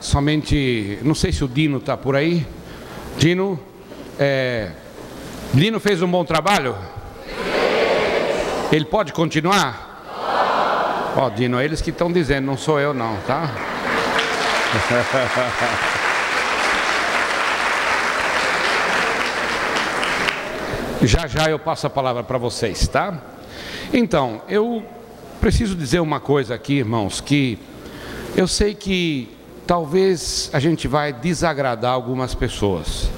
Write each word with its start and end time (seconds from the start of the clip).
Somente, 0.00 0.98
não 1.00 1.14
sei 1.14 1.32
se 1.32 1.42
o 1.42 1.48
Dino 1.48 1.78
está 1.78 1.96
por 1.96 2.14
aí. 2.14 2.46
Dino, 3.16 3.58
é, 4.18 4.70
Dino 5.54 5.80
fez 5.80 6.02
um 6.02 6.10
bom 6.10 6.26
trabalho? 6.26 6.76
Ele 8.70 8.84
pode 8.84 9.14
continuar? 9.14 11.14
Ó, 11.16 11.26
oh, 11.26 11.30
Dino, 11.30 11.58
é 11.58 11.64
eles 11.64 11.80
que 11.80 11.88
estão 11.88 12.12
dizendo, 12.12 12.44
não 12.44 12.58
sou 12.58 12.78
eu 12.78 12.92
não, 12.92 13.16
tá? 13.26 13.50
já 21.00 21.26
já 21.26 21.48
eu 21.48 21.58
passo 21.58 21.86
a 21.86 21.90
palavra 21.90 22.22
para 22.22 22.36
vocês, 22.36 22.86
tá? 22.88 23.18
Então, 23.90 24.42
eu 24.50 24.84
preciso 25.40 25.74
dizer 25.74 26.00
uma 26.00 26.20
coisa 26.20 26.54
aqui, 26.54 26.74
irmãos, 26.74 27.22
que 27.22 27.58
eu 28.36 28.46
sei 28.46 28.74
que 28.74 29.28
talvez 29.66 30.50
a 30.52 30.60
gente 30.60 30.86
vai 30.86 31.12
desagradar 31.12 31.92
algumas 31.92 32.34
pessoas, 32.34 33.10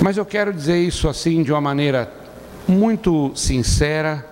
mas 0.00 0.16
eu 0.16 0.24
quero 0.24 0.52
dizer 0.52 0.78
isso 0.78 1.08
assim 1.08 1.42
de 1.42 1.52
uma 1.52 1.60
maneira 1.60 2.12
muito 2.66 3.32
sincera 3.34 4.24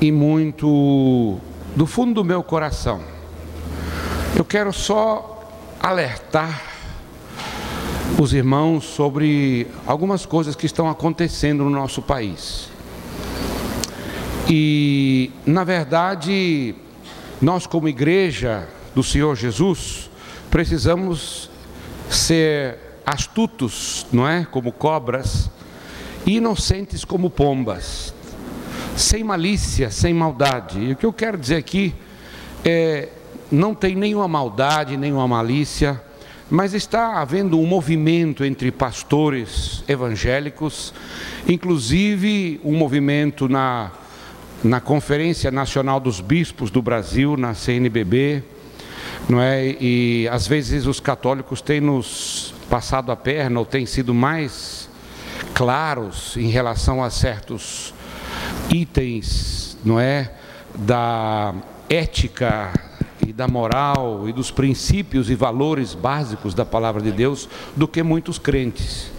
e 0.00 0.10
muito 0.10 1.38
do 1.76 1.86
fundo 1.86 2.14
do 2.14 2.24
meu 2.24 2.42
coração. 2.42 3.00
Eu 4.36 4.44
quero 4.44 4.72
só 4.72 5.48
alertar 5.80 6.62
os 8.20 8.32
irmãos 8.32 8.84
sobre 8.84 9.66
algumas 9.86 10.24
coisas 10.24 10.54
que 10.54 10.66
estão 10.66 10.88
acontecendo 10.88 11.64
no 11.64 11.70
nosso 11.70 12.00
país. 12.00 12.68
E, 14.48 15.30
na 15.46 15.64
verdade, 15.64 16.74
nós, 17.40 17.66
como 17.66 17.88
igreja, 17.88 18.68
do 18.94 19.02
Senhor 19.02 19.34
Jesus, 19.36 20.10
precisamos 20.50 21.50
ser 22.10 22.78
astutos, 23.06 24.06
não 24.12 24.28
é? 24.28 24.46
Como 24.50 24.72
cobras, 24.72 25.50
inocentes 26.26 27.04
como 27.04 27.30
pombas, 27.30 28.14
sem 28.96 29.24
malícia, 29.24 29.90
sem 29.90 30.14
maldade. 30.14 30.78
E 30.78 30.92
o 30.92 30.96
que 30.96 31.06
eu 31.06 31.12
quero 31.12 31.38
dizer 31.38 31.56
aqui 31.56 31.94
é: 32.64 33.08
não 33.50 33.74
tem 33.74 33.94
nenhuma 33.94 34.28
maldade, 34.28 34.96
nenhuma 34.96 35.26
malícia, 35.26 36.00
mas 36.50 36.74
está 36.74 37.20
havendo 37.20 37.58
um 37.58 37.66
movimento 37.66 38.44
entre 38.44 38.70
pastores 38.70 39.82
evangélicos, 39.88 40.92
inclusive 41.48 42.60
um 42.62 42.76
movimento 42.76 43.48
na, 43.48 43.90
na 44.62 44.80
Conferência 44.80 45.50
Nacional 45.50 45.98
dos 45.98 46.20
Bispos 46.20 46.70
do 46.70 46.82
Brasil, 46.82 47.36
na 47.36 47.54
CNBB, 47.54 48.44
não 49.28 49.40
é? 49.40 49.76
E 49.80 50.28
às 50.30 50.46
vezes 50.46 50.86
os 50.86 51.00
católicos 51.00 51.60
têm 51.60 51.80
nos 51.80 52.54
passado 52.68 53.12
a 53.12 53.16
perna 53.16 53.58
ou 53.60 53.66
têm 53.66 53.84
sido 53.84 54.14
mais 54.14 54.88
claros 55.54 56.36
em 56.36 56.48
relação 56.48 57.02
a 57.02 57.10
certos 57.10 57.92
itens, 58.70 59.76
não 59.84 60.00
é, 60.00 60.30
da 60.74 61.54
ética 61.88 62.72
e 63.26 63.32
da 63.32 63.46
moral 63.46 64.28
e 64.28 64.32
dos 64.32 64.50
princípios 64.50 65.28
e 65.30 65.34
valores 65.34 65.94
básicos 65.94 66.54
da 66.54 66.64
palavra 66.64 67.02
de 67.02 67.12
Deus 67.12 67.48
do 67.76 67.86
que 67.86 68.02
muitos 68.02 68.38
crentes. 68.38 69.10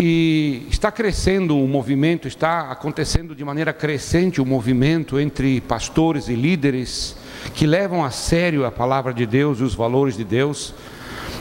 E 0.00 0.66
está 0.68 0.90
crescendo 0.90 1.56
um 1.56 1.68
movimento, 1.68 2.26
está 2.26 2.70
acontecendo 2.70 3.34
de 3.34 3.44
maneira 3.44 3.72
crescente 3.72 4.40
o 4.40 4.44
um 4.44 4.46
movimento 4.46 5.18
entre 5.18 5.60
pastores 5.60 6.28
e 6.28 6.34
líderes 6.34 7.16
que 7.54 7.66
levam 7.66 8.04
a 8.04 8.10
sério 8.10 8.64
a 8.64 8.70
palavra 8.70 9.12
de 9.12 9.26
Deus 9.26 9.60
e 9.60 9.62
os 9.62 9.74
valores 9.74 10.16
de 10.16 10.24
Deus, 10.24 10.74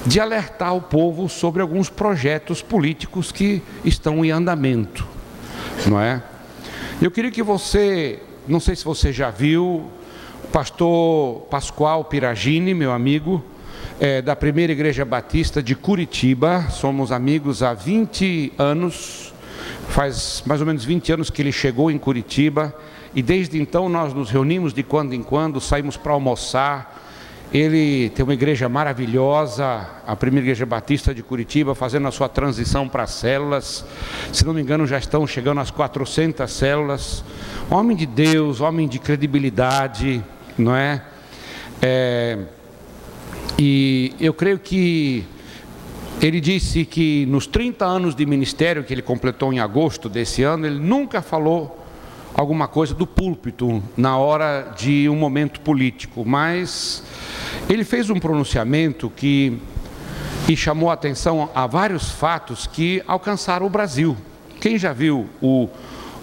de 0.06 0.20
alertar 0.20 0.76
o 0.76 0.82
povo 0.82 1.30
sobre 1.30 1.62
alguns 1.62 1.90
projetos 1.90 2.62
políticos 2.62 3.32
que 3.32 3.62
estão 3.86 4.26
em 4.26 4.32
andamento, 4.32 5.08
não 5.86 6.00
é? 6.00 6.23
Eu 7.02 7.11
queria 7.11 7.32
que 7.32 7.44
você, 7.44 8.20
não 8.48 8.60
sei 8.60 8.76
se 8.76 8.84
você 8.86 9.11
já 9.11 9.30
viu, 9.30 9.90
o 10.44 10.48
pastor 10.52 11.42
Pascoal 11.50 12.06
Piragini, 12.06 12.73
meu 12.73 12.92
amigo, 12.92 13.44
é, 14.00 14.22
da 14.22 14.36
Primeira 14.36 14.72
Igreja 14.72 15.06
Batista 15.06 15.61
de 15.61 15.76
Curitiba, 15.76 16.67
somos 16.70 17.11
amigos 17.11 17.61
há 17.61 17.73
20 17.73 18.54
anos, 18.58 19.34
faz 19.90 20.44
mais 20.45 20.60
ou 20.60 20.67
menos 20.67 20.84
20 20.84 21.14
anos 21.14 21.30
que 21.30 21.42
ele 21.42 21.52
chegou 21.52 21.92
em 21.92 21.98
Curitiba, 21.98 22.76
e 23.14 23.22
desde 23.22 23.61
então 23.61 23.89
nós 23.89 24.14
nos 24.14 24.30
reunimos 24.30 24.73
de 24.73 24.83
quando 24.83 25.14
em 25.14 25.22
quando, 25.22 25.60
saímos 25.60 25.98
para 25.98 26.14
almoçar. 26.14 26.99
Ele 27.54 28.10
tem 28.11 28.23
uma 28.23 28.33
igreja 28.33 28.70
maravilhosa, 28.70 29.86
a 30.08 30.16
primeira 30.16 30.45
igreja 30.45 30.66
batista 30.66 31.14
de 31.14 31.22
Curitiba, 31.22 31.76
fazendo 31.76 32.08
a 32.08 32.11
sua 32.11 32.30
transição 32.30 32.88
para 32.88 33.05
células. 33.05 33.83
Se 34.32 34.45
não 34.45 34.54
me 34.54 34.61
engano, 34.61 34.88
já 34.88 34.98
estão 34.98 35.27
chegando 35.27 35.60
às 35.60 35.70
400 35.70 36.49
células. 36.49 37.26
Homem 37.70 37.98
de 37.98 38.05
Deus, 38.05 38.61
homem 38.61 38.88
de 38.88 38.99
credibilidade, 38.99 40.23
não 40.58 40.73
é? 40.73 41.04
é 41.82 42.38
e 43.60 44.14
eu 44.17 44.33
creio 44.33 44.58
que 44.58 45.26
ele 46.22 46.39
disse 46.39 46.86
que 46.86 47.26
nos 47.26 47.48
30 47.48 47.83
anos 47.83 48.16
de 48.16 48.26
ministério 48.26 48.83
que 48.83 48.93
ele 48.93 49.02
completou 49.02 49.52
em 49.52 49.60
agosto 49.60 50.08
desse 50.08 50.42
ano, 50.42 50.66
ele 50.66 50.80
nunca 50.80 51.22
falou 51.22 51.80
alguma 52.33 52.67
coisa 52.67 52.93
do 52.93 53.05
púlpito 53.05 53.83
na 53.95 54.17
hora 54.17 54.73
de 54.77 55.09
um 55.09 55.15
momento 55.15 55.59
político, 55.61 56.25
mas 56.25 57.03
ele 57.69 57.83
fez 57.83 58.09
um 58.09 58.19
pronunciamento 58.19 59.09
que, 59.09 59.59
que 60.45 60.55
chamou 60.55 60.89
atenção 60.89 61.49
a 61.53 61.67
vários 61.67 62.09
fatos 62.09 62.65
que 62.67 63.03
alcançaram 63.08 63.65
o 63.65 63.69
Brasil. 63.69 64.15
Quem 64.59 64.77
já 64.77 64.93
viu 64.93 65.27
o, 65.42 65.69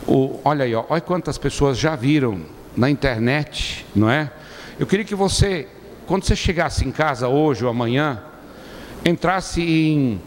o 0.06 0.40
olha 0.44 0.64
aí, 0.64 0.74
ó, 0.74 0.84
olha 0.88 1.00
quantas 1.00 1.38
pessoas 1.38 1.78
já 1.78 1.94
viram 1.94 2.40
na 2.76 2.88
internet, 2.88 3.84
não 3.94 4.10
é? 4.10 4.30
Eu 4.78 4.86
queria 4.86 5.04
que 5.04 5.14
você, 5.14 5.66
quando 6.06 6.24
você 6.24 6.36
chegasse 6.36 6.86
em 6.86 6.92
casa 6.92 7.28
hoje 7.28 7.64
ou 7.64 7.70
amanhã, 7.70 8.22
entrasse 9.04 9.60
em 9.60 10.20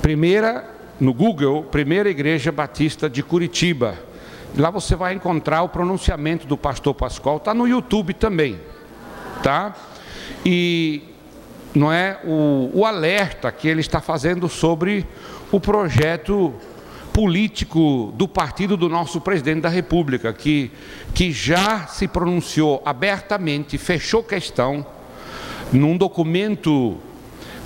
primeira 0.00 0.64
no 0.98 1.14
Google, 1.14 1.62
Primeira 1.64 2.08
Igreja 2.10 2.50
Batista 2.50 3.08
de 3.08 3.22
Curitiba 3.22 4.07
Lá 4.56 4.70
você 4.70 4.96
vai 4.96 5.14
encontrar 5.14 5.62
o 5.62 5.68
pronunciamento 5.68 6.46
do 6.46 6.56
pastor 6.56 6.94
Pascoal, 6.94 7.36
está 7.36 7.54
no 7.54 7.66
YouTube 7.66 8.14
também, 8.14 8.58
tá? 9.42 9.74
E 10.44 11.02
não 11.74 11.92
é 11.92 12.18
o, 12.24 12.70
o 12.72 12.84
alerta 12.84 13.52
que 13.52 13.68
ele 13.68 13.80
está 13.80 14.00
fazendo 14.00 14.48
sobre 14.48 15.06
o 15.52 15.60
projeto 15.60 16.54
político 17.12 18.12
do 18.16 18.28
partido 18.28 18.76
do 18.76 18.88
nosso 18.88 19.20
presidente 19.20 19.62
da 19.62 19.68
República, 19.68 20.32
que, 20.32 20.70
que 21.14 21.32
já 21.32 21.86
se 21.86 22.06
pronunciou 22.06 22.82
abertamente, 22.84 23.76
fechou 23.76 24.22
questão 24.22 24.86
num 25.72 25.96
documento, 25.96 26.96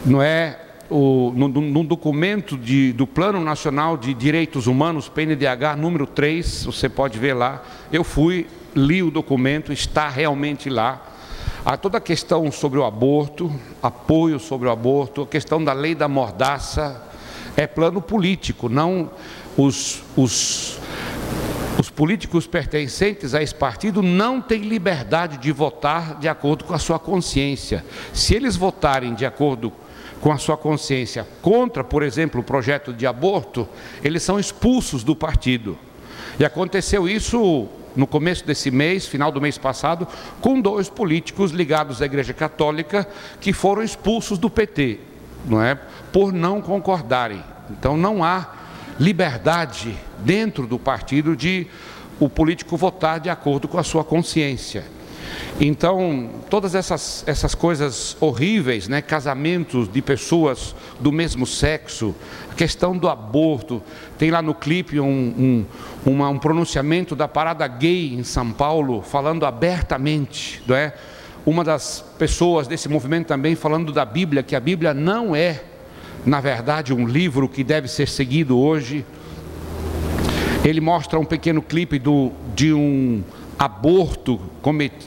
não 0.05 0.23
é, 0.23 0.59
o, 0.93 1.33
no, 1.35 1.49
no 1.49 1.83
documento 1.83 2.57
de, 2.59 2.93
do 2.93 3.07
Plano 3.07 3.41
Nacional 3.41 3.97
de 3.97 4.13
Direitos 4.13 4.67
Humanos, 4.67 5.09
PNDH 5.09 5.75
número 5.79 6.07
3, 6.07 6.67
você 6.67 6.89
pode 6.89 7.19
ver 7.19 7.33
lá. 7.33 7.63
Eu 7.91 8.05
fui, 8.05 8.47
li 8.77 9.03
o 9.03 9.11
documento, 9.11 9.73
está 9.73 10.09
realmente 10.09 10.69
lá. 10.69 11.03
Há 11.65 11.77
toda 11.79 11.97
a 11.97 12.01
questão 12.01 12.53
sobre 12.53 12.79
o 12.79 12.85
aborto, 12.85 13.51
apoio 13.83 14.39
sobre 14.39 14.69
o 14.69 14.71
aborto, 14.71 15.23
a 15.23 15.27
questão 15.27 15.65
da 15.65 15.73
lei 15.73 15.95
da 15.95 16.09
mordaça, 16.09 17.03
é 17.57 17.67
plano 17.67 18.03
político, 18.03 18.69
não 18.69 19.11
os, 19.57 20.03
os, 20.17 20.79
os 21.79 21.89
políticos 21.89 22.47
pertencentes 22.47 23.35
a 23.35 23.43
esse 23.43 23.55
partido 23.55 24.03
não 24.03 24.41
têm 24.41 24.63
liberdade 24.63 25.39
de 25.39 25.53
votar 25.53 26.19
de 26.19 26.29
acordo 26.29 26.65
com 26.65 26.75
a 26.75 26.79
sua 26.79 26.99
consciência. 26.99 27.85
Se 28.13 28.35
eles 28.35 28.57
votarem 28.57 29.15
de 29.15 29.25
acordo 29.25 29.71
com 29.71 29.92
a 30.31 30.39
sua 30.39 30.57
consciência 30.57 31.27
contra, 31.41 31.83
por 31.83 32.03
exemplo, 32.03 32.41
o 32.41 32.45
projeto 32.45 32.93
de 32.93 33.07
aborto, 33.07 33.69
eles 34.05 34.23
são 34.23 34.39
expulsos 34.39 35.03
do 35.03 35.17
partido. 35.17 35.77
E 36.39 36.45
aconteceu 36.45 37.09
isso 37.09 37.67
no 37.97 38.07
começo 38.07 38.47
desse 38.47 38.71
mês, 38.71 39.07
final 39.07 39.33
do 39.33 39.41
mês 39.41 39.59
passado, 39.59 40.07
com 40.41 40.61
dois 40.61 40.89
políticos 40.89 41.51
ligados 41.51 42.01
à 42.01 42.07
Igreja 42.07 42.33
Católica 42.33 43.07
que 43.41 43.53
foram 43.53 43.83
expulsos 43.83 44.39
do 44.39 44.49
PT, 44.49 45.01
não 45.45 45.63
é? 45.63 45.75
Por 46.13 46.33
não 46.33 46.61
concordarem. 46.61 47.43
Então 47.71 47.97
não 47.97 48.23
há 48.23 48.49
liberdade 48.99 49.97
dentro 50.19 50.67
do 50.67 50.79
partido 50.79 51.35
de 51.35 51.67
o 52.21 52.29
político 52.29 52.77
votar 52.77 53.19
de 53.19 53.29
acordo 53.29 53.67
com 53.67 53.79
a 53.79 53.83
sua 53.83 54.05
consciência. 54.05 54.85
Então, 55.61 56.31
todas 56.49 56.75
essas, 56.75 57.25
essas 57.27 57.55
coisas 57.55 58.17
horríveis, 58.21 58.89
né? 58.89 59.01
casamentos 59.01 59.89
de 59.91 60.03
pessoas 60.03 60.75
do 60.99 61.13
mesmo 61.13 61.47
sexo, 61.47 62.15
a 62.51 62.55
questão 62.55 62.97
do 62.97 63.09
aborto, 63.09 63.83
tem 64.19 64.31
lá 64.31 64.43
no 64.43 64.55
clipe 64.55 64.99
um, 64.99 65.07
um, 65.07 65.67
uma, 66.05 66.29
um 66.29 66.39
pronunciamento 66.39 67.15
da 67.15 67.29
parada 67.29 67.67
gay 67.67 68.15
em 68.15 68.25
São 68.25 68.51
Paulo, 68.51 69.03
falando 69.03 69.47
abertamente, 69.47 70.63
não 70.67 70.77
é? 70.77 70.95
uma 71.45 71.65
das 71.65 72.05
pessoas 72.19 72.69
desse 72.69 72.89
movimento 72.89 73.27
também 73.27 73.55
falando 73.55 73.93
da 73.93 74.05
Bíblia, 74.05 74.43
que 74.43 74.55
a 74.55 74.61
Bíblia 74.61 74.95
não 74.95 75.35
é, 75.35 75.63
na 76.25 76.41
verdade, 76.41 76.95
um 76.95 77.07
livro 77.07 77.49
que 77.49 77.65
deve 77.65 77.89
ser 77.89 78.09
seguido 78.09 78.59
hoje. 78.59 79.05
Ele 80.65 80.81
mostra 80.81 81.19
um 81.19 81.25
pequeno 81.25 81.61
clipe 81.61 81.99
do, 81.99 82.31
de 82.55 82.73
um 82.73 83.25
aborto 83.65 84.41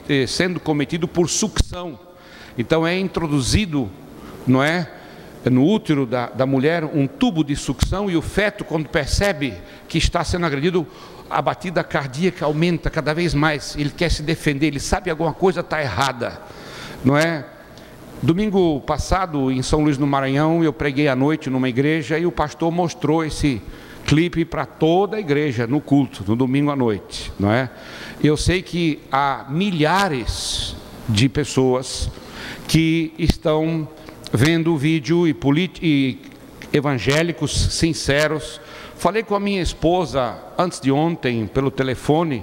eh, 0.08 0.26
sendo 0.26 0.58
cometido 0.58 1.06
por 1.06 1.28
sucção. 1.28 1.98
Então 2.56 2.86
é 2.86 2.98
introduzido, 2.98 3.90
não 4.46 4.62
é? 4.62 4.90
No 5.50 5.64
útero 5.64 6.06
da, 6.06 6.28
da 6.28 6.46
mulher, 6.46 6.82
um 6.82 7.06
tubo 7.06 7.44
de 7.44 7.54
sucção, 7.54 8.10
e 8.10 8.16
o 8.16 8.22
feto, 8.22 8.64
quando 8.64 8.88
percebe 8.88 9.54
que 9.86 9.98
está 9.98 10.24
sendo 10.24 10.46
agredido, 10.46 10.86
a 11.28 11.42
batida 11.42 11.84
cardíaca 11.84 12.46
aumenta 12.46 12.88
cada 12.88 13.12
vez 13.12 13.34
mais, 13.34 13.76
ele 13.76 13.90
quer 13.90 14.10
se 14.10 14.22
defender, 14.22 14.68
ele 14.68 14.80
sabe 14.80 15.10
alguma 15.10 15.34
coisa 15.34 15.60
está 15.60 15.80
errada, 15.82 16.40
não 17.04 17.16
é? 17.16 17.44
Domingo 18.22 18.80
passado, 18.80 19.52
em 19.52 19.62
São 19.62 19.82
Luís 19.82 19.98
do 19.98 20.06
Maranhão, 20.06 20.64
eu 20.64 20.72
preguei 20.72 21.08
à 21.08 21.14
noite 21.14 21.50
numa 21.50 21.68
igreja 21.68 22.18
e 22.18 22.24
o 22.24 22.32
pastor 22.32 22.72
mostrou 22.72 23.22
esse 23.22 23.60
clipe 24.06 24.44
para 24.44 24.64
toda 24.64 25.16
a 25.16 25.20
igreja 25.20 25.66
no 25.66 25.80
culto, 25.80 26.24
no 26.26 26.36
domingo 26.36 26.70
à 26.70 26.76
noite, 26.76 27.32
não 27.38 27.50
é? 27.50 27.70
Eu 28.22 28.36
sei 28.36 28.62
que 28.62 29.00
há 29.10 29.46
milhares 29.48 30.76
de 31.08 31.28
pessoas 31.28 32.10
que 32.68 33.12
estão 33.18 33.88
vendo 34.32 34.72
o 34.72 34.76
vídeo 34.76 35.26
e, 35.26 35.36
e 35.82 36.18
evangélicos 36.72 37.52
sinceros 37.74 38.60
Falei 38.96 39.22
com 39.22 39.34
a 39.34 39.40
minha 39.40 39.60
esposa 39.60 40.38
antes 40.56 40.80
de 40.80 40.90
ontem 40.90 41.46
pelo 41.46 41.70
telefone 41.70 42.42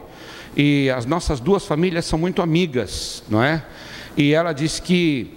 e 0.55 0.87
as 0.91 1.03
nossas 1.03 1.39
duas 1.39 1.65
famílias 1.65 2.05
são 2.05 2.19
muito 2.19 2.43
amigas, 2.43 3.23
não 3.27 3.43
é? 3.43 3.65
E 4.15 4.35
ela 4.35 4.53
disse 4.53 4.79
que 4.79 5.33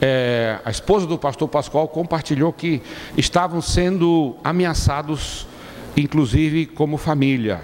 é, 0.00 0.58
a 0.64 0.70
esposa 0.70 1.06
do 1.06 1.16
pastor 1.16 1.48
Pascoal 1.48 1.86
compartilhou 1.86 2.52
que 2.52 2.82
estavam 3.16 3.62
sendo 3.62 4.36
ameaçados, 4.42 5.46
inclusive 5.96 6.66
como 6.66 6.96
família. 6.96 7.60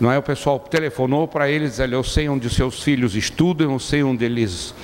Não 0.00 0.10
é? 0.10 0.18
O 0.18 0.22
pessoal 0.22 0.58
telefonou 0.58 1.28
para 1.28 1.48
eles, 1.48 1.72
dizendo, 1.72 1.94
eu 1.94 2.02
sei 2.02 2.28
onde 2.28 2.50
seus 2.50 2.82
filhos 2.82 3.14
estudam, 3.14 3.72
eu 3.72 3.78
sei 3.78 4.02
onde 4.02 4.24
eles, 4.24 4.74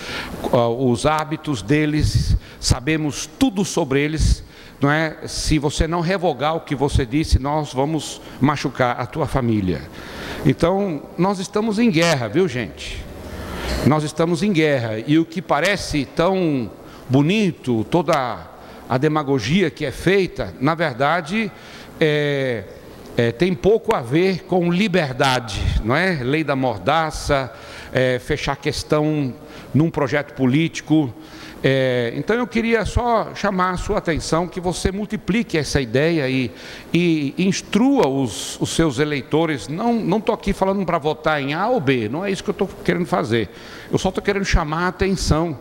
uh, 0.52 0.90
os 0.90 1.06
hábitos 1.06 1.60
deles, 1.60 2.36
sabemos 2.60 3.28
tudo 3.38 3.64
sobre 3.64 4.00
eles 4.00 4.44
não 4.80 4.90
é? 4.90 5.26
Se 5.26 5.58
você 5.58 5.86
não 5.86 6.00
revogar 6.00 6.56
o 6.56 6.60
que 6.60 6.74
você 6.74 7.04
disse, 7.04 7.38
nós 7.38 7.72
vamos 7.72 8.20
machucar 8.40 9.00
a 9.00 9.06
tua 9.06 9.26
família. 9.26 9.82
Então, 10.46 11.02
nós 11.16 11.38
estamos 11.40 11.78
em 11.78 11.90
guerra, 11.90 12.28
viu, 12.28 12.46
gente? 12.46 13.04
Nós 13.86 14.04
estamos 14.04 14.42
em 14.42 14.52
guerra 14.52 15.02
e 15.04 15.18
o 15.18 15.24
que 15.24 15.42
parece 15.42 16.04
tão 16.04 16.70
bonito, 17.08 17.84
toda 17.90 18.46
a 18.88 18.98
demagogia 18.98 19.70
que 19.70 19.84
é 19.84 19.90
feita, 19.90 20.54
na 20.60 20.74
verdade, 20.74 21.50
é, 22.00 22.64
é, 23.18 23.32
tem 23.32 23.52
pouco 23.52 23.96
a 23.96 24.00
ver 24.00 24.44
com 24.44 24.70
liberdade, 24.70 25.60
não 25.84 25.96
é? 25.96 26.22
Lei 26.22 26.44
da 26.44 26.54
mordaça, 26.54 27.52
é, 27.92 28.20
fechar 28.20 28.54
questão 28.54 29.34
num 29.74 29.90
projeto 29.90 30.34
político. 30.34 31.12
É, 31.60 32.12
então 32.14 32.36
eu 32.36 32.46
queria 32.46 32.84
só 32.84 33.34
chamar 33.34 33.70
a 33.72 33.76
sua 33.76 33.98
atenção 33.98 34.46
que 34.46 34.60
você 34.60 34.92
multiplique 34.92 35.58
essa 35.58 35.80
ideia 35.80 36.30
e, 36.30 36.52
e 36.94 37.34
instrua 37.38 38.06
os, 38.06 38.56
os, 38.60 38.70
seus 38.70 39.00
eleitores. 39.00 39.66
Não 39.66 40.18
estou 40.18 40.32
aqui 40.32 40.52
falando 40.52 40.86
para 40.86 40.98
votar 40.98 41.42
em 41.42 41.54
A 41.54 41.66
ou 41.66 41.80
B, 41.80 42.08
não 42.08 42.24
é 42.24 42.30
isso 42.30 42.44
que 42.44 42.50
eu 42.50 42.52
estou 42.52 42.68
querendo 42.84 43.06
fazer. 43.06 43.48
Eu 43.90 43.98
só 43.98 44.10
estou 44.10 44.22
querendo 44.22 44.44
chamar 44.44 44.84
a 44.84 44.88
atenção 44.88 45.58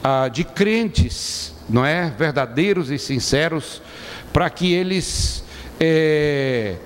ah, 0.00 0.28
de 0.28 0.44
crentes, 0.44 1.52
não 1.68 1.84
é, 1.84 2.08
verdadeiros 2.16 2.88
e 2.88 3.00
sinceros, 3.00 3.82
para 4.32 4.48
que 4.48 4.72
eles 4.72 5.43
é, 5.80 6.76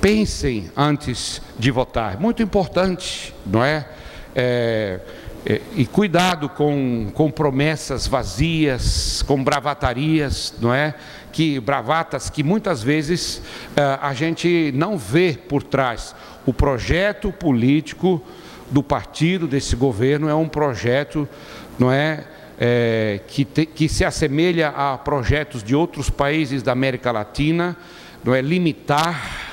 pensem 0.00 0.70
antes 0.76 1.40
de 1.58 1.70
votar. 1.70 2.18
Muito 2.18 2.42
importante, 2.42 3.34
não 3.46 3.64
é? 3.64 3.86
é 4.34 5.00
é, 5.46 5.60
e 5.76 5.84
cuidado 5.84 6.48
com, 6.48 7.10
com 7.12 7.30
promessas 7.30 8.06
vazias, 8.06 9.22
com 9.26 9.44
bravatarias, 9.44 10.54
não 10.58 10.72
é? 10.72 10.94
Que 11.30 11.60
bravatas 11.60 12.30
que 12.30 12.42
muitas 12.42 12.82
vezes 12.82 13.42
uh, 13.76 14.00
a 14.00 14.14
gente 14.14 14.72
não 14.74 14.96
vê 14.96 15.38
por 15.48 15.62
trás. 15.62 16.14
O 16.46 16.54
projeto 16.54 17.30
político 17.30 18.22
do 18.70 18.82
partido 18.82 19.46
desse 19.46 19.76
governo 19.76 20.30
é 20.30 20.34
um 20.34 20.48
projeto, 20.48 21.28
não 21.78 21.92
é? 21.92 22.24
é 22.58 23.20
que, 23.26 23.44
te, 23.44 23.66
que 23.66 23.86
se 23.86 24.02
assemelha 24.02 24.70
a 24.70 24.96
projetos 24.96 25.62
de 25.62 25.76
outros 25.76 26.08
países 26.08 26.62
da 26.62 26.72
América 26.72 27.12
Latina, 27.12 27.76
não 28.24 28.34
é? 28.34 28.40
Limitar 28.40 29.44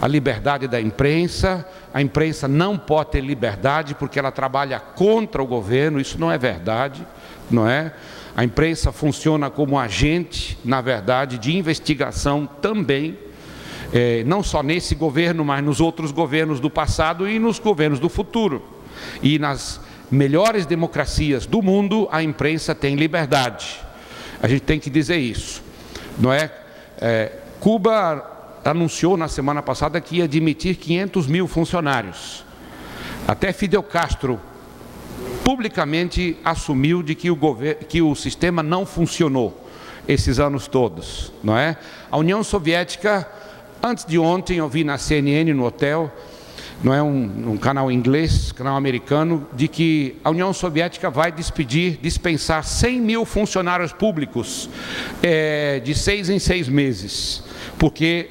a 0.00 0.06
liberdade 0.06 0.66
da 0.68 0.80
imprensa, 0.80 1.66
a 1.92 2.00
imprensa 2.00 2.46
não 2.46 2.78
pode 2.78 3.10
ter 3.10 3.20
liberdade 3.20 3.94
porque 3.94 4.18
ela 4.18 4.30
trabalha 4.30 4.78
contra 4.78 5.42
o 5.42 5.46
governo, 5.46 6.00
isso 6.00 6.18
não 6.18 6.30
é 6.30 6.38
verdade, 6.38 7.06
não 7.50 7.68
é? 7.68 7.92
A 8.36 8.44
imprensa 8.44 8.92
funciona 8.92 9.50
como 9.50 9.78
agente, 9.78 10.56
na 10.64 10.80
verdade, 10.80 11.38
de 11.38 11.56
investigação 11.56 12.48
também, 12.62 13.18
é, 13.92 14.22
não 14.24 14.42
só 14.42 14.62
nesse 14.62 14.94
governo, 14.94 15.44
mas 15.44 15.64
nos 15.64 15.80
outros 15.80 16.12
governos 16.12 16.60
do 16.60 16.70
passado 16.70 17.28
e 17.28 17.38
nos 17.38 17.58
governos 17.58 17.98
do 17.98 18.08
futuro. 18.08 18.62
E 19.22 19.38
nas 19.38 19.80
melhores 20.10 20.66
democracias 20.66 21.46
do 21.46 21.60
mundo, 21.60 22.08
a 22.12 22.22
imprensa 22.22 22.74
tem 22.74 22.94
liberdade. 22.94 23.80
A 24.40 24.46
gente 24.46 24.62
tem 24.62 24.78
que 24.78 24.88
dizer 24.88 25.16
isso, 25.16 25.62
não 26.18 26.32
é? 26.32 26.52
é 27.00 27.32
Cuba 27.60 28.24
anunciou 28.64 29.16
na 29.16 29.28
semana 29.28 29.62
passada 29.62 30.00
que 30.00 30.16
ia 30.16 30.24
admitir 30.24 30.76
500 30.76 31.26
mil 31.26 31.48
funcionários. 31.48 32.44
Até 33.26 33.52
Fidel 33.52 33.82
Castro 33.82 34.40
publicamente 35.44 36.36
assumiu 36.44 37.02
de 37.02 37.14
que 37.14 37.30
o, 37.30 37.38
que 37.88 38.02
o 38.02 38.14
sistema 38.14 38.62
não 38.62 38.86
funcionou 38.86 39.68
esses 40.06 40.38
anos 40.38 40.66
todos, 40.66 41.32
não 41.42 41.56
é? 41.56 41.76
A 42.10 42.16
União 42.16 42.42
Soviética, 42.42 43.28
antes 43.82 44.04
de 44.04 44.18
ontem, 44.18 44.58
eu 44.58 44.68
vi 44.68 44.84
na 44.84 44.96
CNN 44.96 45.52
no 45.52 45.64
hotel, 45.64 46.10
não 46.82 46.94
é 46.94 47.02
um, 47.02 47.52
um, 47.52 47.56
canal 47.56 47.90
inglês, 47.90 48.52
canal 48.52 48.76
americano, 48.76 49.46
de 49.52 49.66
que 49.66 50.16
a 50.22 50.30
União 50.30 50.52
Soviética 50.52 51.10
vai 51.10 51.32
despedir, 51.32 51.98
dispensar 52.00 52.62
100 52.64 53.00
mil 53.00 53.24
funcionários 53.24 53.92
públicos 53.92 54.70
é, 55.22 55.80
de 55.80 55.94
seis 55.94 56.30
em 56.30 56.38
seis 56.38 56.68
meses, 56.68 57.42
porque 57.78 58.30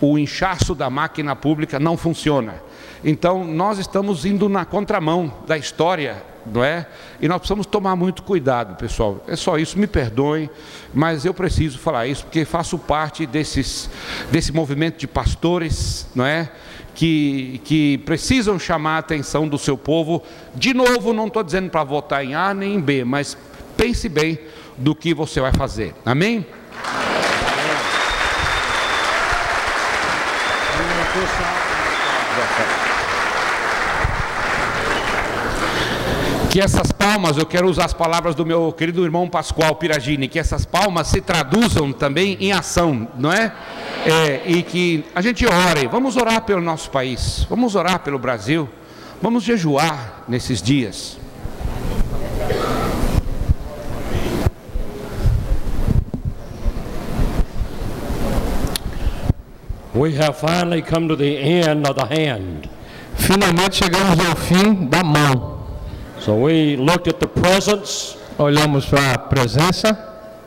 o 0.00 0.18
inchaço 0.18 0.74
da 0.74 0.90
máquina 0.90 1.34
pública 1.34 1.78
não 1.78 1.96
funciona. 1.96 2.66
Então, 3.04 3.44
nós 3.44 3.78
estamos 3.78 4.24
indo 4.24 4.48
na 4.48 4.64
contramão 4.64 5.32
da 5.46 5.56
história, 5.56 6.22
não 6.44 6.62
é? 6.62 6.86
E 7.20 7.28
nós 7.28 7.38
precisamos 7.38 7.66
tomar 7.66 7.96
muito 7.96 8.22
cuidado, 8.22 8.76
pessoal. 8.76 9.22
É 9.26 9.36
só 9.36 9.58
isso, 9.58 9.78
me 9.78 9.86
perdoem, 9.86 10.50
mas 10.92 11.24
eu 11.24 11.32
preciso 11.32 11.78
falar 11.78 12.06
isso 12.06 12.24
porque 12.24 12.44
faço 12.44 12.78
parte 12.78 13.26
desses, 13.26 13.88
desse 14.30 14.52
movimento 14.52 14.98
de 14.98 15.06
pastores, 15.06 16.06
não 16.14 16.26
é? 16.26 16.50
Que, 16.98 17.60
que 17.62 17.98
precisam 17.98 18.58
chamar 18.58 18.96
a 18.96 18.98
atenção 18.98 19.46
do 19.46 19.58
seu 19.58 19.76
povo. 19.76 20.22
De 20.54 20.72
novo, 20.72 21.12
não 21.12 21.26
estou 21.26 21.42
dizendo 21.42 21.68
para 21.68 21.84
votar 21.84 22.24
em 22.24 22.34
A 22.34 22.54
nem 22.54 22.76
em 22.76 22.80
B, 22.80 23.04
mas 23.04 23.36
pense 23.76 24.08
bem 24.08 24.38
do 24.78 24.94
que 24.94 25.12
você 25.12 25.38
vai 25.38 25.52
fazer. 25.52 25.94
Amém? 26.06 26.46
Que 36.56 36.62
essas 36.62 36.90
palmas, 36.90 37.36
eu 37.36 37.44
quero 37.44 37.68
usar 37.68 37.84
as 37.84 37.92
palavras 37.92 38.34
do 38.34 38.46
meu 38.46 38.72
querido 38.72 39.04
irmão 39.04 39.28
Pascoal 39.28 39.76
Piragini, 39.76 40.26
que 40.26 40.38
essas 40.38 40.64
palmas 40.64 41.08
se 41.08 41.20
traduzam 41.20 41.92
também 41.92 42.38
em 42.40 42.50
ação, 42.50 43.06
não 43.18 43.30
é? 43.30 43.52
é? 44.06 44.40
E 44.46 44.62
que 44.62 45.04
a 45.14 45.20
gente 45.20 45.44
ore, 45.44 45.86
vamos 45.86 46.16
orar 46.16 46.40
pelo 46.46 46.62
nosso 46.62 46.90
país, 46.90 47.46
vamos 47.50 47.74
orar 47.74 47.98
pelo 47.98 48.18
Brasil, 48.18 48.66
vamos 49.20 49.44
jejuar 49.44 50.24
nesses 50.26 50.62
dias. 50.62 51.18
We 59.94 60.18
have 60.18 60.40
finally 60.40 60.80
come 60.80 61.06
to 61.08 61.16
the 61.18 61.36
end 61.36 61.86
of 61.86 62.00
the 62.00 62.06
hand. 62.06 62.66
Finalmente 63.14 63.76
chegamos 63.76 64.18
ao 64.26 64.36
fim 64.36 64.86
da 64.86 65.04
mão. 65.04 65.55
So 66.26 66.34
we 66.34 66.74
looked 66.76 67.06
at 67.06 67.20
the 67.20 67.28
presence 67.28 68.16
Olhamos 68.36 68.84
para 68.84 69.12
a 69.14 69.18
presença 69.18 69.96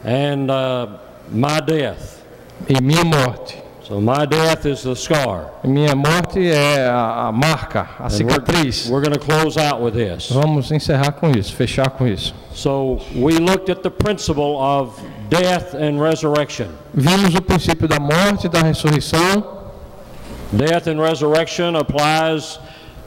and 0.04 0.52
uh, 0.52 0.88
my 1.32 1.62
death. 1.62 2.22
e 2.68 2.82
minha 2.82 3.06
morte. 3.06 3.56
So 3.88 4.02
my 4.02 4.26
death 4.26 4.66
is 4.66 4.84
the 4.84 4.94
scar. 4.94 5.50
Minha 5.64 5.96
morte 5.96 6.38
é 6.52 6.86
a, 6.86 7.28
a 7.28 7.32
marca, 7.32 7.88
a 7.98 8.04
And 8.04 8.10
we're, 8.10 8.10
cicatriz. 8.10 8.90
we're 8.90 9.02
going 9.02 9.14
to 9.14 9.20
close 9.20 9.58
out 9.58 9.82
with 9.82 9.94
this. 9.94 10.30
Vamos 10.32 10.70
encerrar 10.70 11.14
com 11.14 11.32
isso, 11.32 11.56
fechar 11.56 11.90
com 11.92 12.06
isso. 12.06 12.34
So 12.54 13.00
we 13.16 13.38
looked 13.40 13.70
at 13.70 13.82
the 13.82 13.90
principle 13.90 14.60
of 14.60 15.02
death 15.30 15.74
and 15.76 15.98
resurrection. 16.02 16.68
Vimos 16.94 17.34
o 17.34 17.42
princípio 17.42 17.88
da 17.88 18.00
morte 18.02 18.48
e 18.48 18.50
da 18.50 18.62
ressurreição. 18.64 19.44
Death 20.52 20.88
and 20.88 21.00
resurrection 21.02 21.78
applies 21.78 22.60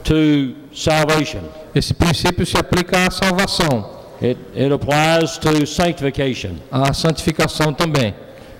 to 0.05 0.55
salvation. 0.73 1.43
Esse 1.75 1.93
princípio 1.93 2.45
se 2.45 2.57
aplica 2.57 3.07
à 3.07 3.11
salvação, 3.11 3.89
It, 4.21 4.39
it 4.55 4.71
applies 4.71 5.37
to 5.39 5.65
sanctification, 5.65 6.51
à 6.71 6.93
santificação 6.93 7.73
também, 7.73 8.13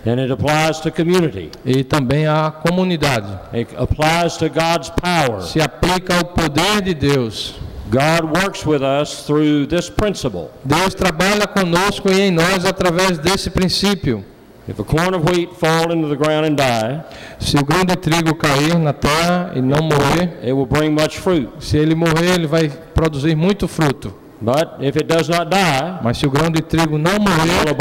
and 0.06 0.20
it 0.20 0.32
applies 0.32 0.80
to 0.80 0.92
community. 0.92 1.52
e 1.64 1.84
também 1.84 2.26
à 2.28 2.52
comunidade. 2.52 3.28
It 3.54 3.74
applies 3.78 4.36
to 4.38 4.50
God's 4.50 4.90
power. 4.90 5.42
Se 5.44 5.62
aplica 5.62 6.18
ao 6.18 6.26
poder 6.26 6.82
de 6.82 6.94
Deus. 6.94 7.56
God 7.90 8.36
works 8.36 8.66
with 8.66 8.82
us 8.82 9.24
through 9.26 9.68
this 9.68 9.90
principle. 9.90 10.50
Deus 10.66 10.96
trabalha 10.96 11.46
conosco 11.46 12.10
e 12.12 12.20
em 12.20 12.32
nós 12.32 12.66
através 12.66 13.20
desse 13.20 13.50
princípio. 13.52 14.26
If 14.68 14.80
a 14.80 14.84
corn 14.84 15.14
of 15.16 15.30
wheat 15.30 15.54
fall 15.60 15.92
into 15.94 16.08
the 16.10 16.16
ground 16.16 16.46
and 16.48 16.56
die, 16.56 17.04
Se 17.40 17.58
o 17.58 17.64
grão 17.66 17.84
de 17.86 17.96
trigo 17.98 18.34
cair 18.36 18.78
na 18.80 18.94
terra 18.94 19.52
e 19.56 19.62
não 19.62 19.84
morrer, 19.84 20.38
it 20.42 20.54
will 20.54 20.66
bring 20.66 20.90
much 20.90 21.20
fruit. 21.20 21.50
se 21.60 21.78
ele 21.78 21.94
morrer, 21.94 22.34
ele 22.36 22.48
vai 22.48 22.72
produzir 22.94 23.36
muito 23.36 23.68
fruto. 23.68 24.14
But 24.42 24.82
if 24.82 24.96
it 24.98 25.06
does 25.06 25.30
not 25.30 25.50
die, 25.50 26.00
Mas 26.04 26.18
se 26.18 26.26
o 26.28 26.30
grão 26.30 26.52
de 26.52 26.62
trigo 26.62 26.98
não 26.98 27.14
morrer, 27.20 27.74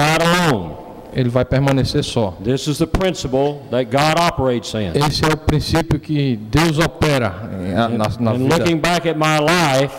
ele 1.14 1.28
vai 1.28 1.45
permanecer 1.45 2.02
só. 2.04 2.35
This 2.42 2.66
is 2.69 2.78
the 2.78 2.87
principle 2.87 3.61
that 3.71 3.85
God 3.90 4.19
operates 4.19 4.73
in. 4.75 4.92
Esse 4.95 5.25
é 5.25 5.33
o 5.33 5.37
princípio 5.37 5.99
que 6.00 6.37
Deus 6.37 6.78
opera 6.78 7.35
eh, 7.52 7.75
na, 7.75 8.09
na 8.21 8.31
And 8.33 8.49
looking 8.49 8.76
vida. 8.76 8.88
back 8.88 9.09
at 9.09 9.16
my 9.16 9.38
life, 9.40 9.95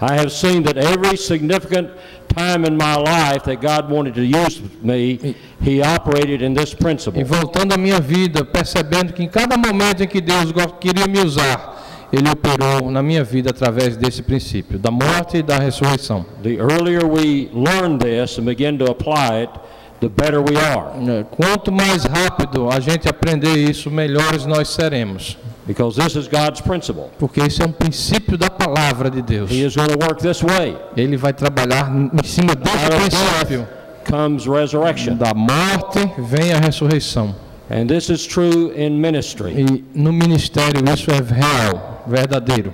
I 0.00 0.14
have 0.18 0.30
seen 0.30 0.62
that 0.64 0.76
every 0.76 1.16
significant 1.16 1.88
time 2.36 2.64
in 2.66 2.76
my 2.76 2.96
life 2.96 3.44
that 3.44 3.60
God 3.60 3.90
wanted 3.90 4.14
to 4.14 4.22
use 4.22 4.60
me, 4.82 5.34
He 5.64 5.80
operated 5.82 6.42
in 6.42 6.54
this 6.54 6.72
E 6.72 6.76
principle. 6.76 7.24
voltando 7.24 7.74
à 7.74 7.76
minha 7.78 7.98
vida, 8.00 8.44
percebendo 8.44 9.12
que 9.12 9.22
em 9.22 9.28
cada 9.28 9.56
momento 9.56 10.02
em 10.02 10.06
que 10.06 10.20
Deus 10.20 10.52
queria 10.80 11.06
me 11.06 11.18
usar, 11.20 11.77
Ele 12.12 12.28
operou 12.30 12.90
na 12.90 13.02
minha 13.02 13.22
vida 13.22 13.50
através 13.50 13.96
desse 13.96 14.22
princípio, 14.22 14.78
da 14.78 14.90
morte 14.90 15.38
e 15.38 15.42
da 15.42 15.58
ressurreição. 15.58 16.24
The 16.42 16.54
earlier 16.54 17.04
we 17.04 17.50
learn 17.52 17.98
this 17.98 18.38
and 18.38 18.44
begin 18.44 18.78
to 18.78 18.90
apply 18.90 19.42
it, 19.42 19.52
the 20.00 20.08
better 20.08 20.40
we 20.40 20.56
are. 20.56 20.88
Eh, 21.06 21.24
Quanto 21.30 21.70
mais 21.70 22.04
rápido 22.04 22.70
a 22.70 22.80
gente 22.80 23.08
aprender 23.08 23.54
isso, 23.56 23.90
melhores 23.90 24.46
nós 24.46 24.68
seremos. 24.68 25.36
Because 25.66 26.00
this 26.00 26.14
is 26.14 26.26
God's 26.28 26.62
principle. 26.62 27.10
Porque 27.18 27.42
isso 27.42 27.62
é 27.62 27.66
um 27.66 27.72
princípio 27.72 28.38
da 28.38 28.48
palavra 28.48 29.10
de 29.10 29.20
Deus. 29.20 29.50
He 29.50 29.66
is 29.66 29.76
going 29.76 29.88
to 29.88 29.98
work 30.02 30.22
this 30.22 30.40
way. 30.42 30.74
Ele 30.96 31.18
vai 31.18 31.34
trabalhar 31.34 31.92
em 31.94 32.26
cima 32.26 32.54
desse 32.54 32.86
princípio. 32.86 33.68
comes 34.08 34.46
resurrection. 34.46 35.14
Da 35.16 35.34
morte 35.34 35.98
vem 36.18 36.54
a 36.54 36.58
ressurreição. 36.58 37.34
And 37.70 37.86
this 37.86 38.08
is 38.08 38.26
true 38.26 38.72
in 38.72 38.98
ministry. 39.00 39.52
E 39.52 39.84
no 39.94 40.12
ministério 40.12 40.82
isso 40.94 41.10
é 41.10 41.20
real, 41.20 42.02
verdadeiro. 42.06 42.72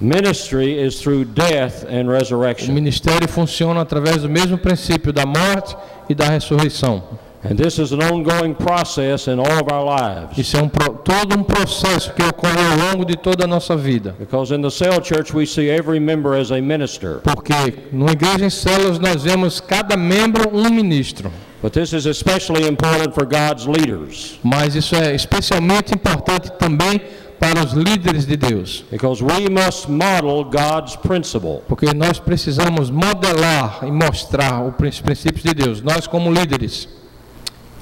Ministry 0.00 0.80
is 0.80 1.00
through 1.00 1.24
death 1.24 1.84
and 1.90 2.08
O 2.08 2.12
resurrection. 2.12 2.72
ministério 2.72 3.26
funciona 3.28 3.80
através 3.80 4.22
do 4.22 4.28
mesmo 4.28 4.56
princípio 4.56 5.12
da 5.12 5.26
morte 5.26 5.76
e 6.08 6.14
da 6.14 6.28
ressurreição. 6.28 7.02
And 7.44 7.56
this 7.56 7.78
is 7.78 7.92
an 7.92 8.02
ongoing 8.02 8.54
process 8.54 9.28
in 9.28 9.38
all 9.38 9.60
of 9.60 9.72
our 9.72 9.84
lives. 9.84 10.36
Isso 10.38 10.56
é 10.56 10.62
um, 10.62 10.68
todo 10.68 11.36
um 11.36 11.42
processo 11.42 12.12
que 12.12 12.22
ocorre 12.22 12.58
ao 12.58 12.90
longo 12.90 13.04
de 13.04 13.16
toda 13.16 13.44
a 13.44 13.46
nossa 13.46 13.76
vida. 13.76 14.14
Because 14.18 14.52
in 14.54 14.60
the 14.60 14.70
cell 14.70 15.00
church, 15.02 15.32
we 15.34 15.46
see 15.46 15.68
every 15.68 16.00
member 16.00 16.34
as 16.34 16.50
a 16.50 16.60
minister. 16.60 17.20
Porque 17.22 17.74
numa 17.92 18.12
igreja 18.12 18.44
em 18.44 18.50
células 18.50 18.98
nós 18.98 19.22
vemos 19.22 19.60
cada 19.60 19.96
membro 19.96 20.48
um 20.52 20.68
ministro. 20.70 21.30
But 21.60 21.72
this 21.72 21.92
is 21.92 22.06
especially 22.06 22.66
important 22.68 23.14
for 23.14 23.26
God's 23.26 23.66
leaders. 23.66 24.38
Mas 24.44 24.76
isso 24.76 24.94
é 24.94 25.14
especialmente 25.14 25.92
importante 25.92 26.52
também 26.52 27.00
para 27.40 27.64
os 27.64 27.72
líderes 27.72 28.26
de 28.26 28.36
Deus. 28.36 28.84
Because 28.90 29.22
we 29.22 29.48
must 29.48 29.88
model 29.88 30.44
God's 30.44 30.94
principle. 30.96 31.62
Porque 31.68 31.92
nós 31.94 32.20
precisamos 32.20 32.90
modelar 32.90 33.80
e 33.82 33.90
mostrar 33.90 34.62
os 34.64 34.74
prin- 34.76 34.90
princípios 35.02 35.42
de 35.42 35.54
Deus. 35.54 35.82
Nós 35.82 36.06
como 36.06 36.32
líderes. 36.32 36.88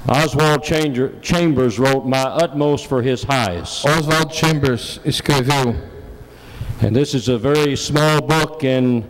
Oswald 0.07 0.63
Chambers 1.21 1.77
wrote, 1.77 2.07
My 2.07 2.23
utmost 2.43 2.87
for 2.87 3.01
his 3.01 3.23
highest. 3.23 3.85
Oswald 3.85 4.33
Chambers 4.33 4.99
escreveu, 5.05 5.75
And 6.81 6.95
this 6.95 7.13
is 7.13 7.27
a 7.27 7.37
very 7.37 7.75
small 7.75 8.21
book, 8.21 8.63
and 8.63 9.03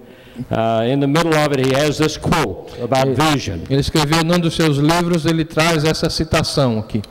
uh, 0.51 0.83
in 0.87 0.99
the 0.99 1.07
middle 1.07 1.33
of 1.33 1.53
it, 1.53 1.65
he 1.65 1.73
has 1.73 1.97
this 1.97 2.17
quote 2.17 2.77
about 2.79 3.07
vision. 3.15 3.61
ele 3.69 3.79
escreveu 3.81 4.23
num 4.23 4.39
dos 4.39 4.55
seus 4.55 4.77
livros, 4.77 5.25
ele 5.25 5.45
traz 5.45 5.83
essa 5.83 6.09
citação 6.09 6.79
aqui. 6.79 7.01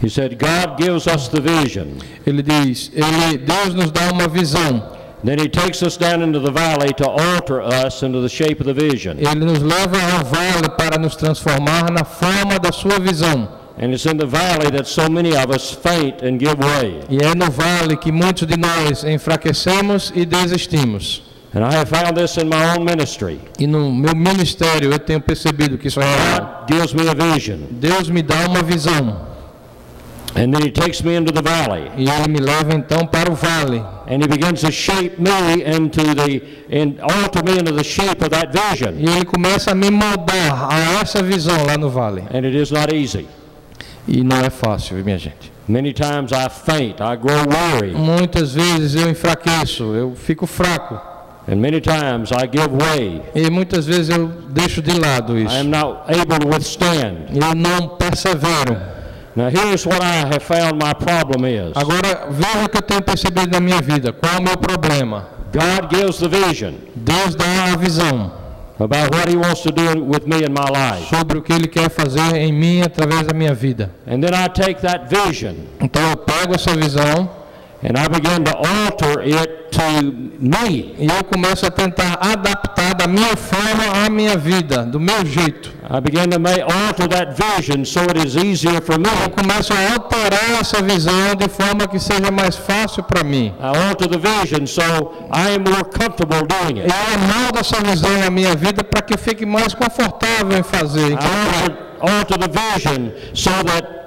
He 0.00 0.08
said, 0.08 0.38
God 0.38 0.76
gives 0.76 1.06
us 1.06 1.28
the 1.28 1.40
vision. 1.40 1.98
Ele 2.26 2.42
diz, 2.42 2.90
ele, 2.92 3.38
Deus 3.38 3.74
nos 3.74 3.90
dá 3.90 4.12
uma 4.12 4.28
visão. 4.28 4.92
Then 5.24 5.38
he 5.38 5.48
takes 5.48 5.82
us 5.82 5.96
down 5.96 6.22
into 6.22 6.38
the 6.38 6.50
valley 6.50 6.92
to 6.98 7.08
alter 7.08 7.62
us 7.62 8.02
into 8.02 8.20
the 8.20 8.28
shape 8.28 8.60
of 8.60 8.66
the 8.66 8.74
vision. 8.74 9.16
Ele 9.18 9.46
nos 9.46 9.62
leva 9.62 9.96
ao 10.12 10.24
vale 10.24 10.68
para 10.76 10.98
nos 10.98 11.16
transformar 11.16 11.90
na 11.90 12.04
forma 12.04 12.58
da 12.58 12.70
sua 12.70 12.98
visão. 12.98 13.48
And 13.78 13.92
it's 13.92 14.04
in 14.04 14.18
the 14.18 14.26
valley 14.26 14.70
that 14.70 14.86
so 14.86 15.08
many 15.08 15.34
of 15.34 15.50
us 15.50 15.70
faint 15.70 16.22
and 16.22 16.38
give 16.38 16.56
way. 16.58 17.00
E 17.08 17.16
é 17.24 17.34
no 17.34 17.50
vale 17.50 17.96
que 17.96 18.12
muitos 18.12 18.46
de 18.46 18.56
nós 18.58 19.02
enfraquecemos 19.02 20.12
e 20.14 20.26
desistimos. 20.26 21.22
And 21.54 21.64
I 21.64 21.72
have 21.72 21.88
found 21.88 22.16
this 22.16 22.36
in 22.36 22.48
my 22.48 22.74
own 22.74 22.84
ministry. 22.84 23.40
E 23.58 23.66
no 23.66 23.92
meu 23.92 24.14
ministério 24.14 24.92
eu 24.92 24.98
tenho 24.98 25.20
percebido 25.20 25.78
que 25.78 25.88
isso 25.88 26.00
é 26.00 26.04
real. 26.04 26.66
Gives 26.68 26.92
me 26.92 27.08
a 27.08 27.14
vision, 27.14 27.58
Deus 27.70 28.08
me 28.08 28.22
dá 28.22 28.46
uma 28.48 28.62
visão 28.62 29.34
and 30.36 30.52
then 30.52 30.62
he 30.62 30.70
takes 30.70 31.04
me 31.04 31.14
into 31.14 31.32
the 31.32 31.42
valley, 31.42 31.90
e 31.96 32.08
ele 32.08 32.28
me 32.28 32.40
leva 32.40 32.74
então 32.74 33.06
para 33.06 33.30
o 33.30 33.34
vale 33.34 33.78
and 34.08 34.20
he 34.22 34.26
begins 34.26 34.60
to 34.60 34.70
shape 34.70 35.18
me 35.18 35.62
into 35.62 36.02
the, 36.14 36.42
and 36.70 37.00
alter 37.00 37.42
me 37.44 37.58
into 37.58 37.72
the 37.72 37.84
shape 37.84 38.20
of 38.20 38.30
that 38.30 38.52
vision. 38.52 38.94
e 38.98 39.08
ele 39.08 39.24
começa 39.24 39.70
a 39.70 39.74
me 39.74 39.90
moldar 39.90 40.68
a 40.70 41.00
essa 41.00 41.22
visão 41.22 41.64
lá 41.64 41.78
no 41.78 41.88
vale. 41.88 42.22
And 42.32 42.44
it 42.44 42.56
is 42.56 42.70
not 42.70 42.92
easy. 42.94 43.26
E 44.06 44.22
não 44.22 44.38
é 44.38 44.50
fácil, 44.50 44.96
minha 45.04 45.18
gente. 45.18 45.52
Many 45.66 45.92
times 45.94 46.32
I 46.32 46.48
faint, 46.50 47.00
I 47.00 47.16
grow 47.16 47.44
weary, 47.48 47.94
Muitas 47.94 48.52
vezes 48.52 48.94
eu 48.96 49.08
enfraqueço, 49.08 49.94
eu 49.94 50.14
fico 50.14 50.46
fraco 50.46 51.13
and 51.46 51.56
many 51.60 51.80
times 51.80 52.32
I 52.32 52.46
give 52.46 52.68
way. 52.72 53.22
e 53.34 53.50
muitas 53.50 53.86
vezes 53.86 54.08
eu 54.08 54.28
deixo 54.48 54.80
de 54.82 54.98
lado 54.98 55.36
I 55.38 55.44
isso. 55.44 55.54
am 55.56 55.64
not 55.70 56.02
able 56.08 56.38
to 56.38 56.48
withstand. 56.48 57.28
Eu 57.34 57.54
não 57.54 57.88
persevero. 57.96 58.94
Now, 59.36 59.48
here's 59.50 59.84
what 59.84 60.00
I 60.00 60.24
have 60.26 60.42
found 60.44 60.74
my 60.80 60.94
problem 60.94 61.44
is 61.44 61.72
Agora 61.76 62.28
veja 62.30 62.64
o 62.64 62.68
que 62.68 62.78
eu 62.78 62.82
tenho 62.82 63.02
percebido 63.02 63.48
na 63.50 63.58
minha 63.60 63.80
vida. 63.82 64.12
Qual 64.12 64.32
é 64.32 64.38
o 64.38 64.42
meu 64.42 64.56
problema? 64.56 65.26
God 65.52 65.90
gives 65.92 66.18
the 66.18 66.28
vision 66.28 66.74
Deus 66.94 67.34
dá 67.34 67.72
a 67.72 67.76
visão 67.76 68.30
about 68.78 69.14
what 69.14 69.28
He 69.28 69.36
wants 69.36 69.60
to 69.62 69.70
do 69.72 70.04
with 70.04 70.24
me 70.26 70.44
in 70.44 70.50
my 70.52 70.68
life. 70.70 71.08
sobre 71.08 71.38
o 71.38 71.42
que 71.42 71.52
Ele 71.52 71.66
quer 71.66 71.90
fazer 71.90 72.36
em 72.36 72.52
mim 72.52 72.82
através 72.82 73.22
da 73.26 73.34
minha 73.34 73.54
vida. 73.54 73.90
And 74.06 74.20
then 74.20 74.30
I 74.34 74.48
take 74.48 74.80
that 74.82 75.06
vision 75.08 75.54
Então 75.80 76.02
eu 76.10 76.16
pego 76.16 76.54
essa 76.54 76.72
visão 76.76 77.28
and 77.84 77.98
I 77.98 78.08
begin 78.08 78.44
to 78.46 78.56
alter 78.56 79.20
it 79.20 79.70
to 79.72 80.02
me. 80.40 80.94
e 80.98 81.06
eu 81.06 81.22
começo 81.24 81.66
a 81.66 81.70
tentar 81.70 82.18
adaptar 82.20 82.94
da 82.94 83.06
minha 83.06 83.36
forma 83.36 84.04
à 84.04 84.08
minha 84.08 84.36
vida, 84.36 84.84
do 84.84 84.98
meu 84.98 85.24
jeito. 85.26 85.70
I 85.90 86.00
begin 86.00 86.30
to 86.30 86.38
make, 86.38 86.62
alter 86.62 87.06
that 87.08 87.36
vision 87.36 87.84
so 87.84 88.00
it 88.00 88.16
is 88.16 88.36
easier 88.36 88.80
for 88.80 88.98
me. 88.98 89.06
Eu 89.22 89.30
começo 89.30 89.72
a 89.74 89.92
alterar 89.92 90.60
essa 90.60 90.82
visão 90.82 91.34
de 91.36 91.48
forma 91.48 91.86
que 91.86 91.98
seja 91.98 92.30
mais 92.30 92.56
fácil 92.56 93.02
para 93.02 93.22
mim. 93.22 93.52
I 93.60 93.88
alter 93.88 94.08
the 94.08 94.18
vision 94.18 94.66
so 94.66 94.80
I 95.30 95.54
am 95.54 95.64
more 95.70 95.84
comfortable 95.84 96.46
doing 96.46 96.80
it. 96.80 96.88
Eu 96.88 97.18
moldo 97.18 97.58
essa 97.58 97.76
visão 97.82 98.18
na 98.18 98.30
minha 98.30 98.54
vida 98.54 98.82
para 98.82 99.02
que 99.02 99.12
eu 99.12 99.18
fique 99.18 99.44
mais 99.44 99.74
confortável 99.74 100.56
em 100.58 100.62
fazer. 100.62 101.12
I 101.12 101.16
alter, 101.16 101.76
alter 102.00 102.38
the 102.38 102.48
vision 102.48 103.10
so 103.34 103.50
that 103.64 104.03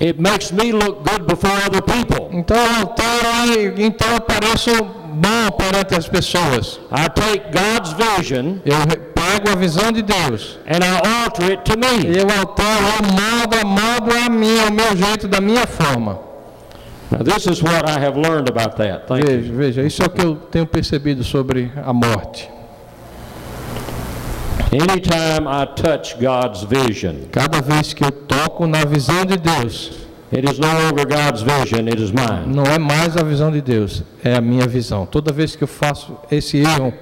it 0.00 0.20
makes 0.20 0.52
me 0.52 0.72
look 0.72 1.02
good 1.08 1.26
before 1.26 1.52
other 1.66 1.82
people. 1.82 2.28
Então 2.32 2.56
eu 2.56 2.80
altero 2.80 3.80
e 3.80 3.82
então 3.84 4.08
eu 4.14 4.20
pareço 4.20 4.70
bom 5.14 5.50
perante 5.56 5.94
as 5.94 6.08
pessoas. 6.08 6.78
I 6.92 7.08
take 7.08 7.44
God's 7.50 7.92
vision 7.92 8.58
Eu 8.64 8.76
pego 9.14 9.50
a 9.50 9.56
visão 9.56 9.90
de 9.90 10.02
Deus 10.02 10.58
and 10.66 10.84
I 10.84 11.24
alter 11.24 11.50
it 11.50 11.62
to 11.64 11.78
me. 11.78 12.16
eu 12.16 12.26
altero, 12.38 12.84
eu 12.96 13.02
moldo, 13.12 13.66
moldo 13.66 14.16
a 14.26 14.28
minha, 14.28 14.68
o 14.68 14.72
meu 14.72 14.96
jeito, 14.96 15.26
da 15.26 15.40
minha 15.40 15.66
forma. 15.66 16.20
Now, 17.10 17.24
this 17.24 17.46
is 17.46 17.62
what 17.62 17.88
I 17.88 17.98
have 17.98 18.18
learned 18.18 18.50
about 18.50 18.76
that. 18.76 19.06
Thank 19.08 19.22
you. 19.22 19.40
Veja, 19.40 19.52
veja, 19.54 19.82
isso 19.82 20.02
é 20.02 20.06
o 20.06 20.10
que 20.10 20.20
eu 20.22 20.36
tenho 20.36 20.66
percebido 20.66 21.24
sobre 21.24 21.72
a 21.82 21.92
morte. 21.92 22.50
Anytime 24.72 25.48
I 25.48 25.66
touch 25.66 26.16
God's 26.20 26.62
vision, 26.64 27.14
Cada 27.32 27.60
vez 27.62 27.94
que 27.94 28.04
eu 28.04 28.10
toco 28.12 28.66
na 28.66 28.84
visão 28.84 29.24
de 29.24 29.36
Deus, 29.38 30.06
It 30.30 30.44
is 30.44 30.58
no 30.58 30.66
longer 30.66 31.06
God's 31.06 31.40
vision, 31.40 31.88
it 31.88 32.02
is 32.02 32.10
mine. 32.10 32.54
Não 32.54 32.64
é 32.64 32.78
mais 32.78 33.16
a 33.16 33.22
visão 33.22 33.50
de 33.50 33.62
Deus, 33.62 34.02
é 34.22 34.34
a 34.34 34.42
minha 34.42 34.66
visão. 34.66 35.06
Toda 35.06 35.32
vez 35.32 35.56
que 35.56 35.64
eu 35.64 35.68
faço 35.68 36.18
esse 36.30 36.58
erro 36.58 36.92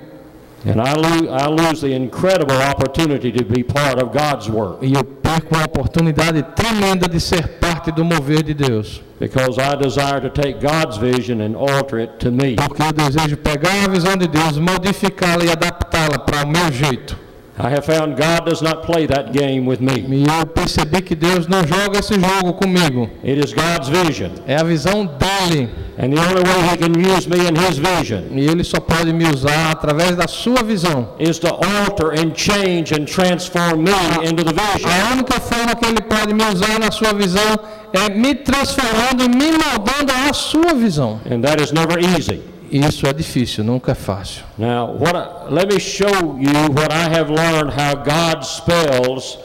And 0.65 0.81
I, 0.81 0.95
I 1.29 1.47
lose 1.49 1.81
the 1.81 1.95
incredible 1.95 2.57
opportunity 2.57 3.31
to 3.31 3.45
be 3.45 3.63
part 3.63 4.03
of 4.03 4.11
God's 4.11 4.49
work 4.49 4.85
e 4.85 4.95
eu 4.95 5.05
perco 5.05 5.55
uma 5.55 5.65
oportunidade 5.65 6.43
tremenda 6.55 7.09
de 7.09 7.21
ser 7.21 7.47
parte 7.61 7.93
do 7.93 8.05
mover 8.05 8.43
de 8.43 8.55
Deus, 8.55 9.01
because 9.21 9.61
I 9.61 9.77
desire 9.77 10.21
to 10.21 10.31
take 10.31 10.59
God's 10.61 10.97
vision 10.99 11.41
and 11.41 11.57
alter 11.57 12.01
it 12.01 12.15
to 12.19 12.33
me. 12.33 12.57
porque 12.57 12.83
eu 12.83 12.93
desejo 12.93 13.37
pegar 13.37 13.85
a 13.85 13.89
visão 13.89 14.17
de 14.17 14.27
Deus, 14.27 14.59
modificá-la 14.59 15.45
e 15.45 15.51
adaptá-la 15.51 16.19
para 16.19 16.45
o 16.45 16.49
meu 16.49 16.73
jeito. 16.73 17.17
I 17.59 17.71
have 17.71 17.87
found 17.87 18.19
God 18.19 18.45
does 18.45 18.61
not 18.61 18.83
play 18.83 19.07
that 19.07 19.33
game 19.33 19.65
with 19.65 19.81
me. 19.81 20.05
E 20.07 20.25
eu 20.29 20.47
percebi 20.47 21.01
que 21.01 21.15
Deus 21.15 21.47
não 21.47 21.67
joga 21.67 21.99
esse 22.01 22.13
jogo 22.15 22.53
comigo. 22.53 23.09
It 23.25 23.39
is 23.43 23.55
God's 23.55 23.89
vision. 23.89 24.31
É 24.47 24.57
a 24.57 24.63
visão 24.63 25.07
dele. 25.07 25.71
And 25.99 26.13
the 26.13 26.21
only 26.21 26.43
way 26.43 26.69
He 26.69 26.77
can 26.77 26.93
use 27.01 27.27
me 27.27 27.49
in 27.49 27.57
His 27.57 27.79
vision 27.79 28.25
E 28.33 28.47
ele 28.47 28.63
só 28.63 28.79
pode 28.79 29.11
me 29.15 29.25
usar 29.25 29.71
através 29.71 30.15
da 30.15 30.29
sua 30.29 30.63
visão. 30.63 31.09
is 31.19 31.39
to 31.39 31.49
alter 31.49 32.11
and 32.13 32.35
change 32.35 32.93
and 32.93 33.07
transform 33.07 33.85
me 33.85 34.29
into 34.29 34.45
the 34.45 34.53
vision. 34.53 34.91
A 34.91 35.15
única 35.15 35.41
forma 35.41 35.75
que 35.75 35.87
ele 35.87 36.03
pode 36.03 36.35
me 36.35 36.45
usar 36.45 36.79
na 36.79 36.91
sua 36.91 37.15
visão 37.15 37.59
é 37.95 38.11
me 38.11 38.35
transformando 38.35 39.25
e 39.25 39.29
me 39.31 39.53
moldando 39.53 40.13
à 40.29 40.33
sua 40.35 40.75
visão. 40.75 41.19
And 41.25 41.41
that 41.41 41.63
is 41.63 41.73
never 41.73 41.99
easy. 41.99 42.43
Isso 42.71 43.07
é 43.07 43.13
difícil, 43.13 43.65
nunca 43.65 43.93
é 43.93 43.95
fácil. 43.95 44.45
Now, 44.59 44.97
what 44.99 45.17
I, 45.17 45.53
let 45.53 45.73
me 45.73 45.81
show 45.81 46.37
you 46.39 46.53
what 46.75 46.93
I 46.93 47.09
have 47.09 47.31
learned 47.31 47.73
how 47.73 47.95
God 47.95 48.45
spells 48.45 49.39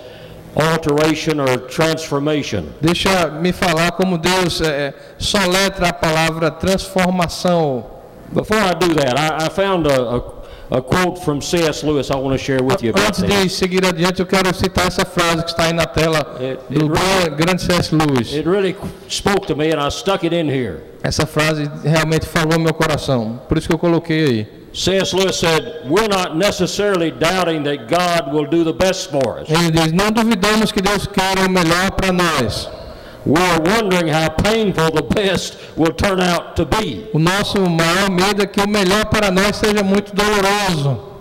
alteration 0.55 1.39
or 1.39 1.57
transformation. 1.67 2.65
Deixa 2.81 3.27
me 3.27 3.51
falar 3.51 3.91
como 3.91 4.17
Deus 4.17 4.61
é, 4.61 4.93
soletra 5.17 5.89
a 5.89 5.93
palavra 5.93 6.51
transformação. 6.51 7.85
Before 8.31 8.59
I 8.59 8.73
do 8.73 8.93
that, 8.95 9.17
I, 9.17 9.45
I 9.45 9.49
found 9.49 9.87
a, 9.87 10.17
a, 10.17 10.40
a 10.71 10.81
quote 10.81 11.19
from 11.23 11.41
C.S. 11.41 11.83
Lewis 11.83 12.09
I 12.09 12.15
want 12.15 12.31
to 12.31 12.43
share 12.43 12.63
with 12.63 12.81
you 12.81 12.91
about 12.91 13.07
Antes 13.07 13.23
de 13.23 13.49
seguir 13.49 13.85
adiante, 13.85 14.21
eu 14.21 14.25
quero 14.25 14.53
citar 14.55 14.87
essa 14.87 15.03
frase 15.05 15.43
que 15.43 15.49
está 15.51 15.65
aí 15.65 15.73
na 15.73 15.85
tela 15.85 16.37
It- 16.39 16.59
do 16.69 16.87
grande 17.35 17.61
C.S. 17.61 17.93
Lewis. 17.93 18.33
It 18.33 18.47
really 18.47 18.75
spoke 19.09 19.45
to 19.47 19.55
me 19.55 19.71
and 19.73 19.79
I 19.85 19.89
stuck 19.91 20.23
it 20.25 20.33
in 20.33 20.47
here. 20.49 20.77
Essa 21.03 21.25
frase 21.25 21.69
realmente 21.83 22.25
falou 22.25 22.57
meu 22.59 22.73
coração, 22.73 23.41
por 23.49 23.57
isso 23.57 23.67
que 23.67 23.73
eu 23.73 23.79
coloquei 23.79 24.25
aí. 24.25 24.47
C.S. 24.73 25.13
Lewis 25.13 25.35
said, 25.35 25.81
We're 25.89 26.07
not 26.07 26.37
necessarily 26.37 27.11
doubting 27.11 27.63
that 27.63 27.87
God 27.89 28.33
will 28.33 28.47
do 28.47 28.63
the 28.63 28.71
best 28.71 29.11
for 29.11 29.39
us. 29.41 29.49
Ele 29.49 29.69
diz: 29.71 29.91
Não 29.91 30.09
duvidamos 30.11 30.71
que 30.71 30.81
Deus 30.81 31.05
queira 31.05 31.45
o 31.45 31.49
melhor 31.49 31.91
para 31.91 32.13
nós. 32.13 32.69
We're 33.25 33.59
wondering 33.59 34.07
how 34.07 34.29
painful 34.29 34.91
the 34.91 35.03
best 35.03 35.57
will 35.77 35.93
turn 35.93 36.19
out 36.19 36.55
to 36.55 36.65
be. 36.65 37.07
O 37.13 37.19
nosso 37.19 37.59
maior 37.69 38.09
medo 38.09 38.41
é 38.41 38.47
que 38.47 38.59
o 38.59 38.67
melhor 38.67 39.05
para 39.05 39.29
nós 39.29 39.57
seja 39.57 39.83
muito 39.83 40.13
doloroso. 40.15 41.11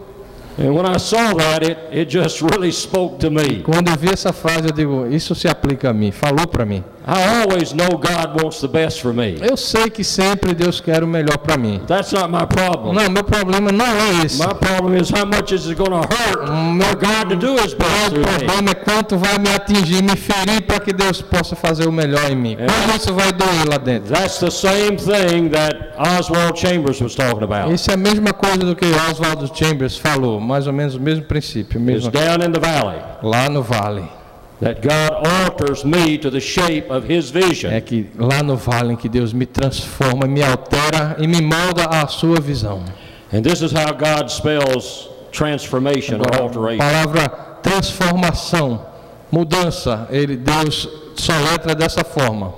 And 0.58 0.74
when 0.74 0.84
I 0.84 0.98
saw 0.98 1.32
that, 1.34 1.62
it, 1.62 1.78
it 1.92 2.10
just 2.10 2.42
really 2.42 2.70
spoke 2.70 3.18
to 3.20 3.30
me. 3.30 3.62
Quando 3.62 3.88
eu 3.90 3.96
vi 3.96 4.10
essa 4.10 4.32
frase, 4.32 4.68
eu 4.68 4.72
digo: 4.72 5.06
Isso 5.06 5.34
se 5.34 5.48
aplica 5.48 5.90
a 5.90 5.92
mim, 5.92 6.10
falou 6.10 6.46
para 6.46 6.66
mim. 6.66 6.84
I 7.06 7.40
always 7.40 7.72
know 7.72 7.88
God 7.96 8.42
wants 8.42 8.60
the 8.60 8.68
best 8.68 9.00
for 9.00 9.12
me. 9.12 9.36
Eu 9.40 9.56
sei 9.56 9.88
que 9.88 10.04
sempre 10.04 10.54
Deus 10.54 10.80
quer 10.80 11.02
o 11.02 11.06
melhor 11.06 11.38
para 11.38 11.56
mim. 11.56 11.80
That's 11.86 12.12
not 12.12 12.30
my 12.30 12.46
problem. 12.46 12.94
Não, 12.94 13.10
meu 13.10 13.24
problema 13.24 13.72
não 13.72 13.86
é 13.86 14.24
esse. 14.24 14.38
My 14.38 14.54
problem 14.54 14.96
is 15.00 15.10
how 15.10 15.24
much 15.24 15.52
is 15.52 15.66
it 15.66 15.76
going 15.76 15.90
to 15.90 16.06
hurt 16.06 16.46
for 16.46 16.96
God 16.96 17.30
to 17.30 17.36
do 17.36 17.54
His 17.54 17.74
best 17.74 18.10
through 18.10 18.18
me. 18.20 18.46
problema 18.46 18.70
é 18.70 18.74
quanto 18.74 19.16
vai 19.16 19.38
me 19.38 19.48
atingir, 19.54 20.02
me 20.02 20.14
ferir 20.14 20.62
para 20.62 20.80
que 20.80 20.92
Deus 20.92 21.22
possa 21.22 21.56
fazer 21.56 21.88
o 21.88 21.92
melhor 21.92 22.30
em 22.30 22.36
mim. 22.36 22.56
Quanto 22.56 23.00
isso 23.00 23.14
vai 23.14 23.32
doer 23.32 23.68
lá 23.68 23.78
dentro? 23.78 24.12
That's 24.12 24.38
the 24.38 24.50
same 24.50 24.96
thing 24.96 25.48
that 25.50 25.94
Oswald 25.98 26.58
Chambers 26.58 27.00
was 27.00 27.14
talking 27.14 27.42
about. 27.42 27.72
Isso 27.72 27.90
é 27.90 27.94
a 27.94 27.96
mesma 27.96 28.32
coisa 28.34 28.58
do 28.58 28.76
que 28.76 28.84
Oswald 29.10 29.50
Chambers 29.58 29.96
falou, 29.96 30.38
mais 30.38 30.66
ou 30.66 30.72
menos 30.72 30.94
o 30.94 31.00
mesmo 31.00 31.24
princípio, 31.24 31.78
It's 31.80 31.86
mesmo 31.86 32.10
down 32.10 32.46
in 32.46 32.52
the 32.52 32.60
valley 32.60 32.98
lá 33.22 33.48
no 33.48 33.62
vale. 33.62 34.19
That 34.60 34.80
God 34.82 35.26
alters 35.26 35.84
me 35.84 36.18
to 36.18 36.30
the 36.30 36.40
shape 36.40 36.90
of 36.90 37.06
His 37.12 37.30
vision. 37.30 37.70
É 37.72 37.80
que 37.80 38.06
lá 38.16 38.42
no 38.42 38.56
vale 38.56 38.92
em 38.92 38.96
que 38.96 39.08
Deus 39.08 39.32
me 39.32 39.46
transforma, 39.46 40.26
me 40.26 40.42
altera 40.42 41.16
e 41.18 41.26
me 41.26 41.40
molda 41.40 41.84
à 41.86 42.06
sua 42.06 42.40
visão. 42.40 42.84
And 43.32 43.42
this 43.42 43.62
is 43.62 43.72
how 43.72 43.92
God 43.92 44.28
spells 44.30 45.08
transformation 45.32 46.20
or 46.20 46.34
A 46.34 46.42
alteration. 46.42 46.78
palavra 46.78 47.28
transformação, 47.62 48.84
mudança, 49.30 50.08
ele 50.10 50.36
Deus 50.36 50.88
soletra 51.16 51.74
dessa 51.74 52.02
forma. 52.04 52.52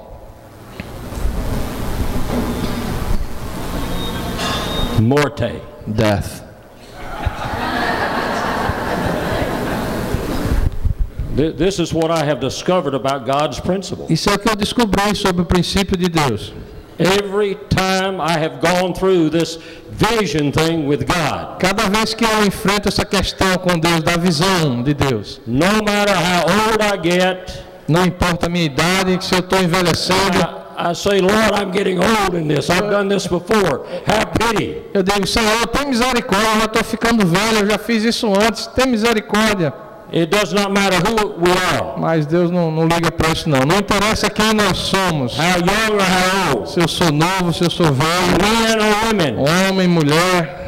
Morte. 5.01 5.61
Death. 5.87 6.42
This 11.35 11.79
is 11.79 11.95
what 11.95 12.11
I 12.11 12.25
have 12.25 12.41
discovered 12.41 12.95
about 12.95 13.25
God's 13.25 13.59
principle. 13.59 14.07
Isso 14.11 14.29
é 14.29 14.35
o 14.35 14.39
que 14.39 14.51
eu 14.51 14.57
descobri 14.57 15.15
sobre 15.15 15.43
o 15.43 15.47
princípio 15.47 15.97
de 15.97 16.09
Deus. 16.09 16.53
Every 16.99 17.57
time 17.71 18.21
I 18.21 18.39
have 18.39 18.61
gone 18.61 18.93
through 18.93 19.31
this 19.31 19.59
vision 19.91 20.53
thing 20.53 20.87
with 20.87 21.07
God, 21.07 21.59
Cada 21.59 21.89
vez 21.89 22.13
que 22.13 22.23
eu 22.25 22.45
enfrento 22.45 22.89
essa 22.89 23.05
questão 23.05 23.57
com 23.57 23.79
Deus, 23.79 24.03
da 24.03 24.19
visão 24.19 24.83
de 24.83 24.93
Deus, 24.93 25.41
no 25.47 25.83
matter 25.83 26.15
how 26.15 26.45
old 26.69 26.83
I 26.83 27.01
get, 27.03 27.65
não 27.89 28.05
importa 28.05 28.47
a 28.47 28.49
minha 28.51 28.67
idade, 28.67 29.25
se 29.25 29.35
eu 29.35 29.39
estou 29.39 29.59
envelhecendo, 29.59 30.63
I, 30.77 30.95
say, 30.95 31.21
Lord, 31.21 31.55
I'm 31.55 31.73
getting 31.73 31.99
old 31.99 32.37
in 32.37 32.49
this. 32.49 32.69
I've 32.69 32.91
done 32.91 33.09
this 33.09 33.27
before. 33.27 33.87
Have 34.07 34.33
pity. 34.39 34.83
eu 34.93 35.03
digo, 35.03 35.27
Senhor, 35.27 35.67
tem 35.69 35.87
misericórdia, 35.87 36.61
eu 36.61 36.67
estou 36.67 36.85
ficando 36.85 37.27
velho, 37.27 37.61
eu 37.61 37.71
já 37.71 37.79
fiz 37.79 38.05
isso 38.05 38.29
antes, 38.29 38.67
tem 38.67 38.87
misericórdia. 38.87 39.73
It 40.15 40.27
does 40.27 40.53
not 40.53 40.71
matter 40.73 40.99
who 40.99 41.35
we 41.41 41.51
are, 41.51 41.99
Mas 41.99 42.27
Deus 42.27 42.51
não, 42.51 42.71
não 42.71 42.87
liga 42.87 43.11
para 43.11 43.31
isso 43.33 43.49
não. 43.49 43.61
Não 43.61 43.79
interessa 43.79 44.29
quem 44.29 44.53
nós 44.53 44.77
somos. 44.77 45.33
Se 46.67 46.81
eu 46.81 46.87
sou 46.89 47.11
novo, 47.11 47.53
se 47.53 47.65
eu 47.65 47.71
sou 47.71 47.87
velho, 47.87 48.37
men 48.43 48.77
or 48.79 49.07
women. 49.07 49.37
homem, 49.39 49.89
mulher, 49.89 50.59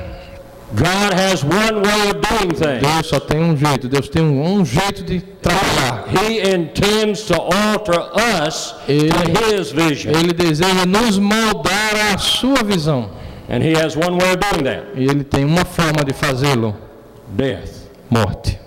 God 0.73 1.13
has 1.15 1.43
one 1.45 1.83
way 1.83 2.11
of 2.11 2.21
doing 2.21 2.51
things. 2.55 2.81
Deus 2.83 3.07
só 3.07 3.21
tem 3.21 3.41
um 3.43 3.55
jeito. 3.57 3.87
Deus 3.89 4.09
tem 4.09 4.23
um, 4.23 4.55
um 4.61 4.65
jeito 4.65 5.05
de 5.05 5.21
trabalhar. 5.21 6.05
He 6.09 6.41
intends 6.55 7.23
to 7.27 7.35
alter 7.35 8.01
us 8.49 8.75
Ele- 8.89 9.11
to 9.11 9.55
His 9.55 9.71
vision. 9.73 10.13
Ele 10.15 10.33
deseja 10.33 10.87
nos 10.87 11.19
moldar 11.19 11.93
à 12.15 12.19
sua 12.19 12.63
visão. 12.65 13.11
And 13.51 13.59
He 13.63 13.75
has 13.77 13.95
one 13.95 14.17
way 14.19 14.31
of 14.33 14.39
doing 14.51 14.65
that 14.65 14.85
E 14.97 15.05
ele 15.05 15.23
tem 15.23 15.45
uma 15.45 15.67
forma 15.67 16.03
de 16.03 16.15
fazê-lo: 16.15 16.75
death. 17.29 17.71
morte. 18.11 18.59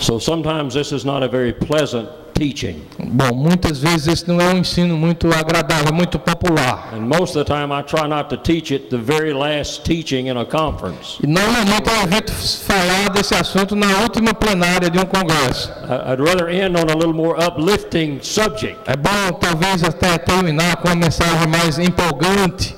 So 0.00 0.18
sometimes 0.18 0.72
this 0.74 0.92
is 0.92 1.04
not 1.04 1.22
a 1.22 1.28
very 1.28 1.52
pleasant 1.52 2.08
teaching. 2.34 2.86
Bom, 2.98 3.34
muitas 3.34 3.78
vezes 3.78 4.08
esse 4.08 4.28
não 4.28 4.40
é 4.40 4.54
um 4.54 4.56
ensino 4.58 4.96
muito 4.96 5.28
agradável, 5.30 5.92
muito 5.92 6.18
popular. 6.18 6.88
And 6.94 7.00
most 7.00 7.36
of 7.36 7.44
the 7.44 7.54
time 7.54 7.70
I 7.70 7.82
try 7.82 8.08
not 8.08 8.30
to 8.30 8.38
teach 8.38 8.72
it 8.72 8.88
the 8.88 8.96
very 8.96 9.34
last 9.34 9.84
teaching 9.84 10.28
in 10.28 10.38
a 10.38 10.44
conference. 10.46 11.18
E 11.22 11.26
normalmente 11.26 11.90
eu 11.90 12.02
evito 12.02 12.32
falar 12.32 13.10
desse 13.10 13.34
assunto 13.34 13.76
na 13.76 13.98
última 14.00 14.32
plenária 14.32 14.88
de 14.88 14.98
um 14.98 15.04
congresso. 15.04 15.70
I'd 15.84 16.22
rather 16.22 16.48
end 16.48 16.78
on 16.78 16.90
a 16.90 16.94
little 16.94 17.12
more 17.12 17.36
uplifting 17.38 18.20
subject. 18.22 18.78
É 18.86 18.96
bom 18.96 19.38
talvez 19.38 19.84
até 19.84 20.16
terminar 20.16 20.76
com 20.76 20.88
uma 20.88 20.96
mensagem 20.96 21.46
mais 21.46 21.78
empolgante. 21.78 22.74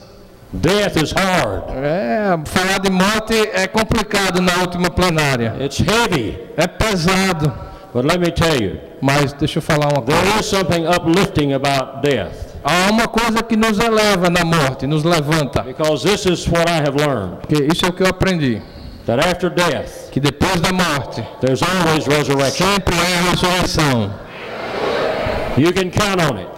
Death 0.52 0.96
is 1.02 1.12
hard. 1.12 1.64
É, 1.70 2.38
falar 2.44 2.78
de 2.80 2.90
morte 2.90 3.34
é 3.54 3.66
complicado 3.66 4.40
na 4.42 4.52
última 4.60 4.90
plenária. 4.90 5.56
It's 5.60 5.80
heavy. 5.80 6.38
É 6.56 6.66
pesado. 6.66 7.52
But 7.94 8.04
let 8.04 8.18
me 8.20 8.30
tell 8.30 8.60
you, 8.60 8.78
Mas 9.00 9.32
deixa 9.34 9.58
eu 9.58 9.62
falar 9.62 9.86
uma 9.92 10.02
coisa. 10.02 10.20
there 10.20 10.40
is 10.40 10.46
something 10.46 10.86
uplifting 10.86 11.52
about 11.54 12.00
death. 12.02 12.52
Há 12.64 12.90
uma 12.90 13.08
coisa 13.08 13.42
que 13.42 13.56
nos 13.56 13.78
eleva 13.78 14.30
na 14.30 14.44
morte, 14.44 14.86
nos 14.86 15.04
levanta. 15.04 15.62
Because 15.62 16.06
this 16.08 16.24
is 16.26 16.46
what 16.48 16.68
I 16.70 16.76
have 16.86 16.94
learned. 16.96 17.46
Que 17.48 17.64
isso 17.72 17.84
é 17.84 17.88
o 17.88 17.92
que 17.92 18.02
eu 18.02 18.06
aprendi. 18.08 18.62
That 19.06 19.20
after 19.26 19.50
death, 19.50 20.10
Que 20.10 20.20
depois 20.20 20.60
da 20.60 20.72
morte, 20.72 21.22
there's 21.40 21.60
always 21.62 22.06
resurrection. 22.06 22.66
sempre 22.74 22.94
é 22.94 23.18
a 23.18 23.30
ressurreição. 23.30 24.10
You 25.56 25.72
can 25.72 25.90
count 25.90 26.20
on 26.22 26.36
it. 26.38 26.48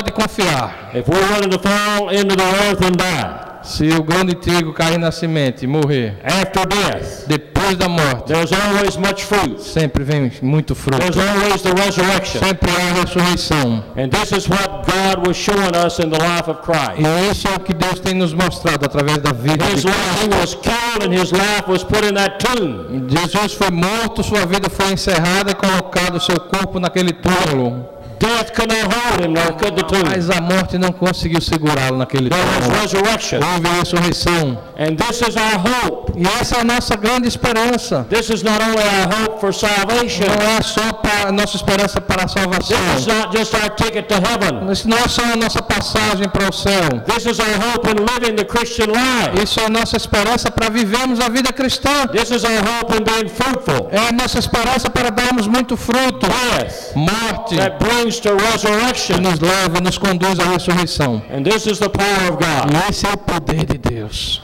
Pode 0.00 0.12
confiar. 0.12 0.90
If 0.94 1.06
we're 1.08 1.20
willing 1.34 1.50
to 1.50 1.58
fall 1.58 2.08
into 2.08 2.34
the 2.34 2.42
earth 2.42 2.82
and 2.82 2.96
die, 2.96 3.50
Se 3.62 3.86
o 3.88 4.02
grão 4.02 4.24
de 4.24 4.34
trigo 4.34 4.72
cair 4.72 4.98
na 4.98 5.12
semente 5.12 5.64
e 5.64 5.68
morrer, 5.68 6.16
after 6.24 6.64
death, 6.66 7.26
depois 7.26 7.76
da 7.76 7.90
morte, 7.90 8.32
there's 8.32 8.50
always 8.52 8.96
much 8.96 9.22
fruit. 9.22 9.60
sempre 9.60 10.02
vem 10.02 10.32
muito 10.40 10.74
fruto. 10.74 10.98
There's 10.98 11.18
always 11.18 11.60
the 11.60 11.74
resurrection. 11.74 12.40
Sempre 12.42 12.70
há 12.70 12.88
a 12.88 13.04
ressurreição. 13.04 13.84
And 13.98 14.08
this 14.08 14.32
is 14.32 14.48
what 14.48 14.86
God 14.86 15.28
was 15.28 15.36
showing 15.36 15.76
us 15.76 15.98
in 15.98 16.08
the 16.08 16.18
life 16.18 16.48
of 16.48 16.62
Christ. 16.62 17.00
E 17.00 17.30
isso 17.30 17.48
é 17.48 17.56
o 17.56 17.60
que 17.60 17.74
Deus 17.74 18.00
tem 18.00 18.14
nos 18.14 18.32
mostrado 18.32 18.86
através 18.86 19.18
da 19.18 19.32
vida 19.32 19.62
His 19.66 19.82
de 19.82 19.88
life, 19.88 20.24
he 20.24 20.40
was 20.40 20.54
killed 20.54 21.04
and 21.04 21.12
his 21.12 21.30
life 21.30 21.68
was 21.68 21.84
put 21.84 22.02
in 22.02 22.14
that 22.14 22.38
tomb. 22.38 23.06
Jesus 23.10 23.52
foi 23.52 23.70
morto, 23.70 24.22
sua 24.22 24.46
vida 24.46 24.70
foi 24.70 24.92
encerrada 24.92 25.50
e 25.50 25.54
colocado 25.54 26.18
seu 26.18 26.40
corpo 26.40 26.80
naquele 26.80 27.12
túmulo. 27.12 27.99
Death 28.20 28.52
could 28.52 28.68
not 28.68 28.92
hold 28.92 29.20
him, 29.24 29.32
nor 29.32 29.52
could 29.56 29.74
the 29.76 29.82
tomb. 29.82 30.04
Mas 30.04 30.28
a 30.28 30.40
morte 30.42 30.76
não 30.76 30.92
conseguiu 30.92 31.40
segurá-lo 31.40 31.96
naquele 31.96 32.28
There 32.28 32.42
was 32.44 32.66
túmulo. 32.66 32.80
resurrection. 32.82 33.40
Houve 33.42 33.68
ressurreição. 33.80 34.58
And 34.78 34.96
this 34.96 35.22
is 35.22 35.36
our 35.36 35.58
hope. 35.58 36.12
E 36.16 36.26
essa 36.40 36.56
é 36.56 36.60
a 36.60 36.64
nossa 36.64 36.96
grande 36.96 37.28
esperança. 37.28 38.06
This 38.10 38.28
is 38.28 38.42
not 38.42 38.60
only 38.62 38.82
our 38.82 39.08
hope 39.14 39.40
for 39.40 39.52
salvation. 39.54 40.26
Não 40.26 40.58
é 40.58 40.62
só 40.62 40.92
para 40.92 41.28
a 41.28 41.32
nossa 41.32 41.56
esperança 41.56 42.00
para 42.00 42.24
a 42.24 42.28
salvação. 42.28 42.76
This 42.94 43.00
is 43.00 43.06
not 43.06 43.36
just 43.36 43.54
our 43.54 43.70
ticket 43.70 44.06
to 44.08 44.14
heaven. 44.16 44.70
Isso 44.70 44.86
não 44.88 44.98
é 44.98 45.08
só 45.08 45.22
a 45.22 45.36
nossa 45.36 45.62
passagem 45.62 46.28
para 46.28 46.48
o 46.48 46.52
céu. 46.52 46.88
This 47.06 47.24
is 47.24 47.38
our 47.40 47.56
hope 47.72 47.88
in 47.88 47.96
living 48.04 48.36
the 48.36 48.44
Christian 48.44 48.88
life. 48.88 49.42
Isso 49.42 49.60
é 49.60 49.64
a 49.64 49.70
nossa 49.70 49.96
esperança 49.96 50.50
para 50.50 50.68
vivermos 50.68 51.20
a 51.20 51.28
vida 51.30 51.52
cristã. 51.52 52.06
This 52.12 52.30
is 52.30 52.44
our 52.44 52.60
hope 52.60 52.94
in 52.96 53.02
being 53.04 53.28
fruitful. 53.30 53.88
É 53.90 54.08
a 54.08 54.12
nossa 54.12 54.38
esperança 54.38 54.90
para 54.90 55.10
darmos 55.10 55.46
muito 55.46 55.74
fruto. 55.76 56.26
Death 56.26 56.94
Morte 56.96 57.56
that 57.56 57.78
brings 57.78 58.09
to 58.18 58.34
que 58.36 58.44
resurrection. 58.44 59.20
nos 59.20 59.38
leva, 59.40 59.80
nos 59.80 59.98
conduz 59.98 60.38
à 60.40 60.44
ressurreição. 60.44 61.22
And 61.30 61.42
this 61.44 61.66
is 61.66 61.78
the 61.78 61.88
power 61.88 62.32
of 62.32 62.38
God. 62.38 62.72
E 62.72 62.90
esse 62.90 63.06
é 63.06 63.12
o 63.12 63.16
poder 63.16 63.64
de 63.64 63.78
Deus. 63.78 64.40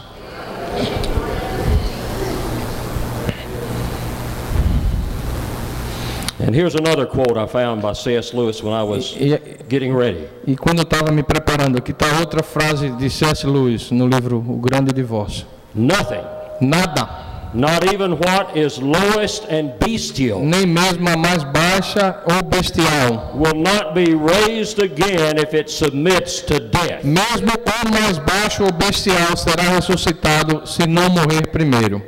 And 6.38 6.54
here's 6.54 6.74
another 6.74 7.06
quote 7.06 7.36
I 7.38 7.46
found 7.46 7.80
by 7.80 7.94
C.S. 7.94 8.34
Lewis 8.34 8.62
when 8.62 8.74
I 8.74 8.82
was 8.82 9.14
E, 9.18 9.38
getting 9.68 9.94
ready. 9.94 10.28
e 10.46 10.54
quando 10.54 10.78
eu 10.78 10.82
estava 10.82 11.10
me 11.10 11.22
preparando, 11.22 11.78
aqui 11.78 11.92
está 11.92 12.06
outra 12.20 12.42
frase 12.42 12.90
de 12.90 13.08
C.S. 13.08 13.46
Lewis 13.46 13.90
no 13.90 14.06
livro 14.06 14.36
O 14.46 14.58
Grande 14.58 14.92
Divórcio. 14.92 15.46
Nothing, 15.74 16.24
Nada, 16.60 17.08
not 17.54 17.92
even 17.92 18.12
what 18.12 18.56
is 18.56 18.78
lowest 18.78 19.44
and 19.48 19.78
bestial, 19.78 20.40
nem 20.40 20.66
mesmo 20.66 21.08
a 21.08 21.16
mais 21.16 21.44
baixa 21.44 22.22
ou 22.26 22.42
bestial, 22.42 23.32
will 23.34 23.54
not 23.54 23.94
be 23.94 24.14
raised 24.14 24.78
again 24.78 25.38
if 25.38 25.54
it 25.54 25.70
submits 25.70 26.40
to 26.42 26.60
death. 26.60 27.04
mesmo 27.04 27.52
o 27.52 27.92
mais 27.92 28.18
baixo 28.18 28.64
ou 28.64 28.72
bestial 28.72 29.36
será 29.36 29.62
ressuscitado 29.74 30.66
se 30.66 30.86
não 30.86 31.08
morrer 31.08 31.46
primeiro. 31.48 32.02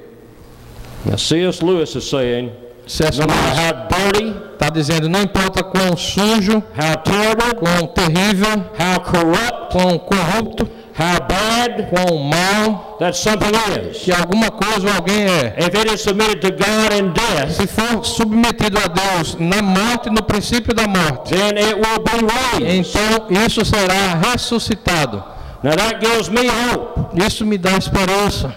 Now, 1.04 1.16
C.S. 1.16 1.64
Lewis 1.64 1.94
is 1.94 2.04
saying, 2.08 2.50
C.S. 2.86 3.18
Lewis 3.18 3.30
how 3.30 3.88
dirty, 3.88 4.34
está 4.52 4.68
dizendo, 4.68 5.08
não 5.08 5.22
importa 5.22 5.62
quão 5.62 5.96
sujo, 5.96 6.62
how 6.74 6.96
terrible, 7.02 7.54
quão 7.58 7.86
terrível, 7.86 8.64
how 8.78 9.00
corrupt, 9.00 9.72
quão 9.72 9.98
corrupto, 9.98 10.68
how 10.98 11.20
bad 11.20 11.88
quão 11.90 12.18
mal 12.18 12.96
that 12.98 13.16
something 13.16 13.52
is, 13.88 13.98
que 13.98 14.12
alguma 14.12 14.50
coisa 14.50 14.88
ou 14.88 14.94
alguém 14.94 15.24
é, 15.24 15.54
if 15.58 15.74
it 15.74 15.94
is 15.94 16.00
submitted 16.02 16.40
to 16.40 16.50
God 16.50 16.92
in 16.92 17.12
death, 17.12 17.52
se 17.52 17.66
for 17.66 18.04
submetido 18.04 18.78
a 18.78 18.88
Deus 18.88 19.36
na 19.38 19.62
morte, 19.62 20.10
no 20.10 20.22
princípio 20.22 20.74
da 20.74 20.88
morte, 20.88 21.34
then 21.34 21.56
it 21.56 21.74
will 21.74 21.98
be 22.00 22.64
raised. 22.66 22.90
então 22.90 23.44
isso 23.46 23.64
será 23.64 24.20
ressuscitado. 24.30 25.22
Now 25.62 25.74
that 25.74 25.98
gives 26.00 26.28
me 26.28 26.46
hope 26.46 26.98
Isso 27.14 27.44
me 27.44 27.58
dá 27.58 27.72
esperança 27.76 28.54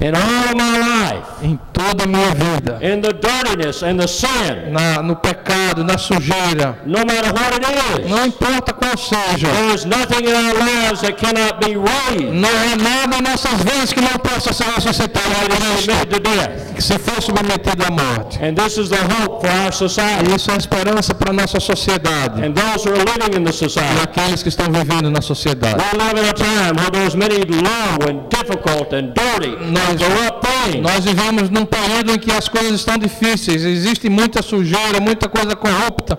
in 0.00 0.14
all 0.14 0.54
my 0.54 0.78
life, 0.78 1.26
em 1.42 1.58
toda 1.72 2.04
a 2.04 2.06
minha 2.06 2.34
vida, 2.34 2.78
in 2.82 3.00
the 3.00 3.12
dirtiness 3.12 3.82
and 3.82 3.98
the 3.98 4.06
sin, 4.06 4.72
na, 4.72 5.02
no 5.02 5.16
pecado, 5.16 5.82
na 5.84 5.96
sujeira, 5.96 6.76
no 6.84 7.04
matter 7.04 7.32
what 7.32 7.54
it 7.54 8.02
is. 8.04 8.10
não 8.10 8.26
importa 8.26 8.72
qual 8.72 8.96
seja. 8.96 9.46
There 9.48 9.74
is 9.74 9.84
nothing 9.84 10.24
in 10.26 10.34
our 10.34 10.54
lives 10.54 11.00
that 11.00 11.16
cannot 11.16 11.60
be 11.64 11.76
raised 11.76 12.32
Não 12.32 12.48
há 12.48 12.76
nada 12.76 13.16
em 13.16 13.22
nossas 13.22 13.52
vidas 13.62 13.92
que 13.92 14.00
não 14.00 14.18
possa 14.18 14.52
ser 14.52 14.64
ressuscitado 14.64 15.26
que 16.74 16.82
se 16.82 16.98
for 16.98 17.22
submetido 17.22 17.84
à 17.86 17.90
morte. 17.90 18.38
And 18.42 18.54
this 18.54 18.76
is 18.76 18.88
the 18.90 18.96
hope 18.98 19.40
for 19.40 19.50
our 19.64 19.72
society 19.72 20.30
E 20.30 20.34
isso 20.36 20.50
é 20.50 20.54
a 20.54 20.56
esperança 20.58 21.14
para 21.14 21.30
a 21.30 21.32
nossa 21.32 21.58
sociedade 21.60 22.42
and 22.44 22.52
those 22.54 22.84
who 22.86 22.94
are 22.94 23.04
living 23.04 23.38
in 23.40 23.44
the 23.44 23.50
e 23.50 23.52
society. 23.52 24.00
aqueles 24.02 24.42
que 24.42 24.48
estão 24.48 24.66
vivendo 24.70 25.10
na 25.10 25.20
sociedade. 25.22 25.76
We 25.76 25.98
live 25.98 26.18
in 26.20 26.28
a 26.28 26.32
time 26.32 26.76
where 26.76 26.90
there's 26.90 27.14
many 27.14 27.38
low 27.44 28.08
and 28.08 28.28
difficult 28.28 28.92
and 28.94 29.12
dirty 29.14 29.56
Nós, 29.70 29.85
nós 30.82 31.04
vivemos 31.04 31.50
num 31.50 31.64
período 31.64 32.12
em 32.12 32.18
que 32.18 32.32
as 32.32 32.48
coisas 32.48 32.72
estão 32.74 32.98
difíceis, 32.98 33.64
existe 33.64 34.08
muita 34.08 34.42
sujeira, 34.42 35.00
muita 35.00 35.28
coisa 35.28 35.54
corrupta, 35.54 36.18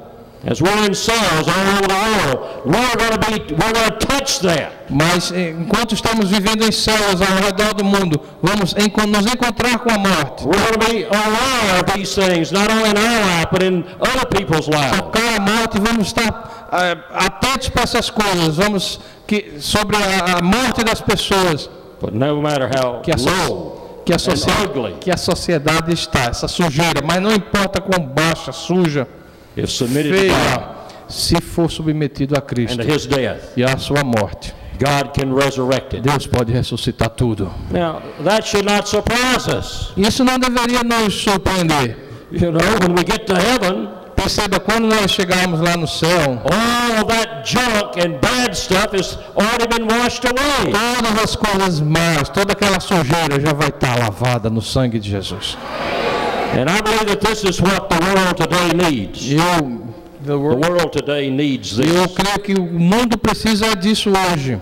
As 0.50 0.62
we're 0.62 0.72
in 0.72 0.94
all 0.94 1.40
over 1.40 1.82
the 1.82 1.92
world, 1.92 2.66
we're 2.66 2.96
going 2.96 3.12
to 3.12 3.20
be, 3.20 3.54
we're 3.54 3.74
going 3.74 3.90
to 3.90 3.98
touch 4.08 4.40
that. 4.42 4.86
mas 4.90 5.32
eh, 5.34 5.50
enquanto 5.50 5.94
estamos 5.94 6.30
vivendo 6.30 6.64
em 6.64 6.72
céus 6.72 7.22
ao 7.22 7.44
redor 7.44 7.74
do 7.74 7.84
mundo, 7.84 8.22
vamos 8.42 8.74
nos 8.74 9.26
encontrar 9.34 9.80
com 9.80 9.92
a 9.92 9.98
morte. 9.98 10.46
We're 10.46 10.58
going 10.58 10.74
to 10.74 10.80
be 10.80 11.04
aware 11.04 11.84
of 11.84 11.94
these 11.94 12.16
things, 12.16 12.52
not 12.52 12.72
only 12.72 12.90
in 12.90 12.98
our 12.98 13.20
life, 13.26 13.48
but 13.52 13.64
in 13.64 13.84
other 14.00 14.26
people's 14.28 14.68
lives. 14.70 14.98
Tocar 14.98 15.36
a 15.36 15.40
morte, 15.42 15.80
vamos 15.82 16.08
estar 16.08 16.70
eh, 16.72 16.98
atentos 17.14 17.70
para 17.70 17.84
essas 17.84 18.10
coisas, 18.10 18.56
vamos 18.56 19.02
que 19.26 19.60
sobre 19.60 19.98
a, 19.98 20.38
a 20.38 20.42
morte 20.42 20.84
das 20.86 21.02
pessoas, 21.02 21.70
But 22.00 22.14
no 22.14 22.42
matter 22.42 22.68
how 22.70 23.02
que 23.02 23.12
a, 23.12 23.18
so- 23.18 23.30
low 23.30 24.02
que 24.06 24.14
a, 24.14 24.16
and 24.16 24.20
socie- 24.20 24.64
ugly, 24.64 24.94
que 25.02 25.12
a 25.12 25.18
sociedade 25.18 25.94
está, 25.94 26.26
essa 26.26 26.48
sujeira, 26.48 27.02
mas 27.04 27.22
não 27.22 27.34
importa 27.34 27.82
quão 27.82 28.06
baixa, 28.06 28.52
suja, 28.52 29.08
feia, 29.56 30.76
se 31.10 31.42
for 31.42 31.70
submetido 31.72 32.38
a 32.38 32.42
Cristo 32.42 32.80
e 33.56 33.64
à 33.64 33.78
sua 33.78 34.04
morte, 34.04 34.54
God 34.80 35.12
can 35.14 35.34
resurrect 35.34 35.96
it. 35.96 36.02
Deus 36.02 36.28
pode 36.28 36.52
ressuscitar 36.54 37.10
tudo. 37.10 37.52
Now, 37.72 38.02
that 38.24 38.48
should 38.48 38.66
not 38.66 38.88
surprise 38.88 39.48
us. 39.50 39.92
Isso 39.98 40.24
não 40.24 40.38
deveria 40.38 40.84
nos 40.84 41.14
surpreender. 41.16 41.98
You 42.32 42.52
know, 42.52 42.60
when 42.82 42.94
we 42.94 43.04
get 43.04 43.26
to 43.28 43.34
heaven, 43.36 43.88
Perceba, 44.18 44.60
quando 44.60 44.88
nós 44.88 45.12
chegarmos 45.12 45.62
lá 45.62 45.78
no 45.78 45.88
céu, 45.88 46.42
all 46.44 47.06
that 47.06 47.50
junk 47.50 48.00
and 48.00 48.20
bad 48.20 48.54
stuff 48.58 48.90
has 48.94 49.18
already 49.36 49.68
been 49.68 49.88
washed 49.88 50.26
away. 50.26 50.74
todas 50.74 51.24
as 51.24 51.36
coisas 51.36 51.80
más, 51.80 52.28
toda 52.30 52.52
aquela 52.54 52.80
sujeira 52.80 53.40
já 53.40 53.54
vai 53.54 53.70
estar 53.70 53.98
lavada 53.98 54.50
no 54.50 54.62
sangue 54.62 55.00
de 55.00 55.10
Jesus. 55.10 55.56
And 56.54 56.70
I 56.70 56.82
believe 56.82 57.06
that 57.06 57.20
this 57.26 57.44
is 57.44 57.62
what 57.62 57.88
the 57.90 58.00
world 58.04 58.36
today 58.36 58.74
needs. 58.74 59.32
Eu, 59.32 59.86
The 60.26 60.34
world 60.36 60.90
today 60.92 61.30
needs 61.30 61.78
eu 61.78 61.86
this. 62.08 62.14
creio 62.16 62.40
que 62.40 62.54
o 62.54 62.66
mundo 62.66 63.18
precisa 63.18 63.76
disso 63.76 64.10
hoje. 64.10 64.60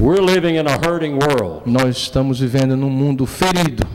We're 0.00 0.22
living 0.22 0.56
in 0.56 0.66
a 0.66 0.76
hurting 0.76 1.14
world. 1.18 1.62
Nós 1.66 1.96
estamos 1.96 2.40
vivendo 2.40 2.76
num 2.76 2.88
mundo 2.90 3.26
ferido. 3.26 3.86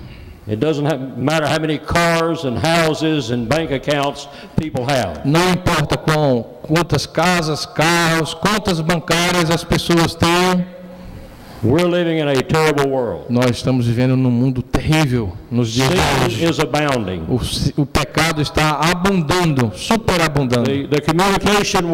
It 0.45 0.59
doesn't 0.59 0.85
have, 0.85 1.17
matter 1.17 1.47
how 1.47 1.57
many 1.57 1.77
cars 1.77 2.43
and 2.43 2.57
houses 2.57 3.31
and 3.31 3.47
bank 3.47 3.71
accounts 3.71 4.27
people 4.57 4.83
have. 4.85 5.21
Não 5.23 5.51
importa 5.53 5.95
com 5.97 6.43
quantas 6.63 7.05
casas, 7.05 7.65
carros, 7.65 8.33
contas 8.33 8.81
bancárias 8.81 9.49
as 9.49 9.63
pessoas 9.63 10.13
têm, 10.15 10.65
We're 11.65 11.87
living 11.87 12.17
in 12.19 12.27
a 12.27 12.35
terrible 12.43 12.89
world. 12.89 13.27
nós 13.29 13.51
estamos 13.51 13.87
vivendo 13.87 14.17
num 14.17 14.29
mundo 14.29 14.61
terrível 14.61 15.31
nos 15.49 15.71
dias 15.71 15.87
de 15.91 15.95
Sin 15.95 16.25
hoje. 16.25 16.45
is 16.49 16.59
abounding. 16.59 17.23
O, 17.29 17.39
o 17.81 17.85
pecado 17.85 18.41
está 18.41 18.71
abundando, 18.91 19.71
superabundando. 19.73 20.69
The, 20.69 20.87
the 20.89 20.99
communication, 20.99 21.89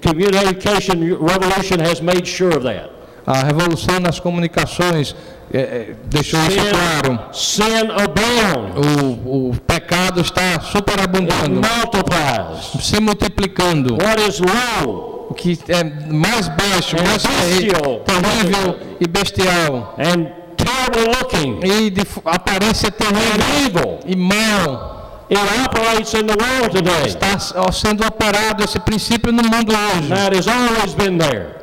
communication 0.00 1.00
revolution 1.22 1.80
has 1.80 2.00
made 2.00 2.26
sure 2.26 2.56
of 2.56 2.62
that. 2.64 2.90
A 3.26 3.42
revolução 3.44 4.00
nas 4.00 4.18
comunicações 4.18 5.14
eh, 5.52 5.58
eh, 5.90 5.94
deixou 6.06 6.40
isso 6.46 6.58
claro. 6.70 7.20
Sin 7.32 7.90
abounds. 7.90 8.86
O, 9.26 9.50
o 9.50 9.56
pecado 9.66 10.20
está 10.20 10.60
superabundando, 10.60 11.60
multiplies. 11.60 12.84
se 12.84 13.00
multiplicando. 13.00 13.94
What 13.94 14.20
is 14.28 14.40
low 14.40 15.26
O 15.30 15.34
que 15.34 15.58
é 15.68 15.82
mais 16.12 16.48
baixo, 16.48 16.96
É 16.96 17.02
mais 17.02 17.22
terrível 17.22 18.78
e 19.00 19.06
bestial. 19.06 19.94
and 19.98 20.26
terrible 20.56 21.08
looking 21.18 21.60
E 21.64 21.90
de 21.90 22.02
aparência 22.26 22.90
terrível 22.90 23.98
and 24.04 24.10
e 24.10 24.16
mal. 24.16 25.26
it 25.30 25.40
operates 25.64 26.12
in 26.14 26.26
the 26.26 26.34
world 26.36 26.70
today. 26.76 27.06
Está 27.06 27.38
sendo 27.72 28.06
operado 28.06 28.62
esse 28.64 28.78
princípio 28.80 29.32
no 29.32 29.42
mundo 29.42 29.72
hoje. 29.72 30.08
That 30.08 30.36
has 30.36 30.46
always 30.46 30.94
been 30.94 31.16
there. 31.18 31.56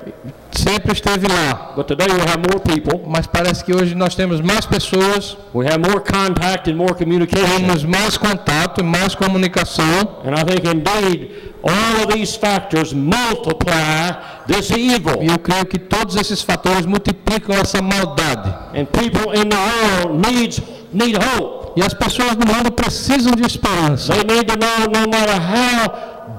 Sempre 0.51 0.93
esteve 0.93 1.27
lá. 1.27 1.73
But 1.75 1.87
today 1.87 2.07
we 2.07 2.21
have 2.21 2.37
more 2.39 2.59
people, 2.59 3.07
Mas 3.07 3.27
parece 3.27 3.63
que 3.63 3.73
hoje 3.73 3.93
nós 3.93 4.15
temos 4.15 4.41
mais 4.41 4.65
pessoas, 4.65 5.37
we 5.53 5.65
have 5.67 5.77
more 5.79 5.99
contact 5.99 6.69
and 6.69 6.75
more 6.75 6.93
communication. 6.95 7.45
temos 7.59 7.83
mais 7.83 8.17
contato 8.17 8.81
e 8.81 8.83
mais 8.83 9.13
comunicação. 9.15 9.83
And 10.25 10.33
I 10.33 10.43
think 10.43 10.67
indeed 10.67 11.31
all 11.63 12.03
of 12.03 12.13
these 12.13 12.35
factors 12.37 12.93
multiply 12.93 14.15
this 14.47 14.71
evil. 14.71 15.21
E 15.21 15.27
eu 15.27 15.37
creio 15.37 15.65
que 15.65 15.77
todos 15.77 16.15
esses 16.15 16.41
fatores 16.41 16.85
multiplicam 16.85 17.55
essa 17.55 17.81
maldade. 17.81 18.49
And 18.73 18.85
people 18.85 19.31
in 19.33 19.49
the 19.49 19.57
world 19.57 20.31
needs 20.31 20.61
need 20.91 21.15
hope. 21.15 21.79
E 21.79 21.83
as 21.83 21.93
pessoas 21.93 22.35
do 22.35 22.47
mundo 22.47 22.71
precisam 22.71 23.33
de 23.33 23.43
esperança. 23.45 24.13
They 24.13 24.23
need 24.23 24.45
to 24.47 24.57
know 24.57 24.87
no 24.87 25.07
matter 25.07 25.39
how 25.39 25.89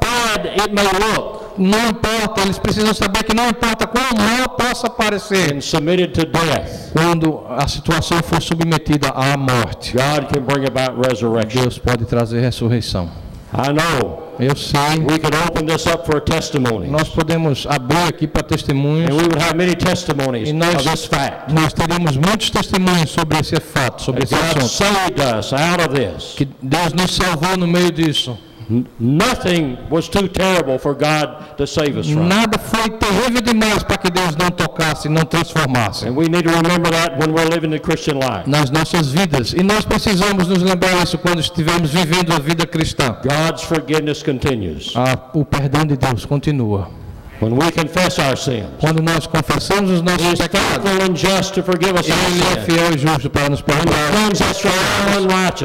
bad 0.00 0.46
it 0.62 0.74
may 0.74 0.84
look 0.84 1.39
Não 1.62 1.90
importa, 1.90 2.40
eles 2.40 2.58
precisam 2.58 2.94
saber 2.94 3.22
que 3.22 3.34
não 3.34 3.48
importa 3.50 3.86
quão 3.86 4.02
mal 4.16 4.48
possa 4.56 4.88
parecer, 4.88 5.54
and 5.54 5.60
submitted 5.60 6.12
to 6.14 6.24
death, 6.24 6.90
quando 6.92 7.42
a 7.50 7.68
situação 7.68 8.22
for 8.22 8.40
submetida 8.40 9.08
à 9.10 9.36
morte, 9.36 9.92
God 9.92 10.26
can 10.32 10.40
bring 10.42 10.64
about 10.66 10.98
resurrection. 11.06 11.60
Deus 11.62 11.78
pode 11.78 12.06
trazer 12.06 12.40
ressurreição. 12.40 13.10
I 13.52 13.72
know 13.72 14.30
Eu 14.38 14.56
sei. 14.56 14.78
we 15.06 15.18
could 15.18 15.34
open 15.36 15.66
this 15.66 15.84
up 15.86 16.06
for 16.06 16.20
testimony, 16.20 16.86
Nós 16.88 17.08
podemos 17.10 17.66
abrir 17.68 18.04
aqui 18.08 18.26
para 18.26 18.42
testemunhos. 18.44 19.10
and 19.10 19.16
we 19.16 19.22
would 19.24 19.38
have 19.42 19.54
many 19.54 19.74
testimonies 19.74 20.48
E 20.48 20.52
nós, 20.54 20.76
of 20.76 20.88
this 20.88 21.04
fact. 21.04 21.52
nós 21.52 21.74
teremos 21.74 22.16
muitos 22.16 22.48
testemunhos 22.48 23.10
sobre 23.10 23.38
esse 23.38 23.60
fato, 23.60 24.00
sobre 24.02 24.22
esse 24.24 24.34
God 24.34 24.44
assunto. 24.56 24.68
saved 24.68 25.20
us 25.20 25.52
out 25.52 25.82
of 25.84 25.94
this. 25.94 26.34
Que 26.36 26.48
Deus 26.62 26.94
nos 26.94 27.14
salvou 27.14 27.56
no 27.58 27.66
meio 27.66 27.90
disso. 27.92 28.38
Nothing 28.98 29.76
was 29.90 30.08
too 30.08 30.28
terrible 30.28 30.78
for 30.78 30.94
God 30.94 31.56
to 31.56 31.66
save 31.66 31.98
us 31.98 32.08
from. 32.08 32.28
Nada 32.28 32.58
foi 32.58 32.88
terrível 32.90 33.40
demais 33.42 33.82
para 33.82 33.96
que 33.98 34.10
Deus 34.10 34.36
não 34.36 34.50
tocasse, 34.50 35.08
não 35.08 35.24
transformasse 35.24 36.06
And 36.06 36.12
we 36.14 36.28
need 36.28 36.44
to 36.44 36.50
remember 36.50 36.90
that 36.90 37.18
when 37.18 37.32
we're 37.34 37.48
living 37.48 37.70
the 37.70 37.78
Christian 37.78 38.18
life. 38.18 38.48
nas 38.48 38.70
nossas 38.70 39.08
vidas. 39.10 39.52
E 39.52 39.62
nós 39.62 39.84
precisamos 39.84 40.46
nos 40.48 40.62
lembrar 40.62 41.02
isso 41.02 41.18
quando 41.18 41.40
estivermos 41.40 41.90
vivendo 41.90 42.32
a 42.32 42.38
vida 42.38 42.66
cristã. 42.66 43.16
God's 43.24 43.62
forgiveness 43.64 44.22
continues. 44.22 44.92
Ah, 44.94 45.18
o 45.34 45.44
perdão 45.44 45.84
de 45.84 45.96
Deus 45.96 46.24
continua. 46.24 46.99
When 47.40 47.56
we 47.56 47.70
confess 47.70 48.18
our 48.18 48.36
sins, 48.36 48.66
Quando 48.78 49.00
nós 49.02 49.26
confessamos 49.26 49.90
os 49.90 50.02
nossos 50.02 50.38
pecados, 50.38 50.60
faithful 50.60 51.02
and 51.02 51.16
just 51.16 51.54
to 51.54 51.62
forgive 51.62 51.98
us 51.98 52.06
Ele 52.06 52.42
é 52.52 52.60
fiel 52.64 52.94
e 52.94 52.98
justo 52.98 53.30
para 53.30 53.48
nos 53.48 53.62
perdoar 53.62 53.90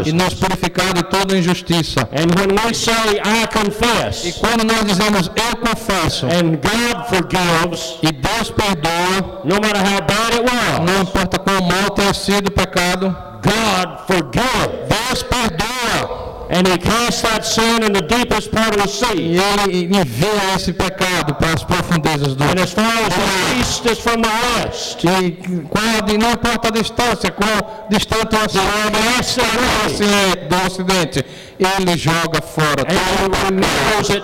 e 0.05 0.11
nos 0.13 0.33
purificar 0.35 0.93
de 0.93 1.03
toda 1.03 1.37
injustiça. 1.37 2.07
And 2.13 2.33
when 2.39 2.55
we 2.65 2.73
say, 2.73 3.19
I 3.19 3.43
E 3.43 3.47
confess, 3.47 4.37
quando 4.39 4.63
nós 4.63 4.85
dizemos 4.85 5.29
eu 5.35 5.57
confesso 5.57 6.25
and 6.27 6.59
God 6.61 7.07
forgives, 7.09 7.99
e 8.01 8.11
Deus 8.11 8.51
perdoa, 8.51 9.41
no 9.43 9.55
matter 9.55 9.81
how 9.81 10.01
bad 10.01 10.33
it 10.33 10.43
was, 10.43 10.79
não 10.89 11.01
importa 11.01 11.37
quão 11.39 11.61
mal 11.61 11.89
tenha 11.89 12.13
sido 12.13 12.47
o 12.47 12.51
pecado, 12.51 13.15
God 13.43 13.99
forgives. 14.07 14.87
Deus 14.87 15.23
perdoa. 15.23 16.34
And 16.49 16.67
He 16.67 16.77
casts 16.77 17.21
that 17.23 17.43
sin 17.45 17.83
in 17.83 17.93
the 17.93 18.01
deepest 18.01 18.51
part 18.51 18.75
of 18.75 18.81
the 18.81 18.87
sea. 18.87 19.33
E 19.33 19.37
Ele 19.37 19.85
envia 19.97 20.55
esse 20.55 20.73
pecado 20.73 21.33
para 21.35 21.53
as 21.53 21.63
profundezas 21.63 22.35
do 22.35 22.43
And 22.43 22.59
as 22.61 22.71
far 22.71 22.85
as 22.85 23.13
the 23.13 23.59
east 23.59 23.85
is 23.85 23.99
from 23.99 24.21
the 24.21 24.29
west, 24.29 25.03
E 25.03 25.31
qual, 25.69 26.17
não 26.19 26.31
importa 26.31 26.67
a 26.67 26.71
distância, 26.71 27.31
qual 27.31 27.87
distante 27.89 28.35
o 28.35 28.45
ocidente, 28.45 29.39
o 29.41 29.85
ocidente, 29.85 30.45
do 30.49 30.55
ocidente, 30.67 31.25
ele 31.59 31.97
joga 31.97 32.41
fora 32.41 32.83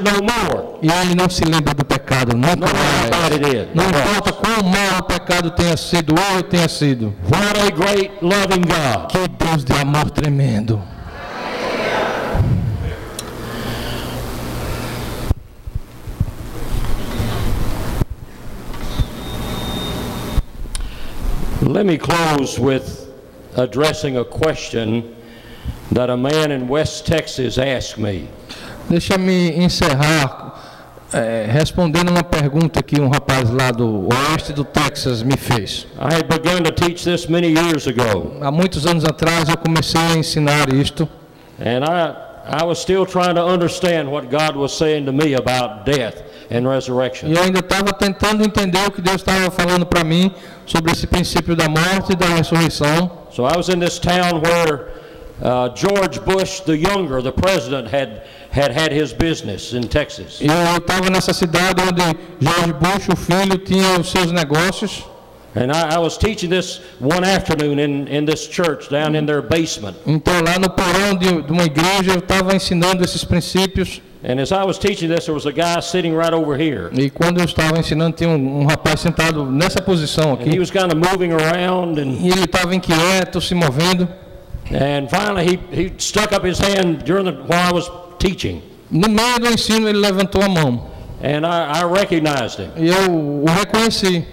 no 0.02 0.12
more. 0.22 0.78
e 0.82 0.92
ele 0.92 1.16
não 1.16 1.30
se 1.30 1.44
lembra 1.44 1.74
do 1.74 1.86
pecado, 1.86 2.36
nunca 2.36 2.56
No 2.56 2.68
mais. 2.68 3.68
Não 3.74 3.86
importa 3.86 4.32
quão 4.34 4.64
mal 4.64 5.00
o 5.00 5.04
pecado 5.04 5.52
tenha 5.52 5.78
sido 5.78 6.14
ou 6.36 6.44
tenha 6.44 6.68
sido. 6.68 7.14
What 7.30 7.60
a 7.60 7.72
great 7.72 8.12
loving 8.22 8.62
God. 8.62 9.08
Que 9.10 9.28
Deus 9.46 9.64
de 9.64 9.74
amor 9.74 10.10
tremendo. 10.12 10.82
Let 21.62 21.86
me 21.86 21.98
close 22.00 22.60
with 22.60 23.14
addressing 23.56 24.18
a 24.18 24.26
question 24.26 25.16
that 25.92 26.10
a 26.10 26.18
man 26.18 26.52
in 26.52 26.68
West 26.68 27.06
Texas 27.06 27.60
asked 27.60 28.00
me. 28.00 28.28
Deixa-me 28.90 29.52
encerrar 29.64 30.60
eh, 31.14 31.48
respondendo 31.52 32.10
uma 32.10 32.24
pergunta 32.24 32.82
que 32.82 33.00
um 33.00 33.10
rapaz 33.10 33.52
lá 33.52 33.70
do 33.70 34.08
oeste 34.10 34.54
do 34.54 34.66
Texas 34.66 35.22
me 35.22 35.38
fez. 35.38 35.86
I 36.00 36.12
had 36.12 36.28
begun 36.28 36.64
to 36.64 36.72
teach 36.72 37.04
this 37.04 37.28
many 37.28 37.50
years 37.50 37.86
ago, 37.86 38.38
Há 38.42 38.50
muitos 38.50 38.88
anos 38.88 39.06
atrás 39.06 39.48
eu 39.48 39.58
comecei 39.58 40.02
a 40.02 40.18
ensinar 40.18 40.74
isto 40.74 41.08
and 41.60 41.86
I, 41.86 42.16
I 42.48 42.64
was 42.64 42.80
still 42.80 43.06
trying 43.06 43.36
to 43.36 43.46
understand 43.46 44.12
what 44.12 44.32
God 44.32 44.56
was 44.56 44.76
saying 44.76 45.06
to 45.06 45.12
me 45.12 45.36
about 45.36 45.86
death. 45.86 46.24
E 46.52 47.34
eu 47.34 47.44
ainda 47.44 47.60
estava 47.60 47.94
tentando 47.94 48.44
entender 48.44 48.86
o 48.86 48.92
que 48.92 49.02
Deus 49.02 49.18
estava 49.18 49.50
falando 49.50 49.86
para 49.86 50.04
mim 50.04 50.34
sobre 50.66 50.92
esse 50.92 51.08
princípio 51.08 51.56
da 51.56 51.70
morte 51.70 52.12
e 52.12 52.16
da 52.16 52.26
ressurreição. 52.26 53.10
So 53.32 53.46
I 53.46 53.56
was 53.56 53.70
in 53.70 53.80
this 53.80 53.98
town 53.98 54.42
where 54.42 54.88
uh, 55.42 55.74
George 55.74 56.20
Bush, 56.20 56.60
the 56.62 56.76
younger, 56.76 57.22
the 57.22 57.32
president, 57.32 57.88
had, 57.88 58.24
had 58.52 58.72
had 58.72 58.92
his 58.92 59.14
business 59.14 59.74
in 59.74 59.84
Texas. 59.84 60.42
E 60.42 60.48
eu 60.48 60.78
estava 60.78 61.10
nessa 61.10 61.34
cidade 61.34 61.82
onde 61.82 62.02
George 62.42 62.74
Bush, 62.74 63.08
o 63.08 63.16
filho, 63.16 63.58
tinha 63.58 63.98
os 63.98 64.12
seus 64.12 64.34
negócios. 64.34 65.06
And 65.56 65.72
I, 65.72 65.96
I 65.96 66.00
was 66.00 66.18
teaching 66.18 66.50
this 66.50 66.82
one 67.00 67.26
afternoon 67.26 67.80
in, 67.80 68.08
in 68.08 68.26
this 68.26 68.46
church 68.46 68.90
down 68.90 69.16
in 69.16 69.26
their 69.26 69.42
basement. 69.42 69.96
Então, 70.06 70.34
lá 70.42 70.60
no 70.60 70.70
porão 70.70 71.16
de, 71.18 71.44
de 71.44 71.52
uma 71.52 71.64
igreja, 71.64 72.12
eu 72.12 72.20
estava 72.20 72.54
ensinando 72.54 73.04
esses 73.04 73.24
princípios. 73.24 74.02
And 74.24 74.40
as 74.40 74.52
I 74.52 74.64
was 74.64 74.78
teaching 74.78 75.10
this, 75.10 75.26
there 75.26 75.34
was 75.34 75.48
a 75.48 75.52
guy 75.52 75.80
sitting 75.82 76.14
right 76.16 76.32
over 76.34 76.56
here. 76.56 76.90
E 76.94 77.10
quando 77.10 77.40
eu 77.40 77.46
estava 77.46 77.80
ensinando, 77.80 78.16
tinha 78.18 78.30
um, 78.30 78.62
um 78.62 78.66
rapaz 78.68 79.00
sentado 79.00 79.46
nessa 79.52 79.82
posição 79.82 80.34
And 80.34 80.42
he 80.44 80.50
aqui. 80.50 80.60
was 80.60 80.70
kind 80.70 80.92
of 80.92 80.96
moving 80.98 81.32
around, 81.32 81.98
and, 82.00 82.18
E 82.22 82.30
ele 82.30 82.46
estava 82.46 82.76
inquieto, 82.76 83.42
se 83.42 83.56
movendo. 83.56 84.08
and 84.70 85.10
finally 85.10 85.44
he, 85.46 85.60
he 85.88 85.92
stuck 85.98 86.32
up 86.34 86.46
his 86.48 86.60
hand 86.60 87.04
during 87.04 87.26
the, 87.26 87.32
while 87.48 87.68
I 87.70 87.72
was 87.74 87.90
teaching. 88.20 88.62
No 88.92 89.08
meio 89.10 89.40
do 89.40 89.48
ensino, 89.48 89.88
ele 89.90 89.98
levantou 90.00 90.44
a 90.44 90.48
mão. 90.50 90.88
And 91.24 91.46
I, 91.46 91.82
I 91.82 91.84
recognized 91.86 92.60
him. 92.60 92.70
E 92.78 92.90
eu 92.90 93.12
o 93.12 93.46
reconheci. 93.46 94.24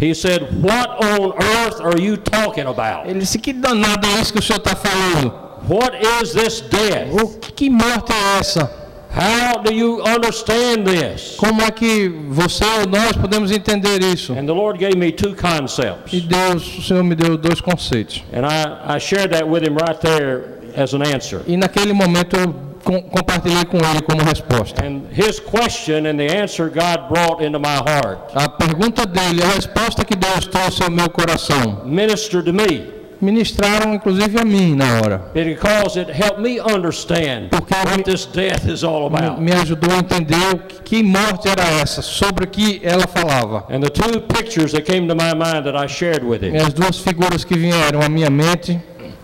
He 0.00 0.14
said, 0.14 0.42
What 0.62 0.90
on 1.02 1.32
earth 1.40 1.80
are 1.80 1.98
you 2.00 2.16
talking 2.18 2.66
about? 2.66 3.08
Ele 3.08 3.20
disse: 3.20 3.38
Que 3.38 3.52
danado 3.52 4.06
é 4.06 4.20
isso 4.20 4.32
que 4.32 4.38
o 4.38 4.42
senhor 4.42 4.58
está 4.58 4.76
falando? 4.76 5.32
What 5.68 5.96
is 6.22 6.32
this 6.34 6.60
death? 6.60 7.08
O 7.20 7.28
que, 7.38 7.52
que 7.52 7.70
morte 7.70 8.12
é 8.12 8.38
essa? 8.38 8.87
How 9.18 9.60
do 9.60 9.74
you 9.74 10.00
understand 10.02 10.86
this? 10.86 11.34
Como 11.36 11.60
é 11.62 11.72
que 11.72 12.08
você 12.28 12.64
ou 12.64 12.86
nós 12.86 13.16
podemos 13.16 13.50
entender 13.50 14.00
isso? 14.00 14.32
And 14.32 14.46
the 14.46 14.52
Lord 14.52 14.78
gave 14.78 14.96
me 14.96 15.10
two 15.10 15.34
concepts. 15.34 16.12
E 16.12 16.20
Deus, 16.20 16.78
o 16.78 16.82
Senhor 16.82 17.02
me 17.02 17.16
deu 17.16 17.36
dois 17.36 17.60
conceitos. 17.60 18.22
And 18.32 18.46
I, 18.46 18.96
I 18.96 19.00
shared 19.00 19.32
that 19.32 19.48
with 19.48 19.64
him 19.64 19.74
right 19.74 20.00
there 20.00 20.60
as 20.76 20.94
an 20.94 21.02
answer. 21.02 21.42
E 21.48 21.56
naquele 21.56 21.92
momento 21.92 22.36
eu 22.36 22.54
com, 22.84 23.02
compartilhei 23.02 23.64
com 23.64 23.78
ele 23.78 24.02
como 24.02 24.22
resposta. 24.22 24.84
And 24.84 25.02
his 25.10 25.40
question 25.40 26.06
and 26.06 26.16
the 26.16 26.40
answer 26.40 26.68
God 26.68 27.08
brought 27.08 27.44
into 27.44 27.58
my 27.58 27.76
heart 27.76 28.30
A 28.34 28.48
pergunta 28.48 29.04
dele, 29.04 29.42
a 29.42 29.48
resposta 29.48 30.04
que 30.04 30.14
Deus 30.14 30.46
trouxe 30.46 30.84
ao 30.84 30.90
meu 30.90 31.10
coração, 31.10 31.82
ministered 31.84 32.44
to 32.46 32.52
me 32.52 32.97
ministraram 33.20 33.94
inclusive 33.94 34.38
a 34.38 34.44
mim 34.44 34.74
na 34.76 35.00
hora. 35.00 35.30
because 35.34 35.96
it 36.00 36.08
helped 36.08 36.40
me 36.40 36.58
understand 36.60 37.50
Porque 37.50 37.74
what 37.74 38.04
this 38.04 38.24
death 38.26 38.66
is 38.68 38.84
all 38.84 39.06
about. 39.06 39.40
me 39.40 39.52
ajudou 39.52 39.90
a 39.92 39.98
entender 39.98 40.56
que, 40.84 41.02
morte 41.02 41.48
era 41.48 41.64
essa, 41.80 42.00
sobre 42.02 42.44
o 42.44 42.46
que 42.48 42.80
ela 42.84 43.06
falava. 43.06 43.64
And 43.70 43.80
the 43.82 43.90
two 43.90 44.20
pictures 44.22 44.72
that 44.72 44.82
came 44.84 45.08
to 45.08 45.14
my 45.14 45.34
mind 45.34 45.64
that 45.64 45.76
I 45.76 45.86
shared 45.88 46.22
with 46.24 46.42
E 46.42 46.50
him 46.50 46.56
as 46.56 46.72
duas 46.72 46.98
figuras 46.98 47.44
que 47.44 47.56
vieram 47.56 48.00
à 48.02 48.08
minha 48.08 48.30
mente 48.30 48.80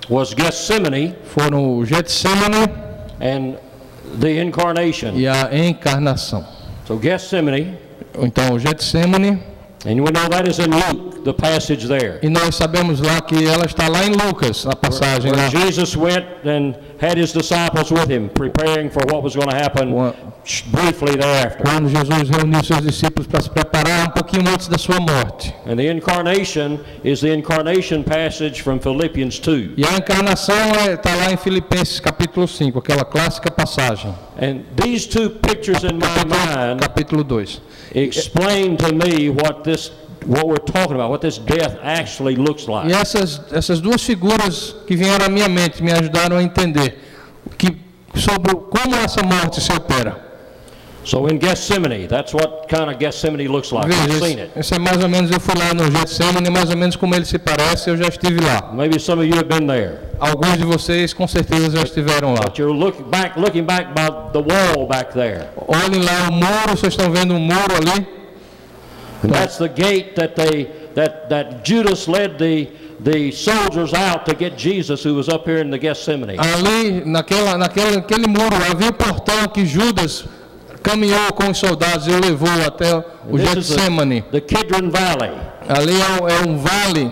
was 0.09 0.35
Gethsemane 0.35 1.14
foram 1.24 1.78
o 1.78 1.85
Getsemane 1.87 2.68
and 3.20 3.54
the 4.20 4.40
incarnation. 4.42 5.12
e 5.16 5.26
a 5.26 5.48
encarnação. 5.57 6.44
So 6.87 6.98
Gethsemane, 7.00 7.74
Então, 8.18 8.54
o 8.54 8.59
Getsemane, 8.59 9.40
and 9.87 10.01
we 10.03 10.11
know 10.11 10.29
that 10.29 10.49
is 10.49 10.59
in 10.59 10.70
Luke, 10.70 11.25
the 11.25 11.35
passage 11.35 11.87
there. 11.87 12.18
e 12.23 12.29
nós 12.29 12.55
sabemos 12.55 13.01
lá 13.01 13.20
que 13.20 13.47
ela 13.47 13.66
está 13.66 13.88
lá 13.88 14.05
em 14.05 14.12
Lucas, 14.12 14.64
na 14.64 14.75
passagem 14.75 15.31
Where 15.33 15.42
lá. 15.42 15.49
Jesus 15.49 15.97
went 15.97 16.25
and 16.44 16.75
had 17.01 17.18
his 17.18 17.33
disciples 17.33 17.90
with 17.90 18.09
him, 18.11 18.29
preparing 18.29 18.90
for 18.90 19.03
what 19.11 19.23
was 19.23 19.35
going 19.37 19.49
to 19.49 19.57
happen 19.57 19.92
briefly 20.66 21.16
thereafter. 21.16 21.62
Quando 21.62 21.88
Jesus 21.88 22.28
reuniu 22.28 22.62
seus 22.64 22.83
discípulos 22.83 23.26
para 23.26 23.40
se 23.40 23.50
preparar 23.50 24.09
um 24.09 24.11
pouquinho 24.11 24.48
antes 24.48 24.68
da 24.68 24.78
sua 24.78 25.00
morte. 25.00 25.54
And 25.66 25.76
the 25.76 25.90
incarnation 25.90 26.78
is 27.02 27.20
the 27.20 27.33
incarnation 27.33 28.02
passage 28.02 28.62
from 28.62 28.78
Philippians 28.78 29.38
2. 29.38 29.74
E 29.76 29.85
a 29.87 29.96
encarnação 29.96 30.57
está 30.92 31.14
lá 31.14 31.33
em 31.33 31.37
Filipenses 31.37 32.00
capítulo 32.00 32.46
5, 32.46 32.78
aquela 32.78 33.04
clássica 33.04 33.50
passagem. 33.50 34.14
And 34.40 34.61
these 34.83 35.09
two 35.09 35.30
pictures 35.30 35.85
in 35.85 35.94
my 35.94 36.24
mind 36.24 36.80
Capítulo 36.80 37.24
2. 37.24 37.61
explain 37.94 38.76
to 38.76 38.92
me 38.92 39.30
what 39.30 39.62
this 39.64 39.92
what 40.26 40.46
we're 40.46 40.57
talking 40.57 40.94
about, 40.94 41.11
what 41.11 41.20
this 41.20 41.38
death 41.38 41.76
actually 41.83 42.35
looks 42.35 42.64
E 42.66 42.70
like. 42.70 42.92
essas, 42.92 43.40
essas 43.52 43.80
duas 43.80 44.02
figuras 44.02 44.74
que 44.87 44.96
vieram 44.96 45.26
à 45.26 45.28
minha 45.28 45.48
mente 45.48 45.83
me 45.83 45.92
ajudaram 45.92 46.38
a 46.38 46.42
entender 46.42 46.98
que, 47.59 47.76
sobre 48.14 48.54
como 48.54 48.96
essa 48.96 49.22
morte 49.22 49.61
se 49.61 49.72
opera. 49.72 50.34
So 51.04 51.26
in 51.26 51.38
Gethsemane, 51.38 52.08
that's 52.08 52.32
what 52.32 52.66
kind 52.66 52.90
of 52.90 52.98
Gethsemane 52.98 53.46
looks 53.46 53.72
like. 53.72 53.92
I've 53.92 54.22
seen 54.22 54.38
it. 54.38 54.50
esse 54.56 54.74
é 54.74 54.78
mais 54.78 55.02
ou 55.02 55.08
menos, 55.08 55.30
eu 55.30 55.38
fui 55.38 55.54
lá 55.54 55.74
no 55.74 55.90
Getsemane, 55.90 56.48
mais 56.48 56.70
ou 56.70 56.76
menos 56.78 56.96
como 56.96 57.14
ele 57.14 57.26
se 57.26 57.38
parece, 57.38 57.90
eu 57.90 57.96
já 57.96 58.08
estive 58.08 58.40
lá. 58.40 58.72
Maybe 58.72 58.98
some 58.98 59.20
of 59.20 59.28
you 59.28 59.36
have 59.36 59.46
been 59.46 59.66
there. 59.66 59.98
Alguns 60.18 60.56
de 60.56 60.64
vocês 60.64 61.12
com 61.12 61.28
certeza 61.28 61.76
já 61.76 61.82
estiveram 61.82 62.32
lá. 62.32 62.40
But 62.46 62.58
you're 62.58 62.74
look 62.74 63.02
back, 63.10 63.38
looking 63.38 63.64
back 63.64 63.88
by 63.88 64.08
the 64.32 64.40
wall 64.40 64.86
back 64.86 65.12
there. 65.12 65.48
Olhem 65.68 66.02
lá 66.02 66.28
o 66.30 66.32
muro, 66.32 66.70
vocês 66.70 66.94
estão 66.94 67.12
vendo 67.12 67.34
um 67.34 67.38
muro 67.38 67.74
ali? 67.76 68.06
And 69.22 69.28
that's 69.28 69.58
the 69.58 69.68
gate 69.68 70.14
that 70.14 70.34
they 70.34 70.68
that 70.94 71.28
that 71.28 71.64
Judas 71.64 72.06
led 72.06 72.38
the 72.38 72.68
the 73.00 73.30
soldiers 73.30 73.92
out 73.92 74.24
to 74.24 74.34
get 74.34 74.56
Jesus, 74.56 75.04
who 75.04 75.14
was 75.14 75.28
up 75.28 75.46
here 75.46 75.60
in 75.60 75.70
the 75.70 75.78
Gethsemane. 75.78 76.38
Ali, 76.38 77.02
naquela, 77.04 77.58
naquele, 77.58 77.96
naquele 77.96 78.26
muro, 78.26 78.56
havia 78.70 78.88
o 78.88 78.92
portão 78.92 79.46
que 79.48 79.66
Judas 79.66 80.24
caminhou 80.85 81.33
com 81.33 81.51
os 81.51 81.59
soldados 81.59 82.07
e 82.07 82.11
o 82.11 82.20
levou 82.20 82.49
até 82.64 82.94
o 83.29 83.38
Getsemane. 83.38 84.23
the, 84.31 84.40
the 84.40 84.40
Kidron 84.40 84.90
Valley. 84.90 85.33
Ali 85.68 85.94
é, 86.01 86.23
um- 86.23 86.29
é 86.29 86.40
um 86.47 86.59
vale 86.59 87.11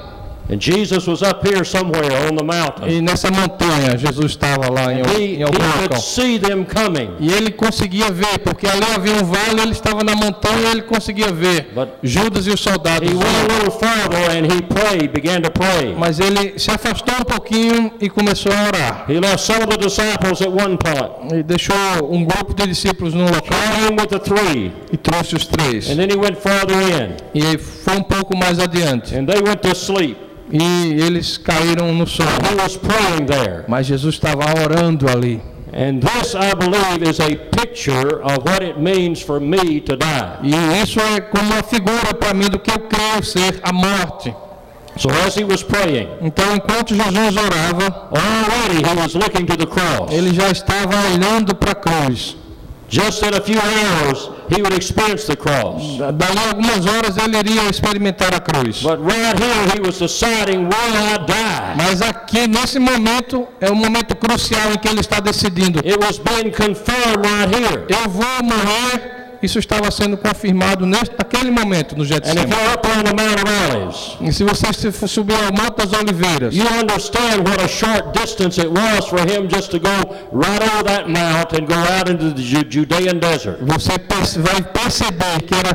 And 0.51 0.59
Jesus 0.61 1.07
was 1.07 1.23
up 1.23 1.47
here 1.47 1.65
somewhere 1.65 2.29
on 2.29 2.35
the 2.37 2.43
mountain. 2.43 2.89
e 2.91 3.01
nessa 3.01 3.31
montanha 3.31 3.97
Jesus 3.97 4.33
estava 4.33 4.69
lá 4.71 4.93
em, 4.93 4.99
He, 5.01 5.25
em 5.37 5.37
he 5.39 5.43
algum 5.43 5.57
could 5.59 5.83
local. 5.85 6.01
see 6.01 6.39
them 6.39 6.65
coming. 6.65 7.11
E 7.21 7.33
ele 7.33 7.53
conseguia 7.53 8.11
ver, 8.11 8.39
porque 8.41 8.67
ali 8.67 8.83
havia 8.95 9.15
um 9.15 9.25
vale, 9.25 9.61
ele 9.63 9.71
estava 9.73 10.03
na 10.05 10.15
montanha 10.17 10.69
e 10.69 10.71
ele 10.73 10.83
conseguia 10.83 11.33
ver 11.33 11.71
But 11.75 11.89
Judas 12.03 12.47
e 12.47 12.51
os 12.51 12.61
soldados. 12.61 13.09
He 13.09 13.15
went 13.15 13.25
a 13.25 13.55
little 13.55 13.71
farther 13.71 14.31
and 14.31 14.53
he 14.53 14.61
prayed, 14.63 15.13
began 15.13 15.41
to 15.43 15.51
pray. 15.51 15.95
Mas 15.97 16.19
ele 16.19 16.59
se 16.59 16.71
afastou 16.71 17.15
um 17.21 17.25
pouquinho 17.25 17.93
e 18.01 18.11
começou 18.11 18.53
a 18.53 18.67
orar. 18.67 19.05
He 19.09 19.21
left 19.21 19.41
some 19.41 19.63
of 19.63 19.69
the 19.69 19.79
disciples 19.79 20.43
at 20.43 20.49
one 20.51 20.77
point, 20.77 21.35
E 21.39 21.43
deixou 21.45 21.75
um 22.11 22.25
grupo 22.25 22.53
de 22.53 22.67
discípulos 22.67 23.15
no 23.15 23.25
local 23.25 23.43
came 23.43 23.97
with 23.99 24.09
the 24.09 24.19
three, 24.19 24.73
e 24.93 24.97
trouxe 24.97 25.37
os 25.37 25.47
três. 25.47 25.89
and 25.89 25.97
then 25.97 26.11
he 26.11 26.17
went 26.17 26.37
farther 26.37 26.77
in, 26.77 27.15
E 27.33 27.57
foi 27.59 27.97
um 27.97 28.03
pouco 28.03 28.37
mais 28.37 28.59
adiante. 28.59 29.15
and 29.15 29.25
they 29.27 29.41
went 29.41 29.59
to 29.63 29.75
sleep. 29.75 30.17
E 30.53 31.01
eles 31.03 31.39
caíram 31.39 31.95
no 31.95 32.07
sono. 32.07 32.29
Mas 33.69 33.87
Jesus 33.87 34.15
estava 34.15 34.45
orando 34.63 35.09
ali. 35.09 35.41
And 35.75 36.01
this, 36.01 36.35
I 36.35 36.55
believe, 36.55 37.03
is 37.09 37.19
a 37.19 37.35
picture 37.35 38.21
of 38.23 38.45
what 38.45 38.63
it 38.63 38.79
means 38.79 39.23
for 39.23 39.41
me 39.41 39.81
to 39.81 39.97
die. 39.97 40.41
E 40.43 40.83
isso 40.83 41.01
é 41.01 41.21
como 41.23 41.51
uma 41.51 41.63
figura 41.63 42.13
para 42.13 42.35
mim 42.35 42.51
do 42.51 42.59
que 42.59 42.71
eu 42.71 42.79
creio 42.81 43.25
ser 43.25 43.59
a 43.63 43.73
morte. 43.73 44.35
So 44.99 45.09
as 45.27 45.35
he 45.35 45.45
was 45.45 45.63
praying, 45.63 46.07
Então, 46.21 46.55
enquanto 46.55 46.95
Jesus 46.95 47.35
orava, 47.39 48.11
already 48.13 48.83
he 48.87 49.01
was 49.01 49.15
looking 49.15 49.47
to 49.47 49.57
the 49.57 49.65
cross. 49.65 50.13
ele 50.13 50.35
já 50.35 50.51
estava 50.51 50.95
olhando 51.15 51.55
para 51.55 51.73
a 51.73 51.75
cruz. 51.75 52.37
Just 52.93 53.23
in 53.23 53.33
a 53.33 53.41
few 53.41 53.59
hours, 53.59 54.29
he 54.55 54.61
would 54.61 54.75
experience 54.75 55.27
the 55.27 55.35
cross. 55.35 55.99
A 55.99 56.13
algumas 56.51 56.85
horas 56.85 57.17
ele 57.17 57.39
iria 57.39 57.67
experimentar 57.67 58.35
a 58.35 58.41
cruz. 58.41 58.83
But 58.83 59.01
right 59.01 59.35
here, 59.39 59.71
he 59.73 59.81
was 59.81 59.99
deciding, 59.99 60.69
will 60.69 60.75
I 60.75 61.17
die? 61.27 61.75
Mas 61.79 62.03
aqui, 62.03 62.47
nesse 62.47 62.79
momento, 62.79 63.49
é 63.63 63.71
o 63.71 63.75
momento 63.75 64.15
crucial 64.15 64.73
em 64.73 64.79
que 64.79 64.89
ele 64.89 65.01
está 65.01 65.21
decidindo: 65.21 65.79
It 65.79 65.97
was 66.05 66.19
being 66.19 66.51
confirmed 66.53 67.25
right 67.25 67.49
here. 67.51 67.87
eu 67.89 68.11
vou 68.11 68.43
morrer. 68.43 69.22
Isso 69.43 69.59
estava 69.59 69.91
sendo 69.91 70.17
confirmado 70.17 70.87
neste, 70.87 71.15
naquele 71.19 71.51
momento 71.51 71.97
no 71.97 72.05
Getsemane. 72.05 72.53
E 74.21 74.33
se 74.33 74.45
você 74.45 74.73
subir 75.09 75.35
ao 75.35 75.53
Monte 75.53 75.79
das 75.79 75.93
Oliveiras, 75.93 76.55
you 76.55 76.65
understand 76.81 77.43
what 77.49 77.61
a 77.63 77.69
short 77.69 78.13
distance 78.19 78.61
it 78.61 78.69
was 78.71 79.07
for 79.07 79.19
him 79.21 79.49
just 79.49 79.71
to 79.71 79.79
go 79.81 79.89
right 80.33 80.63
over 80.63 80.85
that 80.85 81.09
mount 81.09 81.53
and 81.55 81.67
go 81.67 81.75
out 81.75 82.09
into 82.11 82.31
the 82.33 82.41
Ju- 82.43 82.65
Judean 82.71 83.19
desert. 83.19 83.59
você 83.63 83.93
vai 84.39 84.63
perceber 84.63 85.43
que 85.47 85.55
era 85.55 85.75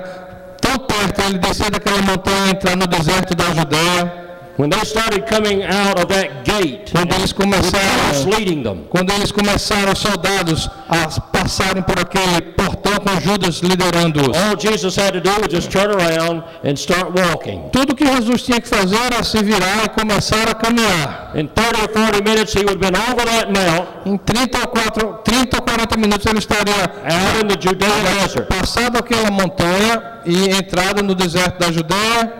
tão 0.61 0.77
perto 0.79 1.21
ele 1.27 1.37
descer 1.39 1.69
daquela 1.69 2.01
montanha 2.01 2.47
e 2.47 2.51
entrar 2.51 2.75
no 2.77 2.87
deserto 2.87 3.35
da 3.35 3.45
Judéia. 3.53 4.27
When 4.59 4.71
they 4.71 4.83
started 4.85 5.27
coming 5.29 5.61
out 5.63 5.99
of 6.01 6.07
that 6.07 6.29
gate, 6.43 6.91
Quando 6.91 7.13
eles 7.13 7.31
começaram, 7.31 8.25
leading 8.31 8.63
them, 8.63 8.87
quando 8.89 9.11
eles 9.13 9.31
começaram 9.31 9.93
os 9.93 9.99
soldados 9.99 10.67
a 10.89 11.21
passarem 11.21 11.83
por 11.83 11.99
aquele 11.99 12.41
portão 12.55 12.76
com 12.99 13.19
Judas 13.21 13.59
liderando-os. 13.61 14.35
all 14.37 14.57
Jesus 14.59 14.95
had 14.97 15.11
to 15.13 15.21
do 15.21 15.29
was 15.41 15.47
just 15.49 15.71
turn 15.71 15.89
around 15.91 16.43
and 16.63 16.73
start 16.75 17.11
walking. 17.19 17.69
Tudo 17.71 17.95
que 17.95 18.05
Jesus 18.05 18.41
tinha 18.43 18.59
que 18.61 18.67
fazer 18.67 18.97
era 19.11 19.23
se 19.23 19.41
virar 19.43 19.85
e 19.85 19.89
começar 19.89 20.47
a 20.49 20.53
caminhar. 20.53 21.31
In 21.35 21.47
30 21.47 21.81
or 21.83 21.87
40 21.89 22.21
minutes, 22.23 22.53
he 22.53 22.59
would 22.63 22.77
have 22.77 22.79
been 22.79 22.95
over 22.95 23.25
that 23.25 23.47
mount, 23.51 23.87
Em 24.05 24.17
30 24.17 24.59
ou, 24.59 24.67
4, 24.67 25.13
30 25.23 25.57
ou 25.57 25.61
40 25.63 25.97
minutos 25.97 26.25
ele 26.25 26.39
estaria 26.39 26.83
out 26.83 27.43
in 27.43 27.47
the 27.47 27.57
Judean 27.59 27.89
desert, 28.21 28.47
passado 28.47 28.97
aquela 28.97 29.29
montanha 29.31 30.21
e 30.25 30.49
entrado 30.49 31.03
no 31.03 31.13
deserto 31.15 31.59
da 31.59 31.71
Judéia 31.71 32.33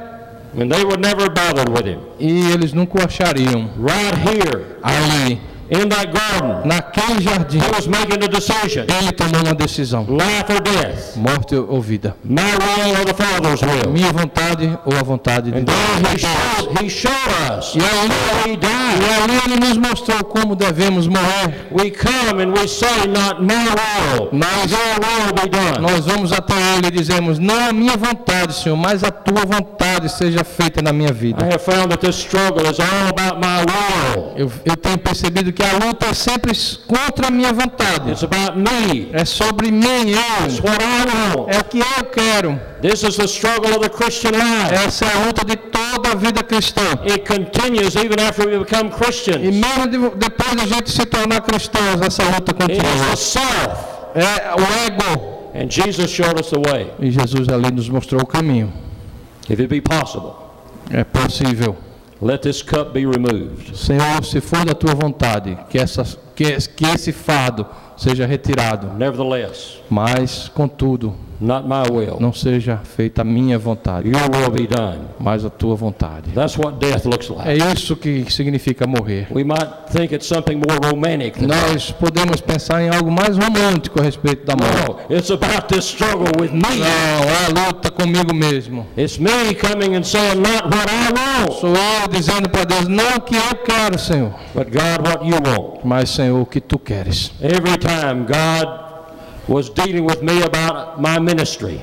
and 0.59 0.69
they 0.71 0.83
would 0.83 0.99
never 1.01 1.29
bothered 1.29 1.69
with 1.69 1.85
him. 1.85 1.99
e 2.19 2.51
eles 2.51 2.73
nunca 2.73 2.99
o 2.99 3.05
achariam 3.05 3.69
Right 3.77 4.15
here, 4.27 4.65
ali, 4.81 5.39
in 5.69 5.89
that 5.89 6.11
garden, 6.11 6.67
naquele 6.67 7.21
jardim. 7.21 7.61
he 7.61 7.71
was 7.75 7.87
making 7.87 8.23
a 8.23 8.27
decision, 8.27 8.85
Ele 8.87 9.11
tomou 9.11 9.41
uma 9.43 9.53
decisão: 9.53 10.05
life 10.07 10.51
or 10.51 10.61
death, 10.61 11.15
morte 11.17 11.55
ou 11.55 11.81
vida. 11.81 12.15
my 12.23 12.41
will 12.43 12.99
or 12.99 13.05
the 13.05 13.13
Father's 13.13 13.61
will. 13.61 13.91
Minha 13.91 14.11
vontade 14.11 14.77
ou 14.85 14.97
a 14.97 15.03
vontade 15.03 15.51
de 15.51 15.57
And 15.57 15.63
Deus. 15.65 15.77
he 16.13 16.17
showed, 16.19 16.83
he 16.83 16.89
showed 16.89 17.57
us 17.57 17.75
E 17.75 17.79
aí, 17.79 18.07
how 18.07 18.49
we 18.49 18.57
e 18.97 19.23
ali 19.23 19.51
ele 19.53 19.59
nos 19.67 19.77
mostrou 19.77 20.23
como 20.23 20.55
devemos 20.55 21.07
morrer. 21.07 21.67
We 21.71 21.91
come 21.91 22.41
and 22.43 22.53
we 22.53 22.67
say, 22.67 23.07
not 23.07 23.41
my 23.41 23.53
will, 23.69 24.29
Nós, 24.31 24.71
your 24.71 24.99
will 24.99 25.33
be 25.33 25.49
done. 25.49 25.79
nós 25.81 26.05
vamos 26.05 26.31
até 26.31 26.53
ele 26.77 26.87
e 26.87 26.91
dizemos: 26.91 27.39
Não 27.39 27.69
a 27.69 27.73
minha 27.73 27.95
vontade, 27.97 28.53
Senhor, 28.53 28.75
mas 28.75 29.03
a 29.03 29.11
tua 29.11 29.45
vontade 29.45 30.09
seja 30.09 30.43
feita 30.43 30.81
na 30.81 30.91
minha 30.93 31.11
vida. 31.11 31.43
I 31.43 31.53
have 31.53 31.59
found 31.63 31.89
that 31.89 32.05
this 32.05 32.15
struggle 32.15 32.65
is 32.69 32.79
all 32.79 33.09
about 33.09 33.39
my 33.39 33.59
will. 33.61 34.33
Eu, 34.37 34.51
eu 34.65 34.75
tenho 34.77 34.97
percebido 34.97 35.51
que 35.53 35.56
a 35.63 35.85
luta 35.85 36.07
é 36.07 36.13
sempre 36.13 36.51
contra 36.87 37.27
a 37.27 37.31
minha 37.31 37.51
vontade. 37.53 38.11
It's 38.11 38.23
about 38.23 38.57
me. 38.57 39.09
É 39.13 39.25
sobre 39.25 39.71
mim, 39.71 40.11
It's 40.11 40.59
eu. 40.59 40.63
what 40.65 40.83
I 40.83 41.35
want. 41.37 41.49
É 41.53 41.59
o 41.59 41.63
que 41.63 41.79
eu 41.79 42.03
quero. 42.11 42.59
This 42.81 43.03
is 43.03 43.15
the 43.17 43.25
struggle 43.25 43.71
of 43.71 43.79
the 43.79 43.89
Christian 43.89 44.31
life. 44.31 44.73
Essa 44.73 45.05
é 45.05 45.13
a 45.13 45.25
luta 45.25 45.43
de 45.45 45.55
toda 45.55 46.11
a 46.11 46.15
vida 46.15 46.43
cristã. 46.43 46.81
It 47.03 47.19
continues 47.27 47.95
even 47.95 48.19
after 48.27 48.47
we 48.47 48.57
become 48.59 48.89
E 48.89 48.91
Christians. 48.91 49.41
mesmo 49.55 49.87
de- 49.87 50.15
depois 50.17 50.55
da 50.55 50.65
gente 50.65 50.91
se 50.91 51.05
tornar 51.05 51.41
cristãos, 51.41 52.01
essa 52.01 52.23
luta 52.23 52.51
It 52.51 52.71
is 52.73 52.77
continua. 52.79 53.09
the 53.09 53.15
self. 53.15 53.97
É 54.15 54.51
o 54.53 54.85
ego. 54.85 55.37
And 55.55 55.69
Jesus 55.71 56.11
showed 56.11 56.39
us 56.39 56.49
the 56.51 56.59
way. 56.59 56.91
E 56.99 57.09
Jesus 57.11 57.49
ali 57.49 57.71
nos 57.71 57.89
mostrou 57.89 58.21
o 58.21 58.25
caminho. 58.27 58.71
If 59.49 59.59
it 59.59 59.67
be 59.67 59.81
possible, 59.81 60.33
É 60.91 61.03
possível. 61.03 61.75
Let 62.21 62.41
this 62.41 62.61
cup 62.61 62.93
be 62.93 63.05
removed. 63.05 63.75
Senhor, 63.75 64.23
se 64.23 64.41
for 64.41 64.65
da 64.65 64.73
tua 64.73 64.95
vontade, 64.95 65.57
que, 65.69 65.77
essa, 65.77 66.03
que, 66.35 66.57
que 66.69 66.85
esse 66.85 67.11
fardo 67.11 67.65
seja 67.95 68.25
retirado. 68.25 68.93
Nevertheless, 68.93 69.79
Mas, 69.89 70.49
contudo, 70.49 71.15
not 71.39 71.67
my 71.67 71.83
will. 71.91 72.17
não 72.19 72.33
seja 72.33 72.77
feita 72.83 73.21
a 73.21 73.25
minha 73.25 73.57
vontade, 73.59 74.09
Your 74.09 74.29
will 74.35 74.49
be 74.49 74.67
done. 74.67 74.99
mas 75.19 75.45
a 75.45 75.49
tua 75.49 75.75
vontade. 75.75 76.31
That's 76.33 76.57
what 76.57 76.77
death 76.79 77.05
looks 77.05 77.29
É 77.45 77.53
like. 77.57 77.73
isso 77.79 77.95
que 77.95 78.25
significa 78.31 78.85
morrer. 78.87 79.27
We 79.31 79.43
might 79.43 79.67
think 79.91 80.13
it's 80.13 80.27
something 80.27 80.55
more 80.55 80.79
romantic 80.91 81.33
than. 81.39 81.47
Nós 81.47 81.91
podemos 81.91 82.41
pensar 82.41 82.81
em 82.81 82.89
algo 82.89 83.11
mais 83.11 83.37
romântico 83.37 83.99
a 83.99 84.03
respeito 84.03 84.45
da 84.45 84.55
morte. 84.55 85.05
No, 85.09 85.15
it's 85.17 85.29
about 85.31 85.67
this 85.73 85.85
struggle 85.85 86.27
with 86.39 86.51
me. 86.51 86.61
Não, 86.61 86.85
é 86.85 87.45
a 87.45 87.67
luta 87.67 87.91
comigo 87.91 88.33
mesmo. 88.33 88.85
It's 88.97 89.17
me 89.17 89.53
coming 89.55 89.95
and 89.95 90.03
saying, 90.03 90.35
not 90.35 90.63
what 90.65 90.87
I 90.89 91.11
want, 91.13 91.53
Sou 91.59 91.69
eu 91.69 92.07
dizendo 92.11 92.49
para 92.49 92.63
Deus, 92.65 92.87
não 92.87 93.15
o 93.17 93.21
que 93.21 93.35
eu 93.35 93.55
quero, 93.65 93.97
Senhor, 93.99 94.31
but 94.53 94.65
God, 94.71 95.07
what 95.07 95.25
you 95.25 95.35
want. 95.35 95.79
mas, 95.83 96.09
Senhor, 96.09 96.39
o 96.41 96.45
que 96.45 96.59
tu 96.59 96.77
queres. 96.79 97.31
Every 97.41 97.77
time 97.77 98.25
God 98.27 98.86
was 99.47 99.69
dealing 99.69 100.05
with 100.05 100.21
me 100.21 100.41
about 100.43 100.99
my 101.01 101.19
ministry, 101.19 101.79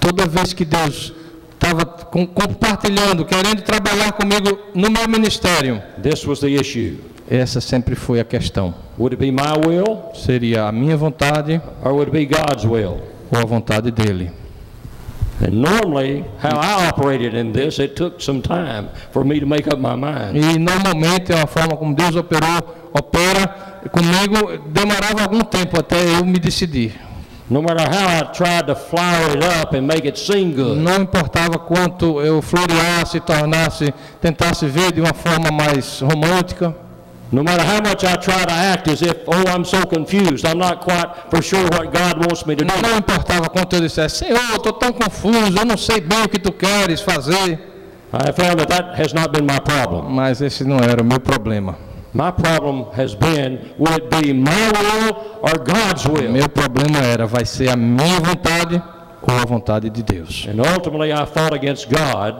Toda 0.00 0.26
vez 0.26 0.52
que 0.52 0.64
Deus 0.64 1.12
estava 1.52 1.84
com- 1.86 2.26
compartilhando, 2.26 3.24
querendo 3.24 3.62
trabalhar 3.62 4.12
comigo 4.12 4.58
no 4.74 4.90
meu 4.90 5.08
ministério, 5.08 5.80
this 6.02 6.26
was 6.26 6.40
the 6.40 6.48
issue. 6.48 6.98
essa 7.30 7.60
sempre 7.60 7.94
foi 7.94 8.20
a 8.20 8.24
questão. 8.24 8.74
Would 8.98 9.14
it 9.14 9.20
be 9.20 9.30
my 9.32 9.56
will 9.66 10.10
Seria 10.14 10.66
a 10.68 10.72
minha 10.72 10.96
vontade 10.96 11.60
or 11.82 11.92
would 11.94 12.08
it 12.08 12.12
be 12.12 12.26
God's 12.26 12.64
will? 12.66 13.00
ou 13.32 13.38
a 13.38 13.44
vontade 13.46 13.90
dele. 13.90 14.30
And 15.40 15.52
normally, 15.60 16.24
how 16.40 16.60
I 16.60 16.86
operated 16.88 17.34
in 17.34 17.50
this, 17.52 17.78
it 17.80 17.96
took 17.96 18.20
some 18.22 18.40
time 18.40 18.88
for 19.10 19.24
me 19.24 19.40
to 19.40 19.46
make 19.46 19.66
up 19.66 19.78
my 19.80 19.96
mind. 19.96 20.36
E 20.36 20.58
normalmente 20.58 21.32
a 21.32 21.46
forma 21.46 21.76
como 21.76 21.94
Deus 21.94 22.14
operou, 22.14 22.62
opera 22.92 23.80
comigo, 23.90 24.58
demorava 24.68 25.22
algum 25.22 25.40
tempo 25.40 25.78
até 25.80 25.96
eu 26.18 26.24
me 26.24 26.38
decidir. 26.38 26.92
No 27.50 27.60
matter 27.60 27.82
how 27.82 28.20
I 28.20 28.32
tried 28.32 28.66
to 28.68 28.74
flower 28.74 29.36
it 29.36 29.44
up 29.44 29.74
and 29.74 29.86
make 29.86 30.06
it 30.06 30.18
seem 30.18 30.52
good, 30.54 30.78
Não 30.78 31.02
importava 31.02 31.58
quanto 31.58 32.20
eu 32.20 32.40
floreasse, 32.40 33.20
tornasse, 33.20 33.92
tentasse 34.20 34.66
ver 34.66 34.92
de 34.92 35.00
uma 35.00 35.12
forma 35.12 35.50
mais 35.50 36.00
romântica, 36.00 36.74
No 37.30 37.42
matter 37.42 37.64
how 37.64 37.80
much 37.82 38.04
I 38.04 38.16
try 38.16 38.44
to 38.46 38.52
act 38.52 38.88
as 38.88 39.02
if, 39.02 39.26
oh, 39.26 39.44
I'm 39.48 39.64
so 39.64 39.84
confused, 39.86 40.46
I'm 40.46 40.58
not 40.58 40.80
quite 40.84 41.08
for 41.30 41.42
sure 41.42 41.64
what 41.64 41.90
God 41.92 42.24
wants 42.24 42.46
me 42.46 42.54
to 42.54 42.64
do. 42.64 42.72
Não 42.80 42.98
importava 42.98 43.48
quanto 43.48 43.74
eu 43.74 43.80
dissesse, 43.80 44.18
Senhor, 44.18 44.40
eu 44.50 44.56
estou 44.56 44.72
tão 44.72 44.92
confuso, 44.92 45.58
eu 45.58 45.64
não 45.64 45.76
sei 45.76 46.00
bem 46.00 46.22
o 46.24 46.28
que 46.28 46.38
tu 46.38 46.52
queres 46.52 47.00
fazer. 47.00 47.58
I 48.12 48.32
found 48.32 48.56
that 48.58 48.68
that 48.68 49.02
has 49.02 49.12
not 49.12 49.32
been 49.32 49.44
my 49.44 49.58
problem. 49.58 50.04
Mas 50.14 50.40
esse 50.40 50.62
não 50.64 50.76
era 50.78 51.02
o 51.02 51.04
meu 51.04 51.18
problema. 51.18 51.76
My 52.14 52.30
problem 52.30 52.86
has 52.96 53.12
been, 53.14 53.58
will 53.76 53.92
it 53.96 54.08
be 54.08 54.32
my 54.32 54.50
will 54.72 55.16
or 55.42 55.58
God's 55.58 56.06
will? 56.06 56.30
Meu 56.30 56.48
problema 56.48 56.98
era, 57.00 57.26
vai 57.26 57.44
ser 57.44 57.68
a 57.70 57.76
minha 57.76 58.20
vontade 58.20 58.80
ou 59.20 59.34
a 59.36 59.44
vontade 59.44 59.90
de 59.90 60.02
Deus? 60.02 60.46
And 60.48 60.60
ultimately 60.60 61.10
I 61.12 61.26
fought 61.26 61.52
against 61.54 61.88
God 61.88 62.36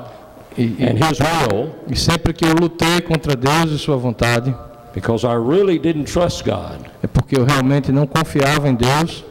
E, 0.56 0.62
e- 0.62 0.76
and 0.86 0.96
His 0.96 1.18
will 1.18 1.70
e 1.90 1.96
sempre 1.96 2.32
que 2.32 2.44
eu 2.44 2.54
lutei 2.54 3.00
contra 3.00 3.34
Deus 3.34 3.72
e 3.72 3.78
sua 3.78 3.96
vontade, 3.96 4.54
because 4.94 5.26
I 5.26 5.34
really 5.34 5.76
didn't 5.80 6.04
trust 6.04 6.44
God. 6.44 6.78
é 7.02 7.08
porque 7.08 7.36
eu 7.36 7.44
realmente 7.44 7.90
não 7.90 8.06
confiava 8.06 8.68
em 8.68 8.76
Deus, 8.76 9.24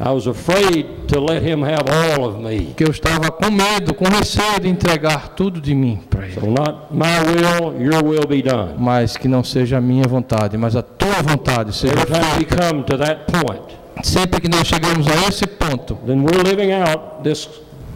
I 0.00 0.10
was 0.10 0.26
afraid 0.26 0.86
to 1.08 1.20
let 1.20 1.42
Him 1.42 1.62
have 1.62 1.84
all 1.90 2.28
of 2.28 2.38
me. 2.40 2.72
que 2.76 2.84
eu 2.84 2.90
estava 2.90 3.30
com 3.32 3.50
medo, 3.50 3.92
com 3.94 4.04
receio 4.04 4.60
de 4.60 4.68
entregar 4.68 5.30
tudo 5.30 5.60
de 5.60 5.74
mim 5.74 6.00
para 6.08 6.24
Ele. 6.26 6.34
So 6.34 6.46
not 6.46 6.92
my 6.92 7.18
will, 7.26 7.80
your 7.82 8.04
will 8.04 8.26
be 8.26 8.42
done. 8.42 8.74
Mas 8.78 9.16
que 9.16 9.26
não 9.26 9.42
seja 9.42 9.78
a 9.78 9.80
minha 9.80 10.06
vontade, 10.06 10.56
mas 10.56 10.76
a 10.76 10.82
tua 10.82 11.22
vontade 11.22 11.74
seja 11.74 11.94
Every 11.94 12.12
time 12.12 12.38
we 12.38 12.44
come 12.44 12.84
to 12.84 12.96
that 12.98 13.24
point, 13.32 13.78
Sempre 14.02 14.40
que 14.40 14.48
nós 14.48 14.66
chegamos 14.68 15.06
a 15.08 15.28
esse 15.28 15.46
ponto, 15.46 15.98
then 16.06 16.22
we're 16.22 16.42
living 16.44 16.72
out 16.72 17.22
this 17.24 17.48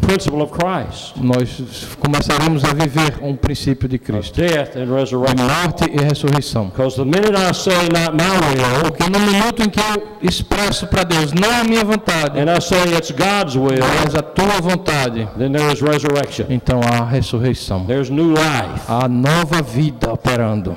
principle 0.06 0.42
of 0.42 0.52
Christ, 0.52 1.14
nós 1.16 1.86
começaremos 1.98 2.62
a 2.64 2.74
viver 2.74 3.18
um 3.22 3.34
princípio 3.36 3.88
de 3.88 3.98
Cristo, 3.98 4.40
death 4.40 4.76
and 4.76 4.94
resurrection. 4.94 5.44
morte 5.46 5.84
e 5.90 6.00
ressurreição. 6.02 6.66
Because 6.66 6.96
the 6.96 7.04
minute 7.04 7.34
I 7.34 7.52
say 7.54 7.88
not 7.88 8.12
my 8.12 8.30
will, 8.48 8.90
Porque 8.90 9.08
no 9.08 9.18
minuto 9.20 9.62
em 9.62 9.70
que 9.70 9.80
eu 9.80 10.08
expresso 10.22 10.86
para 10.86 11.04
Deus, 11.04 11.32
não 11.32 11.50
a 11.60 11.64
minha 11.64 11.84
vontade, 11.84 12.38
and 12.38 12.50
I 12.54 12.60
say 12.60 12.94
it's 12.96 13.10
God's 13.10 13.56
will, 13.56 13.82
mas 14.04 14.14
a 14.14 14.22
tua 14.22 14.60
vontade, 14.60 15.26
then 15.38 15.52
there 15.52 15.72
is 15.72 15.80
resurrection. 15.80 16.46
então 16.50 16.80
há 16.82 17.04
ressurreição. 17.04 17.84
There's 17.86 18.10
new 18.10 18.30
life. 18.30 18.82
Há 18.88 19.08
nova 19.08 19.62
vida 19.62 20.12
operando. 20.12 20.76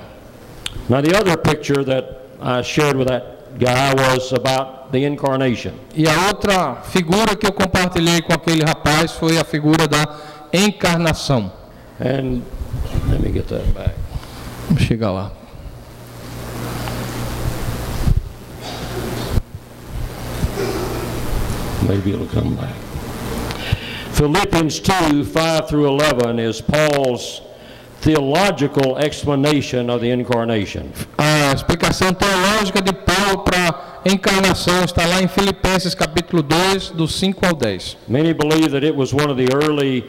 Now, 0.88 1.02
the 1.02 1.18
other 1.18 1.36
picture 1.38 1.84
that 1.84 2.06
I 2.40 2.62
shared 2.62 2.96
with 2.96 3.08
that 3.08 3.26
guy 3.58 3.94
was 3.96 4.32
about 4.34 4.92
the 4.92 5.00
incarnation. 5.00 5.72
E 5.96 6.08
a 6.08 6.28
outra 6.28 6.76
figura 6.84 7.36
que 7.36 7.48
eu 7.48 7.52
compartilhei 7.54 8.22
com 8.22 8.34
aquele 8.34 8.64
rapaz 8.96 9.12
foi 9.12 9.38
a 9.38 9.43
figura 9.43 9.88
da 9.88 10.08
encarnação. 10.54 11.52
And 12.00 12.41
let 13.10 13.20
me 13.22 13.32
get 13.32 13.48
that 13.48 13.66
back. 13.74 13.93
Vamos 14.68 14.84
chegar 14.84 15.12
lá. 15.12 15.32
Maybe 21.88 22.12
it'll 22.14 22.28
come 22.28 22.56
back. 22.56 22.74
Philippians 24.14 24.80
2 24.80 25.26
5 25.26 25.68
through 25.68 25.88
11 25.88 26.39
is 26.39 26.62
Paul's 26.62 27.41
theological 28.00 28.98
explanation 28.98 29.89
of 29.89 30.00
the 30.02 30.10
incarnation. 30.10 30.89
A 31.18 31.52
explicação 31.54 32.14
teológica 32.14 32.82
de 32.82 32.93
Paulo 32.93 33.43
para 33.43 33.95
encarnação 34.06 34.84
está 34.84 35.06
lá 35.06 35.22
em 35.22 35.28
Filipenses 35.28 35.95
capítulo 35.95 36.43
2, 36.43 36.91
do 36.91 37.08
5 37.08 37.45
ao 37.45 37.56
10. 37.56 37.97
Many 38.08 38.34
believe 38.34 38.70
that 38.70 38.86
it 38.86 38.95
was 38.95 39.14
one 39.14 39.32
of 39.32 39.36
the 39.36 39.47
early 39.56 40.03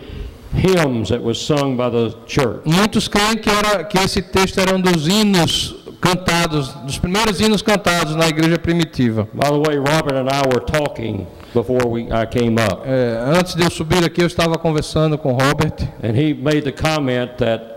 hymns 0.55 1.09
that 1.09 1.23
was 1.23 1.39
sung 1.39 1.77
by 1.77 1.91
the 1.91 2.15
church. 2.27 2.61
Muitos 2.67 3.09
creem 3.09 3.37
que, 3.37 3.51
era, 3.51 3.85
que 3.85 3.99
esse 3.99 4.23
texto 4.23 4.61
era 4.61 4.75
um 4.75 4.81
dos 4.81 5.07
hinos 5.09 5.75
cantados, 6.01 6.69
dos 6.85 6.99
primeiros 6.99 7.41
hinos 7.41 7.63
cantados 7.63 8.15
na 8.15 8.29
igreja 8.29 8.59
primitiva. 8.59 9.29
By 9.33 9.49
the 9.49 9.59
way, 9.59 9.77
Robert 9.79 10.15
and 10.15 10.29
I 10.29 10.43
were 10.47 10.65
talking 10.65 11.27
before 11.55 11.87
we, 11.89 12.03
I 12.13 12.27
came 12.27 12.57
up, 12.61 12.83
É, 12.85 13.19
antes 13.39 13.55
de 13.55 13.63
eu 13.63 13.71
subir 13.71 14.05
aqui, 14.05 14.23
eu 14.23 14.27
estava 14.27 14.59
conversando 14.59 15.17
com 15.17 15.33
Robert 15.33 15.83
and 16.03 16.15
he 16.15 16.35
made 16.35 16.63
the 16.63 16.73
comment 16.73 17.31
that 17.39 17.76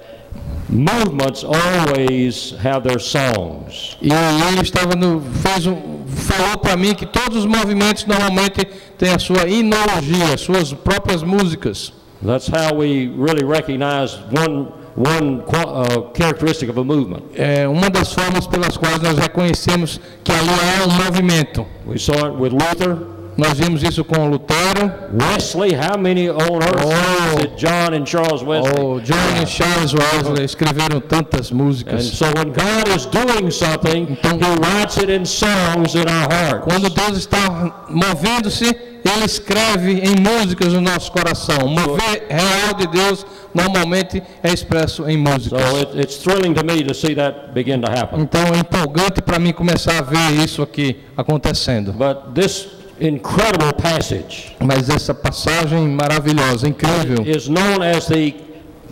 movements 0.70 1.44
always 1.44 2.52
have 2.64 2.84
their 2.88 3.00
songs. 3.00 3.98
e 4.02 4.10
ele 4.12 4.62
estava 4.62 4.96
no, 4.96 5.22
fez 5.42 5.66
um, 5.66 6.00
falou 6.08 6.58
para 6.58 6.78
mim 6.78 6.94
que 6.94 7.06
todos 7.06 7.38
os 7.38 7.46
movimentos 7.46 8.06
normalmente 8.06 8.66
têm 8.98 9.12
a 9.12 9.20
sua 9.20 9.48
inologia, 9.48 10.38
suas 10.38 10.74
próprias 10.74 11.24
músicas. 11.24 11.94
That's 12.22 12.48
how 12.48 12.76
we 12.76 13.08
really 13.08 13.46
recognize 13.46 14.18
one, 14.32 14.68
one 14.96 15.42
uh, 15.48 16.12
characteristic 16.14 16.70
of 16.70 16.78
a 16.78 16.84
movement. 16.84 17.24
É 17.34 17.68
uma 17.68 17.90
das 17.90 18.14
formas 18.14 18.46
pelas 18.46 18.76
quais 18.76 19.00
nós 19.02 19.18
reconhecemos 19.18 20.02
que 20.24 20.32
ali 20.32 20.50
há 20.50 20.86
um 20.86 21.06
movimento. 21.06 21.66
We 21.86 21.98
saw 21.98 22.28
it 22.28 22.36
with 22.38 22.52
Luther. 22.52 23.19
Nós 23.40 23.58
vimos 23.58 23.82
isso 23.84 24.04
com 24.04 24.28
Lutero, 24.28 24.92
Wesley, 25.14 25.74
how 25.76 25.98
many 25.98 26.30
on 26.30 26.36
earth 26.62 26.86
Oh. 26.86 27.40
did 27.40 27.56
John 27.58 27.94
and 27.96 28.06
Charles 28.06 28.42
Wesley? 28.44 28.84
o 28.84 29.00
John 29.00 29.16
e 29.42 29.46
Charles 29.48 29.94
Wesley 29.94 30.44
escreveram 30.46 31.00
tantas 31.00 31.52
And 31.52 31.56
músicas. 31.56 32.04
so 32.06 32.26
when 32.26 32.52
God 32.52 32.96
is 32.96 33.06
doing 33.06 33.50
something, 33.52 34.08
Então- 34.12 34.38
He 34.40 34.56
writes 34.60 34.98
it 34.98 35.12
in 35.12 35.26
songs 35.26 35.96
in 35.96 36.02
our 36.02 36.28
hearts. 36.32 36.66
Quando 36.66 36.90
Deus 36.90 37.18
está 37.18 37.86
movendo-se, 37.90 38.66
Ele 39.02 39.24
escreve 39.26 39.94
em 40.02 40.16
músicas 40.20 40.74
no 40.74 40.82
nosso 40.82 41.10
coração. 41.14 41.58
O 41.64 41.70
mover 41.70 42.28
real 42.30 42.74
de 42.78 42.86
Deus 42.88 43.26
normalmente 43.56 44.22
é 44.44 44.52
expresso 44.54 45.08
em 45.10 45.18
músicas. 45.18 45.62
it, 45.82 45.98
it's 45.98 46.18
thrilling 46.18 46.54
to 46.54 46.64
me 46.66 46.84
to 46.84 46.94
see 46.94 47.16
that 47.16 47.52
begin 47.54 47.80
to 47.80 47.90
happen. 47.90 48.20
Então 48.22 48.42
é 48.54 48.60
empolgante 48.60 49.22
para 49.22 49.40
mim 49.40 49.54
começar 49.54 50.00
a 50.00 50.02
ver 50.02 50.44
isso 50.44 50.62
aqui 50.62 50.98
acontecendo. 51.16 51.94
But 51.94 52.34
this 52.36 52.68
incredible 53.00 53.74
passage 53.74 54.56
Mas 54.60 54.90
essa 54.90 55.14
passagem 55.14 55.88
maravilhosa, 55.90 56.68
incrível, 56.68 57.26
is 57.26 57.48
known 57.48 57.82
as 57.84 58.06
the 58.08 58.34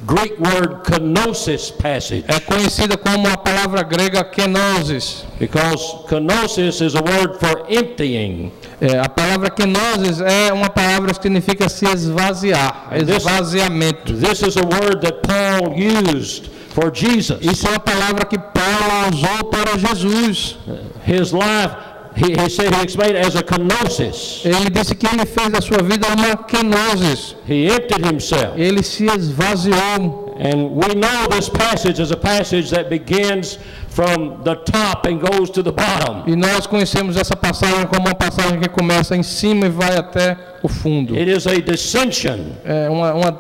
Greek 0.06 0.36
word 0.40 0.84
kenosis 0.86 1.70
passage 1.72 2.24
é 2.28 2.40
conhecida 2.40 2.96
como 2.98 3.28
a 3.28 3.36
palavra 3.38 3.84
grega 3.84 4.24
kenosis. 4.24 5.26
because 5.40 6.06
kenosis 6.08 6.80
is 6.82 6.96
a 6.96 7.02
word 7.02 7.38
for 7.40 7.66
emptying. 7.70 8.52
É, 8.80 9.00
a 9.00 9.10
palavra 9.10 9.50
kenosis 9.50 10.22
é 10.22 10.54
uma 10.54 10.70
palavra 10.70 11.14
que 11.14 11.22
significa 11.22 11.68
se 11.68 11.86
esvaziar, 11.88 12.90
this- 13.06 13.18
esvaziamento. 13.18 14.14
This 14.14 14.42
is 14.44 14.56
a 14.56 14.62
word 14.62 15.02
that 15.02 15.18
Paul 15.28 15.74
used 15.76 16.52
for 16.74 16.92
Jesus. 16.94 17.40
Isso 17.42 17.66
é 17.68 17.72
uma 17.72 17.80
palavra 17.80 18.24
que 18.24 18.38
Paulo 18.38 19.10
usou 19.12 19.50
para 19.50 19.78
Jesus. 19.78 20.58
His 21.06 21.32
life, 21.32 21.76
he, 22.18 22.34
he 22.34 22.50
said 22.50 22.74
he 22.74 22.82
explained 22.82 23.16
it 23.16 23.26
as 23.26 23.36
a 23.36 23.44
kenosis. 23.44 24.44
Ele 24.46 24.70
disse 24.70 24.96
que 24.96 25.08
ele 25.08 25.26
fez 25.26 25.50
da 25.50 25.62
sua 25.62 25.82
vida 25.84 26.08
uma 26.08 26.36
kenosis. 26.38 27.36
He 27.48 27.68
emptied 27.68 28.06
himself. 28.06 28.60
Ele 28.60 28.84
se 28.84 29.06
esvaziou. 29.06 30.27
And 30.40 30.72
we 30.72 30.94
know 30.94 31.28
this 31.30 31.50
passage 31.50 32.00
is 32.00 32.12
a 32.12 32.18
passage 32.18 32.70
that 32.70 32.90
begins 32.90 33.58
from 33.90 34.44
the 34.44 34.56
top 34.56 35.08
and 35.08 35.20
goes 35.20 35.50
to 35.50 35.64
the 35.64 35.72
bottom. 35.72 36.24
E 36.28 36.36
nós 36.36 36.68
conhecemos 36.68 37.18
essa 37.18 37.36
passagem 37.36 37.88
como 37.88 38.08
uma 38.08 38.14
passagem 38.16 38.60
que 38.60 38.70
começa 38.70 39.16
em 39.16 39.24
cima 39.24 39.66
e 39.66 39.70
vai 39.70 39.98
até 39.98 40.38
o 40.62 40.68
fundo. 40.68 41.16
It 41.16 41.32
is 41.32 41.48
a 41.48 41.60
dissension. 41.60 42.38
É 42.64 42.88
uma, 42.90 43.14
uma, 43.14 43.40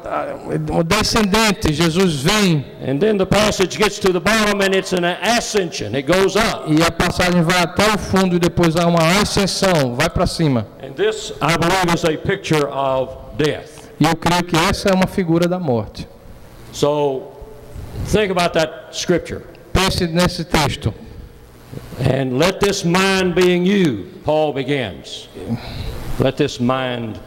uma 0.71 0.83
descendente, 0.83 1.71
Jesus 1.71 2.15
vem 2.15 2.65
And 2.87 2.97
then 2.99 3.17
the 3.17 3.25
passage 3.25 3.77
gets 3.77 3.99
to 3.99 4.11
the 4.11 4.19
bottom 4.19 4.61
and 4.61 4.75
it's 4.75 4.93
an 4.93 5.05
ascension. 5.05 5.95
It 5.95 6.11
goes 6.11 6.35
up. 6.35 6.65
e 6.67 6.83
a 6.83 6.89
passagem 6.89 7.43
vai 7.43 7.61
até 7.61 7.93
o 7.93 7.97
fundo 7.97 8.35
e 8.35 8.39
depois 8.39 8.75
há 8.75 8.87
uma 8.87 9.21
ascensão, 9.21 9.95
vai 9.95 10.09
para 10.09 10.25
cima. 10.25 10.65
And 10.81 10.93
this, 10.93 11.33
I 11.41 11.57
believe, 11.57 11.93
is 11.93 12.03
a 12.03 12.17
picture 12.17 12.65
of 12.65 13.13
death. 13.37 13.89
E 13.99 14.05
eu 14.05 14.15
creio 14.15 14.43
que 14.43 14.55
essa 14.55 14.89
é 14.89 14.93
uma 14.93 15.07
figura 15.07 15.47
da 15.47 15.59
morte. 15.59 16.07
So 16.71 17.35
think 18.05 18.31
about 18.31 18.53
that 18.53 18.95
scripture. 18.95 19.47
Pense 19.73 20.01
nesse 20.01 20.43
texto. 20.45 20.93
And 21.99 22.37
let 22.37 22.59
this 22.59 22.85
mind 22.85 23.35
be 23.35 23.53
in 23.55 23.65
you, 23.65 24.11
Paul 24.23 24.53
begins. 24.53 25.27
Let 26.19 26.37
this 26.37 26.59
mind 26.59 27.19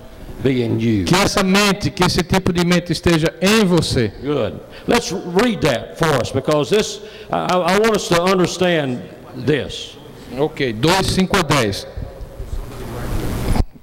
be 0.42 0.62
in 0.62 0.78
you. 0.80 1.04
Que 1.04 1.16
essa 1.16 1.42
mente, 1.42 1.90
que 1.90 2.04
esse 2.04 2.22
tipo 2.22 2.52
de 2.52 2.64
mente 2.64 2.92
esteja 2.92 3.34
em 3.40 3.64
você. 3.64 4.12
Good. 4.22 4.60
Let's 4.86 5.12
read 5.12 5.60
that 5.62 5.98
for 5.98 6.08
us 6.20 6.30
because 6.30 6.70
this, 6.70 7.00
I, 7.30 7.56
I 7.56 7.78
want 7.78 7.96
us 7.96 8.08
to 8.08 8.22
understand 8.22 9.02
this. 9.34 9.96
Ok, 10.38 10.72
2, 10.72 11.02
5 11.02 11.34
a 11.34 11.42
10. 11.42 11.86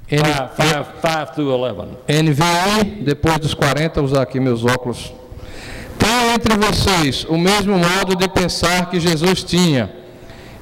N, 0.10 0.22
Five, 0.24 0.56
five, 0.56 1.02
five 1.02 1.36
through 1.36 1.52
11. 1.52 1.98
NVI, 2.08 3.04
depois 3.04 3.40
dos 3.40 3.54
40, 3.54 4.02
usar 4.02 4.22
aqui 4.22 4.40
meus 4.40 4.64
óculos. 4.64 5.12
Entre 6.38 6.56
vocês 6.56 7.26
o 7.28 7.36
mesmo 7.36 7.76
modo 7.80 8.16
de 8.16 8.28
pensar 8.28 8.92
que 8.92 9.00
Jesus 9.00 9.44
tinha. 9.44 9.92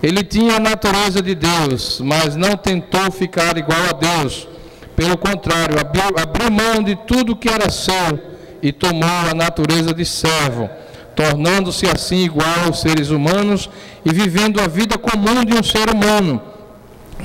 Ele 0.02 0.24
tinha 0.24 0.56
a 0.56 0.60
natureza 0.60 1.22
de 1.22 1.36
Deus, 1.36 2.00
mas 2.02 2.34
não 2.34 2.56
tentou 2.56 3.12
ficar 3.12 3.58
igual 3.58 3.82
a 3.90 3.92
Deus. 3.92 4.48
Pelo 4.96 5.18
contrário, 5.18 5.78
abriu, 5.78 6.04
abriu 6.18 6.50
mão 6.50 6.82
de 6.82 6.96
tudo 6.96 7.36
que 7.36 7.50
era 7.50 7.70
seu 7.70 8.18
e 8.62 8.72
tomou 8.72 9.10
a 9.30 9.34
natureza 9.34 9.94
de 9.94 10.06
servo, 10.06 10.70
tornando-se 11.14 11.88
assim 11.88 12.24
igual 12.24 12.68
aos 12.68 12.80
seres 12.80 13.10
humanos 13.10 13.70
e 14.06 14.14
vivendo 14.14 14.62
a 14.62 14.68
vida 14.68 14.98
comum 14.98 15.44
de 15.44 15.58
um 15.58 15.64
ser 15.64 15.90
humano. 15.90 16.42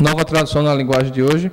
Nova 0.00 0.24
tradução 0.24 0.62
na 0.64 0.74
linguagem 0.74 1.12
de 1.12 1.22
hoje. 1.22 1.52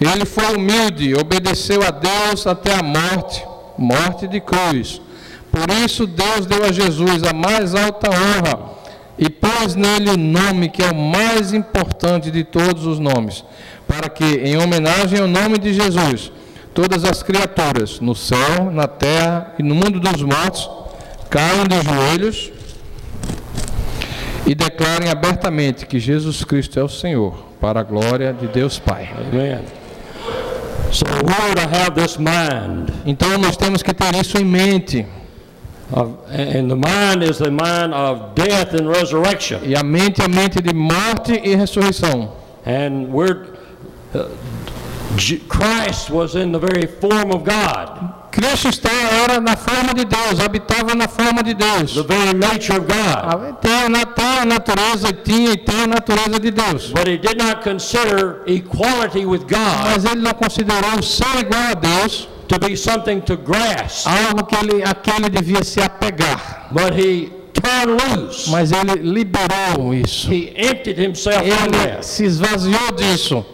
Ele 0.00 0.24
foi 0.24 0.54
humilde, 0.54 1.12
obedeceu 1.12 1.82
a 1.82 1.90
Deus 1.90 2.46
até 2.46 2.72
a 2.76 2.84
morte, 2.84 3.44
morte 3.76 4.28
de 4.28 4.40
cruz. 4.40 5.00
Por 5.50 5.68
isso 5.84 6.06
Deus 6.06 6.46
deu 6.46 6.64
a 6.64 6.72
Jesus 6.72 7.22
a 7.24 7.32
mais 7.32 7.74
alta 7.74 8.08
honra 8.08 8.70
e 9.18 9.28
pôs 9.28 9.74
nele 9.74 10.10
o 10.10 10.16
nome 10.16 10.68
que 10.70 10.82
é 10.82 10.90
o 10.90 10.94
mais 10.94 11.52
importante 11.52 12.30
de 12.30 12.42
todos 12.42 12.86
os 12.86 12.98
nomes, 12.98 13.44
para 13.86 14.08
que, 14.08 14.24
em 14.24 14.56
homenagem 14.56 15.20
ao 15.20 15.28
nome 15.28 15.58
de 15.58 15.74
Jesus, 15.74 16.32
todas 16.72 17.04
as 17.04 17.22
criaturas, 17.22 18.00
no 18.00 18.14
céu, 18.14 18.70
na 18.72 18.86
terra 18.86 19.54
e 19.58 19.62
no 19.62 19.74
mundo 19.74 20.00
dos 20.00 20.22
mortos, 20.22 20.70
caiam 21.28 21.64
de 21.64 21.82
joelhos 21.82 22.50
e 24.46 24.54
declarem 24.54 25.10
abertamente 25.10 25.84
que 25.86 26.00
Jesus 26.00 26.42
Cristo 26.42 26.80
é 26.80 26.82
o 26.82 26.88
Senhor, 26.88 27.44
para 27.60 27.80
a 27.80 27.82
glória 27.82 28.32
de 28.32 28.46
Deus 28.46 28.78
Pai. 28.78 29.10
Mind. 32.18 32.90
Então 33.04 33.36
nós 33.38 33.56
temos 33.56 33.82
que 33.82 33.92
ter 33.92 34.14
isso 34.16 34.38
em 34.38 34.44
mente. 34.44 35.06
E 39.62 39.74
a 39.76 39.82
mente 39.82 40.20
é 40.20 40.24
a 40.24 40.28
mente 40.28 40.60
de 40.62 40.74
morte 40.74 41.32
e 41.44 41.54
ressurreição. 41.54 42.32
And 42.66 43.08
we're, 43.10 43.46
uh, 44.14 44.28
Christ 45.48 46.10
was 46.10 46.34
in 46.34 46.52
the 46.52 46.58
very 46.58 46.86
form 46.86 47.30
of 47.32 47.42
God, 47.44 48.10
Cristo 48.30 48.68
está 48.68 48.88
era 49.24 49.40
na 49.40 49.56
forma 49.56 49.92
de 49.92 50.04
Deus, 50.04 50.38
habitava 50.38 50.94
na 50.94 51.08
forma 51.08 51.42
de 51.42 51.52
Deus. 51.54 51.94
the 51.94 52.02
very 52.04 52.32
nature 52.32 52.78
of 52.78 52.86
God. 52.86 53.60
Tem 53.60 53.72
a, 53.86 53.88
na- 53.88 54.04
tem 54.06 54.38
a 54.38 54.44
natureza, 54.44 55.12
tinha 55.12 55.50
e 55.52 55.56
tem 55.56 55.82
a 55.82 55.86
natureza 55.88 56.38
de 56.38 56.50
Deus. 56.52 56.92
But 56.92 57.08
he 57.08 57.16
did 57.18 57.36
not 57.38 57.62
consider 57.64 58.42
equality 58.46 59.26
with 59.26 59.40
God 59.48 59.84
Mas 59.84 60.04
ele 60.04 60.20
não 60.22 60.32
considerou 60.34 61.02
ser 61.02 61.40
igual 61.40 61.72
a 61.72 61.74
Deus 61.74 62.28
to 62.50 62.58
be 62.58 62.76
something 62.76 63.20
to 63.20 63.36
grasp, 63.36 64.06
algo 64.06 64.44
que 64.44 64.56
ele, 64.56 64.82
a 64.82 64.94
que 64.94 65.10
ele 65.10 65.30
devia 65.30 65.62
se 65.62 65.80
apegar. 65.80 66.68
but 66.72 66.94
he 66.94 67.30
turned 67.52 67.92
loose. 67.92 68.50
Mas 68.50 68.72
ele 68.72 68.94
liberou 69.02 69.94
isso. 69.94 70.28
He 70.32 70.52
emptied 70.56 70.98
himself 70.98 71.42
Ele 71.42 72.02
se 72.02 72.24
esvaziou 72.24 72.92
disso. 72.96 73.44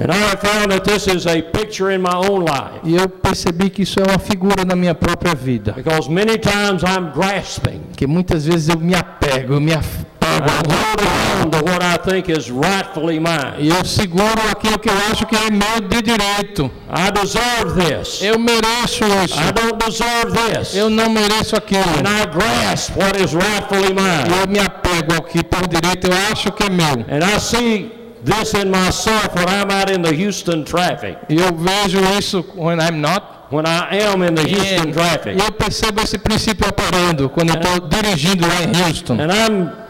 And 0.00 0.12
I 0.12 0.36
found 0.36 0.70
that 0.70 0.84
this 0.84 1.08
is 1.08 1.26
a 1.26 1.42
picture 1.42 1.90
in 1.90 2.00
my 2.00 2.14
own 2.14 2.44
life. 2.44 2.80
E 2.84 2.94
eu 2.94 3.08
percebi 3.08 3.68
que 3.68 3.82
isso 3.82 3.98
é 3.98 4.04
uma 4.08 4.18
figura 4.20 4.64
na 4.64 4.76
minha 4.76 4.94
própria 4.94 5.34
vida. 5.34 5.72
Because 5.72 6.08
many 6.08 6.38
times 6.38 6.84
I'm 6.84 7.12
grasping. 7.12 7.80
Que 7.96 8.06
muitas 8.06 8.46
vezes 8.46 8.68
eu 8.68 8.78
me 8.78 8.94
apego, 8.94 9.54
eu 9.54 9.60
me 9.60 9.72
apego 9.72 10.17
E 13.60 13.68
eu 13.68 13.84
seguro 13.84 14.40
aquilo 14.50 14.78
que 14.78 14.88
eu 14.88 14.94
acho 15.10 15.26
que 15.26 15.36
é 15.36 15.50
meu 15.50 15.88
de 15.88 16.02
direito. 16.02 16.70
I 16.88 17.10
deserve 17.12 17.84
this. 17.84 18.22
Eu 18.22 18.38
mereço 18.38 19.04
isso. 19.24 19.38
I 19.38 19.52
don't 19.52 19.76
deserve 19.84 20.32
this. 20.32 20.74
Eu 20.74 20.88
não 20.88 21.10
mereço 21.10 21.56
aquilo. 21.56 21.82
And 21.82 22.08
I 22.08 22.26
grasp 22.26 22.96
what 22.96 23.22
is 23.22 23.32
rightfully 23.32 23.94
E 23.94 24.40
eu 24.40 24.48
me 24.48 24.58
apego 24.58 25.14
ao 25.14 25.22
que 25.22 25.42
por 25.42 25.66
direito 25.66 26.06
eu 26.06 26.32
acho 26.32 26.52
que 26.52 26.64
é 26.64 26.70
meu. 26.70 27.04
And 27.08 27.24
I 27.24 27.40
see 27.40 27.90
this 28.24 28.54
in 28.54 28.70
myself 28.70 29.34
when 29.34 29.48
I'm 29.48 29.70
out 29.70 29.90
in 29.90 30.02
the 30.02 30.14
Houston 30.14 30.64
traffic. 30.64 31.18
Eu 31.28 31.54
vejo 31.54 32.00
isso 32.18 32.44
when 32.56 32.78
I'm 32.78 33.00
not. 33.00 33.38
When 33.50 33.64
I 33.64 33.98
am 34.12 34.22
in 34.22 34.34
the 34.34 34.42
Houston 34.42 34.92
traffic. 34.92 35.38
eu 35.38 35.52
percebo 35.52 36.02
esse 36.02 36.18
princípio 36.18 36.68
operando 36.68 37.30
quando 37.30 37.50
eu 37.50 37.54
estou 37.54 37.88
dirigindo 37.88 38.46
lá 38.46 38.62
em 38.62 38.88
Houston. 38.88 39.14
And 39.14 39.32
I'm 39.32 39.87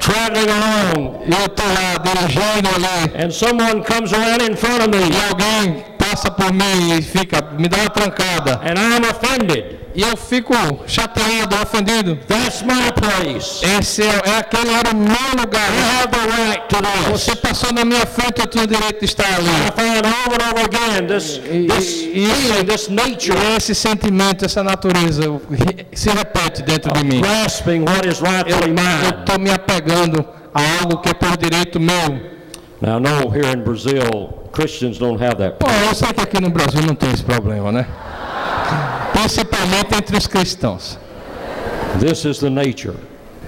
traveling 0.00 0.50
along. 0.50 1.22
Eu 1.26 1.46
estou 1.46 1.66
lá 1.66 1.96
dirigindo 2.02 2.68
ali. 2.74 3.24
And 3.24 3.30
someone 3.30 3.84
comes 3.84 4.12
around 4.12 4.42
in 4.42 4.56
front 4.56 4.80
of 4.82 4.88
me. 4.88 4.98
E 4.98 5.20
alguém 5.28 5.84
passa 5.98 6.30
por 6.30 6.52
mim 6.52 6.98
e 6.98 7.02
fica, 7.02 7.40
me 7.58 7.68
dá 7.68 7.78
uma 7.78 7.90
trancada. 7.90 8.60
And 8.64 8.74
I'm 8.78 9.04
offended. 9.04 9.79
E 10.00 10.02
eu 10.02 10.16
fico 10.16 10.54
chateado, 10.86 11.56
ofendido. 11.62 12.16
That's 12.26 12.62
my 12.62 12.90
place. 12.92 13.62
Esse 13.78 14.02
é, 14.02 14.22
é 14.24 14.38
aquele 14.38 14.70
era 14.72 14.92
o 14.92 14.96
meu 14.96 15.30
lugar. 15.38 15.60
I 15.68 16.00
have 16.00 16.08
the 16.08 16.42
right 16.42 16.62
to 16.70 16.76
this. 16.76 17.20
Você 17.20 17.36
passou 17.36 17.70
na 17.74 17.84
minha 17.84 18.06
frente, 18.06 18.40
eu 18.40 18.46
tinha 18.46 18.64
o 18.64 18.66
direito 18.66 19.00
de 19.00 19.04
estar 19.04 19.28
I 19.28 19.34
ali. 19.34 19.46
find 19.76 20.06
over 20.06 20.42
and 20.42 20.50
over 20.52 20.64
again 20.64 21.06
this, 21.06 21.38
E- 21.44 21.66
this 21.66 21.86
e- 22.14 22.26
feeling, 22.32 22.64
this 22.64 22.88
nature 22.88 23.36
esse 23.58 23.74
sentimento, 23.74 24.46
essa 24.46 24.62
natureza 24.64 25.20
re- 25.50 25.86
se 25.92 26.08
repete 26.08 26.62
dentro 26.62 26.92
de 26.94 27.04
mim. 27.04 27.20
grasping 27.20 27.80
what 27.82 28.08
is 28.08 28.20
rightfully 28.22 28.68
Eu 28.70 28.74
mine. 28.74 29.18
estou 29.20 29.38
me 29.38 29.50
apegando 29.50 30.24
a 30.54 30.60
algo 30.80 30.96
que 31.02 31.10
é 31.10 31.12
por 31.14 31.36
direito 31.36 31.78
meu. 31.78 32.30
Now, 32.80 32.96
I 32.96 33.00
know 33.02 33.30
here 33.30 33.52
in 33.54 33.62
Brazil, 33.62 34.48
Christians 34.52 34.96
don't 34.96 35.22
have 35.22 35.36
that. 35.36 35.56
Bom, 35.60 35.70
eu 35.86 35.94
sei 35.94 36.10
que 36.14 36.22
aqui 36.22 36.40
no 36.40 36.48
Brasil 36.48 36.80
não 36.86 36.94
tem 36.94 37.10
esse 37.12 37.22
problema, 37.22 37.70
né? 37.70 37.86
Principalmente 39.60 39.94
entre 39.96 40.16
os 40.16 40.26
cristãos. 40.26 40.98
This 41.98 42.24
is 42.24 42.38
the 42.38 42.50
nature. 42.50 42.94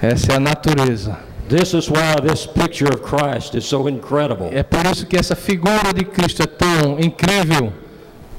Essa 0.00 0.32
é 0.32 0.36
a 0.36 0.40
natureza. 0.40 1.16
This 1.48 1.74
is 1.74 1.88
why 1.88 2.16
this 2.22 2.46
picture 2.46 2.88
of 2.92 3.02
Christ 3.02 3.54
is 3.54 3.64
so 3.64 3.88
incredible. 3.88 4.48
É 4.52 4.62
por 4.62 4.84
isso 4.86 5.06
que 5.06 5.16
essa 5.16 5.34
figura 5.36 5.92
de 5.94 6.04
Cristo 6.04 6.42
é 6.42 6.46
tão 6.46 6.98
incrível. 7.00 7.72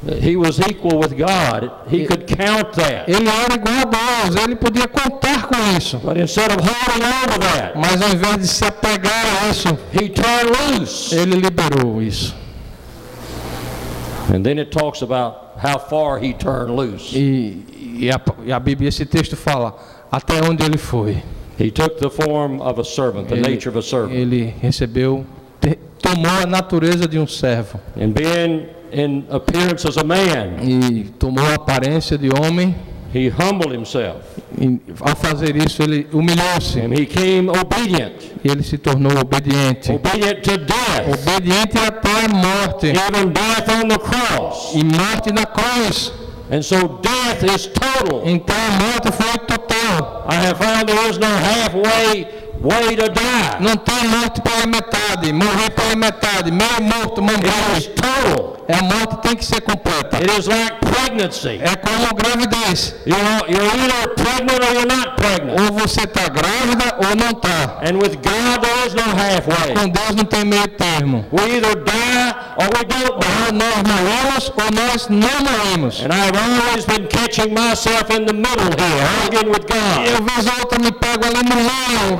He 0.05 0.35
was 0.35 0.59
equal 0.59 0.99
with 0.99 1.15
God. 1.15 1.71
He 1.89 2.05
could 2.05 2.25
count 2.27 2.73
that. 2.75 3.05
Ele 3.09 3.29
era 3.29 3.53
igual 3.55 3.81
a 3.81 3.85
Deus, 3.85 4.35
ele 4.43 4.55
podia 4.55 4.87
contar 4.87 5.47
com 5.47 5.55
isso. 5.77 5.97
But 5.99 6.17
instead 6.17 6.51
of 6.51 6.59
holding 6.61 7.03
on 7.05 7.27
to 7.33 7.39
that, 7.39 7.77
Mas 7.77 8.01
ao 8.01 8.09
invés 8.09 8.37
de 8.39 8.47
se 8.47 8.65
apegar 8.65 9.13
a 9.43 9.49
isso, 9.49 9.69
he 9.93 10.09
turned 10.09 10.51
loose. 10.77 11.15
ele 11.15 11.35
liberou 11.37 12.01
isso. 12.01 12.35
And 14.33 14.43
then 14.43 14.59
it 14.59 14.71
talks 14.71 15.01
about 15.01 15.42
how 15.63 15.79
far 15.79 16.19
he 16.19 16.33
turned 16.33 16.69
loose. 16.75 17.15
E, 17.17 17.63
e, 17.99 18.11
a, 18.11 18.19
e 18.45 18.51
a 18.51 18.59
Bíblia, 18.59 18.89
esse 18.89 19.05
texto 19.05 19.35
fala 19.37 19.75
até 20.11 20.41
onde 20.47 20.63
ele 20.63 20.77
foi. 20.77 21.17
He 21.59 21.69
took 21.71 21.97
the 21.99 22.09
form 22.09 22.59
of 22.61 22.79
a 22.79 22.83
servant, 22.83 23.27
the 23.27 23.35
Ele, 23.35 23.49
nature 23.49 23.69
of 23.69 23.77
a 23.77 23.81
servant. 23.81 24.11
ele 24.13 24.53
recebeu, 24.59 25.23
te- 25.61 25.77
tomou 26.01 26.31
a 26.41 26.45
natureza 26.47 27.07
de 27.07 27.19
um 27.19 27.27
servo 27.27 27.79
And 27.95 28.09
being 28.11 28.65
in 28.91 29.23
appearance 29.29 29.87
as 29.87 29.97
a 29.97 30.03
man, 30.03 30.57
e 30.63 31.05
tomou 31.19 31.45
a 31.45 31.53
aparência 31.55 32.17
de 32.17 32.29
homem. 32.29 32.75
He 33.13 33.29
humbled 33.29 33.71
himself. 33.73 34.17
E, 34.59 34.79
ao 35.01 35.15
fazer 35.15 35.55
isso, 35.55 35.81
ele 35.83 36.07
humilhou-se 36.11 36.79
And 36.79 36.93
he 36.93 37.05
came 37.05 37.49
obedient, 37.49 38.13
e 38.43 38.49
ele 38.49 38.63
se 38.63 38.77
tornou 38.77 39.11
obediente. 39.19 39.91
obedient 39.91 40.41
to 40.43 40.57
death, 40.57 41.07
Obediente 41.13 41.77
até 41.77 42.25
a 42.25 42.29
morte 42.29 42.87
even 42.87 43.29
death 43.31 43.69
on 43.83 43.87
the 43.87 43.97
cross. 43.99 44.73
e 44.75 44.83
morte 44.83 45.31
na 45.33 45.45
cruz. 45.45 46.11
And 46.51 46.61
so 46.61 46.99
death 47.01 47.43
is 47.55 47.67
total. 47.67 48.21
Então 48.25 48.55
a 48.55 48.83
morte 48.83 49.11
foi 49.11 49.37
total. 49.47 50.25
I 50.29 50.35
have 50.35 50.57
found 50.57 50.87
there 50.87 51.09
is 51.09 51.17
no 51.17 51.25
halfway. 51.27 52.42
Não 53.59 53.75
tem 53.75 54.07
morte 54.07 54.41
pela 54.41 54.65
metade, 54.65 55.33
morrer 55.33 55.69
pela 55.71 55.95
metade, 55.97 56.49
meio 56.49 56.81
morto, 56.81 57.21
is 57.77 57.87
total. 57.87 58.53
É, 58.67 58.75
a 58.75 58.83
morte 58.83 59.17
tem 59.17 59.35
que 59.35 59.43
ser 59.43 59.59
completa. 59.61 60.19
Like 60.19 60.85
pregnancy. 60.85 61.59
É 61.61 61.75
como 61.75 62.13
gravidez. 62.15 62.95
You're, 63.05 63.19
you're 63.49 63.65
either 63.65 64.07
pregnant 64.15 64.63
or 64.63 64.73
you're 64.73 64.85
not 64.85 65.15
pregnant. 65.17 65.59
Ou 65.59 65.79
você 65.79 66.03
está 66.03 66.29
grávida 66.29 66.95
ou 66.97 67.15
não 67.15 67.31
está. 67.31 67.81
And 67.83 67.97
with 67.97 68.15
God, 68.23 68.61
there 68.61 68.87
is 68.87 68.93
no 68.93 69.03
halfway. 69.03 69.73
Com 69.75 69.89
Deus 69.89 70.15
não 70.15 70.23
tem 70.23 70.45
meio 70.45 70.67
termo. 70.69 71.25
We 71.31 71.57
either 71.57 71.75
die 71.75 72.35
or 72.57 72.69
we 72.71 72.85
don't 72.85 73.19
die. 73.19 73.33
Ou 73.43 73.53
nós 73.53 73.83
morremos 73.83 74.51
ou 74.55 74.71
nós 74.71 75.07
não 75.09 75.41
morremos. 75.43 75.99
And 75.99 76.13
I've 76.13 76.37
always 76.37 76.85
been 76.85 77.07
catching 77.07 77.53
myself 77.53 78.09
in 78.11 78.25
the 78.25 78.33
middle 78.33 78.71
here, 78.77 79.03
arguing 79.23 79.49
with 79.49 79.65
God. 79.67 80.07
Eu 80.07 80.23
vez 80.23 80.47
ou 80.47 80.59
outra 80.59 80.79
me 80.79 80.91
pego 80.91 81.25
ali 81.25 81.43
no 81.43 81.55
meio, 81.55 82.19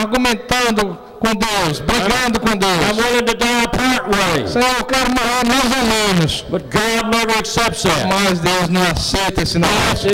argumentando 0.00 0.98
com 1.20 1.34
Deus, 1.34 1.80
brigando 1.80 2.40
com 2.40 2.56
Deus. 2.56 2.80
Senhor, 4.48 4.74
eu 4.78 4.84
quero 4.84 5.10
morrer 5.10 5.44
mais 5.46 5.64
ou 5.64 5.84
menos. 6.16 6.44
Mas 8.08 8.38
Deus 8.40 8.68
não 8.68 8.82
aceita 8.82 9.42
esse 9.42 9.58
negócio. 9.58 10.08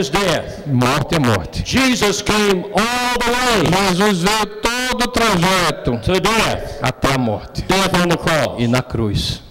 Morte 0.66 1.14
é 1.14 1.18
morte. 1.20 1.62
Jesus 1.64 2.22
came 2.22 2.64
all 2.72 3.18
the 3.18 3.30
way 3.30 3.70
Jesus 3.94 4.22
veio 4.22 4.46
todo 4.46 5.02
o 5.04 5.08
trajeto 5.08 6.00
até 6.82 7.14
a 7.14 7.18
morte. 7.18 7.62
E 8.58 8.66
na 8.66 8.82
cruz. 8.82 9.45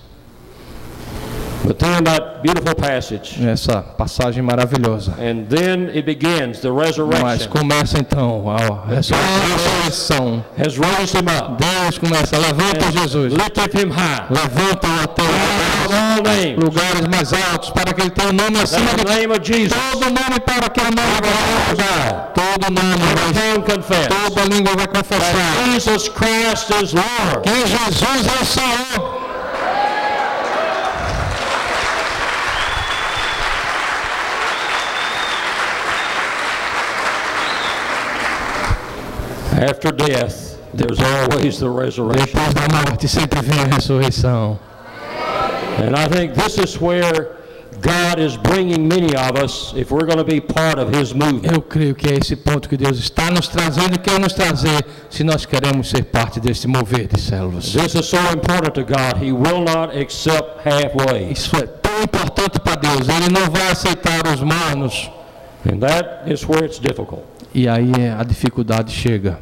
But 1.66 1.80
then 1.80 2.04
that 2.04 2.42
beautiful 2.44 2.76
passage. 2.76 3.44
Essa 3.44 3.82
passagem 3.82 4.44
maravilhosa. 4.44 5.14
And 5.20 5.48
then 5.50 5.90
it 5.90 6.06
begins, 6.06 6.60
the 6.62 6.70
Mas 6.72 6.90
resurrection 6.90 7.50
começa 7.50 8.00
então 8.00 8.46
a 8.50 8.86
ressurreição. 8.88 10.44
has 10.58 10.78
raised 10.78 11.16
him 11.16 11.28
up, 11.28 11.58
Deus 11.58 11.98
começa, 11.98 12.38
levanta 12.38 12.92
Jesus. 12.92 13.34
lifted 13.34 13.74
him 13.74 13.90
high. 13.90 14.26
Até 14.30 15.24
above 15.24 15.94
all 15.94 16.24
names. 16.24 16.64
lugares 16.64 17.08
mais 17.08 17.34
altos, 17.34 17.70
para 17.72 17.94
que 17.94 18.02
ele 18.02 18.12
tenha 18.12 18.30
o 18.30 18.34
nome 18.34 18.60
acima 18.60 19.40
de 19.40 19.70
todo 19.70 20.06
nome 20.06 20.40
para 20.46 20.70
que 20.70 20.82
o 20.82 20.84
nome 20.84 21.22
vai 21.76 22.32
todo 22.34 22.72
nome 22.72 22.98
vai 23.16 24.08
toda 24.08 24.46
língua 24.46 24.76
vai 24.76 24.88
confessar 24.88 25.72
Jesus 25.72 26.10
Christ 26.10 26.70
is 26.82 26.94
Lord. 26.94 27.42
que 27.44 27.68
Jesus 27.68 28.28
é 28.28 28.42
o 28.42 28.46
Senhor. 28.46 29.25
After 39.66 39.92
death, 39.92 40.62
there's 40.76 41.00
always 41.00 41.60
the 41.60 41.70
resurrection. 41.70 42.38
Depois 42.38 42.54
da 42.54 42.68
morte 42.70 43.08
sempre 43.08 43.42
vem 43.42 43.60
a 43.60 43.76
ressurreição. 43.76 44.60
And 45.80 45.96
I 45.96 46.08
think 46.08 46.36
this 46.36 46.60
is 46.60 46.80
where 46.80 47.36
God 47.82 48.20
is 48.20 48.38
bringing 48.38 48.88
many 48.88 49.16
of 49.16 49.38
us 49.38 49.74
if 49.76 49.92
we're 49.92 50.06
going 50.06 50.20
to 50.20 50.24
be 50.24 50.40
part 50.40 50.78
of 50.78 50.94
His 50.96 51.14
movement. 51.16 51.52
Eu 51.52 51.62
creio 51.64 51.96
que 51.96 52.08
é 52.08 52.16
esse 52.16 52.36
ponto 52.36 52.70
que 52.70 52.78
Deus 52.78 53.00
está 53.00 53.32
nos 53.32 53.48
trazendo 53.48 53.96
e 53.96 53.98
quer 53.98 54.20
nos 54.20 54.34
trazer 54.34 54.86
se 55.10 55.24
nós 55.24 55.48
queremos 55.48 55.90
ser 55.90 56.04
parte 56.04 56.40
desse 56.40 56.68
mover 56.68 57.08
de 57.08 57.20
células. 57.20 57.74
This 57.74 57.96
is 57.96 58.06
so 58.06 58.20
important 58.36 58.76
to 58.76 58.84
God, 58.84 59.18
He 59.20 59.32
will 59.32 59.62
not 59.62 59.98
accept 59.98 60.60
halfway. 60.64 61.32
Isso 61.32 61.56
é 61.56 61.66
tão 61.66 62.04
importante 62.04 62.60
para 62.60 62.76
Deus. 62.76 63.10
Ele 63.10 63.30
não 63.30 63.50
vai 63.50 63.72
aceitar 63.72 64.28
os 64.32 64.42
manos. 64.42 65.10
And 65.68 65.80
that 65.80 66.32
is 66.32 66.48
where 66.48 66.64
it's 66.64 66.78
difficult. 66.78 67.24
E 67.52 67.68
aí 67.68 67.92
é, 67.98 68.12
a 68.12 68.24
dificuldade 68.24 68.92
chega. 68.92 69.40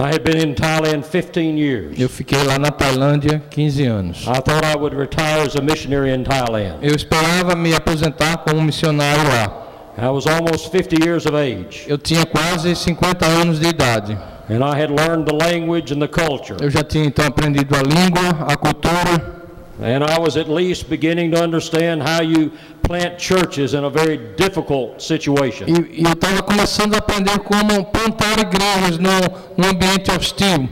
I 0.00 0.12
had 0.14 0.22
been 0.22 0.36
in 0.38 0.54
Thailand 0.54 1.04
15 1.04 1.58
years. 1.58 1.98
Eu 1.98 2.08
fiquei 2.08 2.40
lá 2.44 2.56
na 2.58 2.70
Tailândia 2.70 3.42
15 3.50 3.84
anos. 3.84 4.22
I 4.22 4.40
thought 4.40 4.64
I 4.64 4.76
would 4.76 4.94
retire 4.96 5.40
as 5.44 5.56
a 5.56 5.60
missionary 5.60 6.10
in 6.14 6.22
Thailand. 6.22 6.76
Eu 6.82 6.94
esperava 6.94 7.56
me 7.56 7.74
aposentar 7.74 8.38
como 8.38 8.62
missionário 8.62 9.24
lá. 9.28 9.64
I 10.00 10.08
was 10.10 10.26
almost 10.28 10.70
50 10.70 11.04
years 11.04 11.26
of 11.26 11.34
age, 11.36 11.84
Eu 11.88 11.98
tinha 11.98 12.24
quase 12.24 12.76
50 12.76 13.26
anos 13.26 13.58
de 13.58 13.66
idade. 13.66 14.16
and 14.48 14.62
I 14.64 14.80
had 14.80 14.90
learned 14.90 15.26
the 15.26 15.34
language 15.34 15.92
and 15.92 16.00
the 16.00 16.06
culture. 16.08 16.56
Eu 16.60 16.70
já 16.70 16.84
tinha 16.84 17.04
então 17.04 17.26
aprendido 17.26 17.74
a 17.74 17.82
língua, 17.82 18.46
a 18.46 18.56
cultura, 18.56 19.37
And 19.80 20.02
I 20.02 20.18
was 20.18 20.36
at 20.36 20.48
least 20.48 20.90
beginning 20.90 21.30
to 21.30 21.40
understand 21.40 22.02
how 22.02 22.20
you 22.20 22.50
plant 22.82 23.16
churches 23.18 23.74
in 23.74 23.84
a 23.84 23.90
very 23.90 24.16
difficult 24.36 25.00
situation. 25.00 25.68
e, 25.68 26.00
e 26.00 26.04
eu 26.04 26.12
estava 26.12 26.42
começando 26.42 26.94
a 26.94 26.98
aprender 26.98 27.38
como 27.40 27.84
plantar 27.84 28.38
igrejas 28.40 28.98
no, 28.98 29.10
num 29.56 29.68
ambiente 29.70 30.10
hostil. 30.10 30.68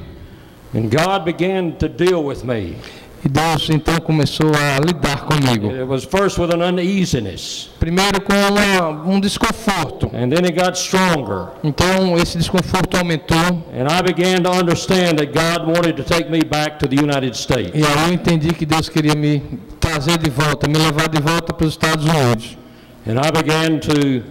And 0.74 0.90
God 0.90 1.24
began 1.24 1.72
to 1.78 1.88
deal 1.88 2.24
with 2.24 2.42
me. 2.44 2.76
E 3.27 3.29
Deus 3.29 3.68
então 3.70 3.97
começou 3.99 4.47
a 4.55 4.79
lidar 4.79 5.24
comigo. 5.24 5.68
It 5.72 5.83
was 5.83 6.05
first 6.05 6.39
with 6.39 6.53
an 6.55 6.64
uneasiness, 6.64 7.68
Primeiro 7.81 8.20
com 8.20 8.33
uma, 8.33 8.91
um 9.05 9.18
desconforto. 9.18 10.07
and 10.14 10.29
then 10.31 10.45
it 10.45 10.53
got 10.53 10.77
stronger. 10.77 11.49
Então 11.64 12.16
esse 12.18 12.39
desconforto 12.39 12.97
aumentou. 12.97 13.37
And 13.74 13.89
I 13.91 14.01
began 14.03 14.43
to 14.45 14.51
understand 14.51 15.16
that 15.16 15.33
God 15.33 15.66
wanted 15.66 15.95
to 15.97 16.05
take 16.05 16.31
me 16.31 16.39
back 16.45 16.79
to 16.79 16.87
the 16.87 16.95
United 17.03 17.37
States. 17.37 17.72
E 17.74 17.85
aí 17.85 18.07
eu 18.09 18.14
entendi 18.14 18.55
que 18.55 18.64
Deus 18.64 18.89
queria 18.89 19.16
me 19.16 19.43
trazer 19.81 20.18
de 20.18 20.31
volta, 20.31 20.68
me 20.68 20.79
levar 20.79 21.09
de 21.09 21.20
volta 21.20 21.53
para 21.53 21.66
os 21.66 21.72
Estados 21.72 22.05
Unidos. 22.05 22.57
And 23.09 23.14
I 23.18 23.33
began 23.33 23.81
to 23.81 24.22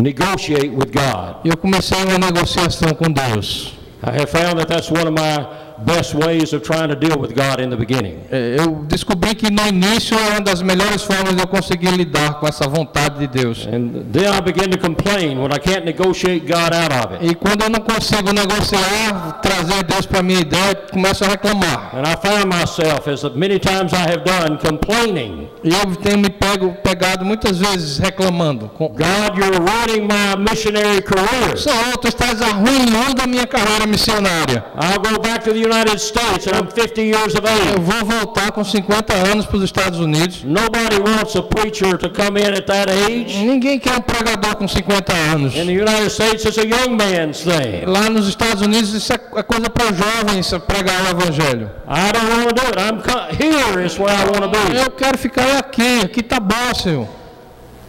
negotiate 0.00 0.68
with 0.70 0.92
God. 0.92 1.36
Eu 1.44 1.56
comecei 1.56 1.98
uma 2.04 2.18
negociação 2.18 2.90
com 2.94 3.10
Deus. 3.10 3.74
I 4.04 4.10
have 4.20 4.26
found 4.30 4.56
that 4.58 4.68
that's 4.68 4.88
one 4.88 5.08
of 5.08 5.10
my 5.10 5.44
best 5.84 6.14
ways 6.14 6.52
of 6.52 6.62
trying 6.62 6.88
to 6.88 6.96
deal 6.96 7.18
with 7.18 7.34
God 7.34 7.60
in 7.60 7.70
the 7.70 7.76
beginning. 7.76 8.18
É, 8.30 8.56
Eu 8.58 8.84
descobri 8.88 9.34
que 9.34 9.50
no 9.50 9.66
início 9.66 10.16
é 10.18 10.30
uma 10.32 10.40
das 10.40 10.62
melhores 10.62 11.02
formas 11.02 11.34
de 11.34 11.42
eu 11.42 11.46
conseguir 11.46 11.90
lidar 11.92 12.34
com 12.40 12.46
essa 12.46 12.68
vontade 12.68 13.18
de 13.18 13.26
Deus. 13.26 13.66
And 13.66 14.04
then 14.12 14.26
I 14.32 14.40
begin 14.40 14.70
to 14.70 14.78
complain 14.78 15.38
when 15.38 15.50
I 15.52 15.58
can't 15.58 15.84
negotiate 15.84 16.40
God 16.46 16.72
out 16.74 16.92
of 16.92 17.14
it. 17.14 17.26
E 17.30 17.34
quando 17.34 17.62
eu 17.62 17.70
não 17.70 17.80
consigo 17.80 18.32
negociar, 18.32 19.40
trazer 19.42 19.84
Deus 19.84 20.06
para 20.06 20.22
minha 20.22 20.40
ideia, 20.40 20.74
começo 20.90 21.24
a 21.24 21.28
reclamar. 21.28 21.92
And 21.94 22.02
I 22.02 22.16
find 22.16 22.46
myself, 22.46 23.08
as 23.08 23.22
many 23.34 23.58
times 23.58 23.92
I 23.92 24.02
have 24.10 24.24
done, 24.24 24.58
complaining. 24.58 25.48
E 25.62 25.70
eu 25.70 25.96
tenho 25.96 26.18
me 26.18 26.30
pego, 26.30 26.74
pegado 26.82 27.24
muitas 27.24 27.58
vezes 27.58 27.98
reclamando. 27.98 28.70
God, 28.78 29.36
you're 29.36 29.58
ruining 29.58 30.06
my 30.06 30.36
missionary 30.38 31.02
career. 31.02 31.56
Senhor, 31.56 31.96
tu 31.98 32.08
estás 32.08 32.40
arruinando 32.42 33.22
a 33.22 33.26
minha 33.26 33.46
carreira 33.46 33.86
missionária. 33.86 34.64
I'll 34.76 34.98
go 35.00 35.20
back 35.20 35.44
to 35.44 35.52
the 35.52 35.67
United 35.68 35.98
States 36.00 36.46
and 36.46 36.56
I'm 36.56 36.66
50 36.70 37.02
years 37.02 37.34
of 37.34 37.42
Eu 37.46 37.52
age. 37.52 37.80
vou 37.80 38.04
voltar 38.04 38.50
com 38.52 38.64
50 38.64 39.14
anos 39.14 39.46
para 39.46 39.56
os 39.58 39.62
Estados 39.64 40.00
Unidos. 40.00 40.42
Nobody 40.44 40.96
wants 41.00 41.36
a 41.36 41.42
preacher 41.42 41.96
to 41.98 42.08
come 42.10 42.40
in 42.40 42.54
at 42.54 42.66
that 42.66 42.90
age. 42.90 43.38
Ninguém 43.44 43.78
quer 43.78 43.96
um 43.96 44.00
pregador 44.00 44.56
com 44.56 44.66
50 44.66 45.12
anos. 45.14 45.54
In 45.54 45.66
the 45.66 45.72
United 45.72 46.10
States, 46.10 46.44
it's 46.44 46.58
a 46.58 46.62
young 46.62 46.96
man's 46.96 47.40
thing. 47.42 47.84
Lá 47.86 48.08
nos 48.10 48.28
Estados 48.28 48.62
Unidos 48.62 48.92
isso 48.94 49.12
é 49.12 49.18
é 49.36 49.42
coisa 49.42 49.68
para 49.70 49.86
jovens 49.92 50.50
pregar 50.66 51.04
o 51.04 51.08
evangelho. 51.10 51.70
I 51.86 52.12
don't 52.12 52.30
want 52.30 52.48
to 52.48 52.54
do 52.54 52.66
it. 52.66 52.78
I'm 52.78 53.00
here 53.36 53.84
is 53.84 53.98
where 53.98 54.10
I 54.12 54.24
want 54.24 54.42
to 54.42 54.48
be. 54.48 54.76
Eu 54.76 54.90
quero 54.90 55.18
ficar 55.18 55.58
aqui, 55.58 56.00
aqui 56.02 56.22
tá 56.22 56.40
bom, 56.40 56.74
Senhor. 56.74 57.06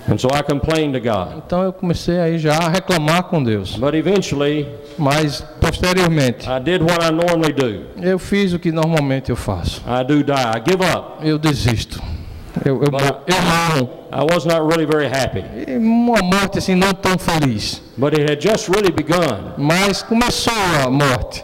And 0.07 0.17
so 0.17 0.27
I 0.33 0.41
complained 0.41 0.93
to 0.93 0.99
God. 0.99 1.37
Então 1.45 1.63
eu 1.63 1.71
comecei 1.71 2.19
aí 2.19 2.39
já 2.39 2.57
a 2.57 2.69
reclamar 2.69 3.23
com 3.23 3.43
Deus. 3.43 3.75
But 3.75 3.93
eventually, 3.93 4.67
Mas 4.97 5.43
posteriormente, 5.69 6.47
I 6.49 6.59
did 6.59 6.81
what 6.81 7.03
I 7.05 7.11
normally 7.11 7.53
do. 7.53 7.85
eu 8.01 8.17
fiz 8.19 8.53
o 8.53 8.59
que 8.59 8.71
normalmente 8.71 9.29
eu 9.29 9.35
faço. 9.35 9.81
I 9.87 10.03
do 10.03 10.23
die. 10.23 10.33
I 10.33 10.61
give 10.69 10.83
up. 10.83 11.25
Eu 11.27 11.37
desisto. 11.37 12.01
Eu, 12.65 12.81
eu, 12.81 12.83
eu 12.83 12.91
morro. 12.91 13.89
I 14.11 14.33
was 14.33 14.45
not 14.45 14.61
really 14.61 14.85
very 14.85 15.07
happy. 15.07 15.43
Uma 15.77 16.21
morte 16.21 16.57
assim 16.57 16.75
não 16.75 16.93
tão 16.93 17.17
feliz. 17.17 17.81
But 17.97 18.13
it 18.17 18.29
had 18.31 18.41
just 18.41 18.67
really 18.69 18.91
begun 18.91 19.53
Mas 19.57 20.01
começou 20.01 20.53
a 20.85 20.89
morte. 20.89 21.43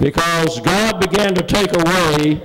because 0.00 0.60
God 0.60 1.00
began 1.00 1.34
to 1.34 1.42
take 1.42 1.70
away 1.74 2.40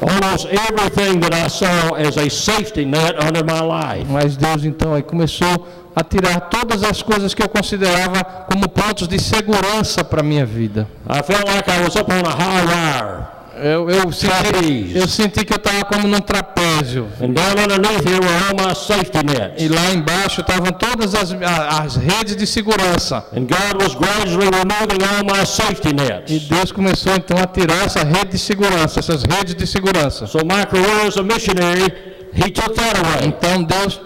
almost 0.00 0.46
everything 0.46 1.20
that 1.20 1.32
I 1.34 1.48
saw 1.48 1.94
as 1.94 2.16
a 2.16 2.28
safety 2.28 2.84
net 2.84 3.16
under 3.18 3.44
my 3.44 3.60
life. 3.60 4.06
Mas 4.10 4.36
Deus 4.36 4.64
então 4.64 4.94
aí 4.94 5.02
começou 5.02 5.66
a 5.94 6.02
tirar 6.02 6.40
todas 6.48 6.82
as 6.82 7.02
coisas 7.02 7.34
que 7.34 7.42
eu 7.42 7.48
considerava 7.48 8.24
como 8.50 8.68
pontos 8.68 9.06
de 9.08 9.18
segurança 9.20 10.02
para 10.04 10.22
minha 10.22 10.46
vida. 10.46 10.86
I 11.08 11.22
felt 11.22 11.46
like 11.48 11.70
I 11.70 11.82
was 11.84 11.96
up 11.96 12.10
on 12.12 12.22
a 12.26 12.30
high 12.34 12.64
wire. 12.64 13.32
Eu, 13.54 13.88
eu, 13.88 14.10
senti, 14.10 14.92
eu 14.94 15.06
senti 15.06 15.44
que 15.44 15.52
eu 15.52 15.56
estava 15.56 15.84
como 15.84 16.08
num 16.08 16.18
trapézio. 16.20 17.06
And 17.20 17.32
down 17.32 17.50
underneath 17.62 18.04
here 18.04 18.18
were 18.18 18.44
all 18.48 18.54
my 18.68 18.74
safety 18.74 19.18
E 19.58 19.68
lá 19.68 19.92
embaixo 19.92 20.40
estavam 20.40 20.72
todas 20.72 21.14
as, 21.14 21.32
a- 21.32 21.82
as 21.84 21.96
redes 21.96 22.34
de 22.34 22.46
segurança. 22.46 23.24
And 23.36 23.42
God 23.46 23.80
was 23.82 23.94
gradually 23.94 24.46
removing 24.50 25.04
all 25.04 25.22
my 25.24 25.46
safety 25.46 25.90
E. 26.26 26.38
Deus 26.40 26.72
começou 26.72 27.14
então 27.14 27.36
a 27.38 27.46
tirar 27.46 27.84
essa 27.84 28.02
rede 28.02 28.30
de 28.32 28.38
segurança, 28.38 28.98
essas 29.00 29.22
redes 29.22 29.54
de 29.54 29.66
segurança. 29.66 30.26
So 30.26 30.38
my 30.38 30.64
career 30.68 31.06
as 31.06 31.16
a 31.18 31.22
missionary, 31.22 31.92
He 32.34 32.50
took 32.50 32.74
that 32.74 32.96
away. 32.98 33.26
Então 33.28 33.62
Deus 33.62 34.00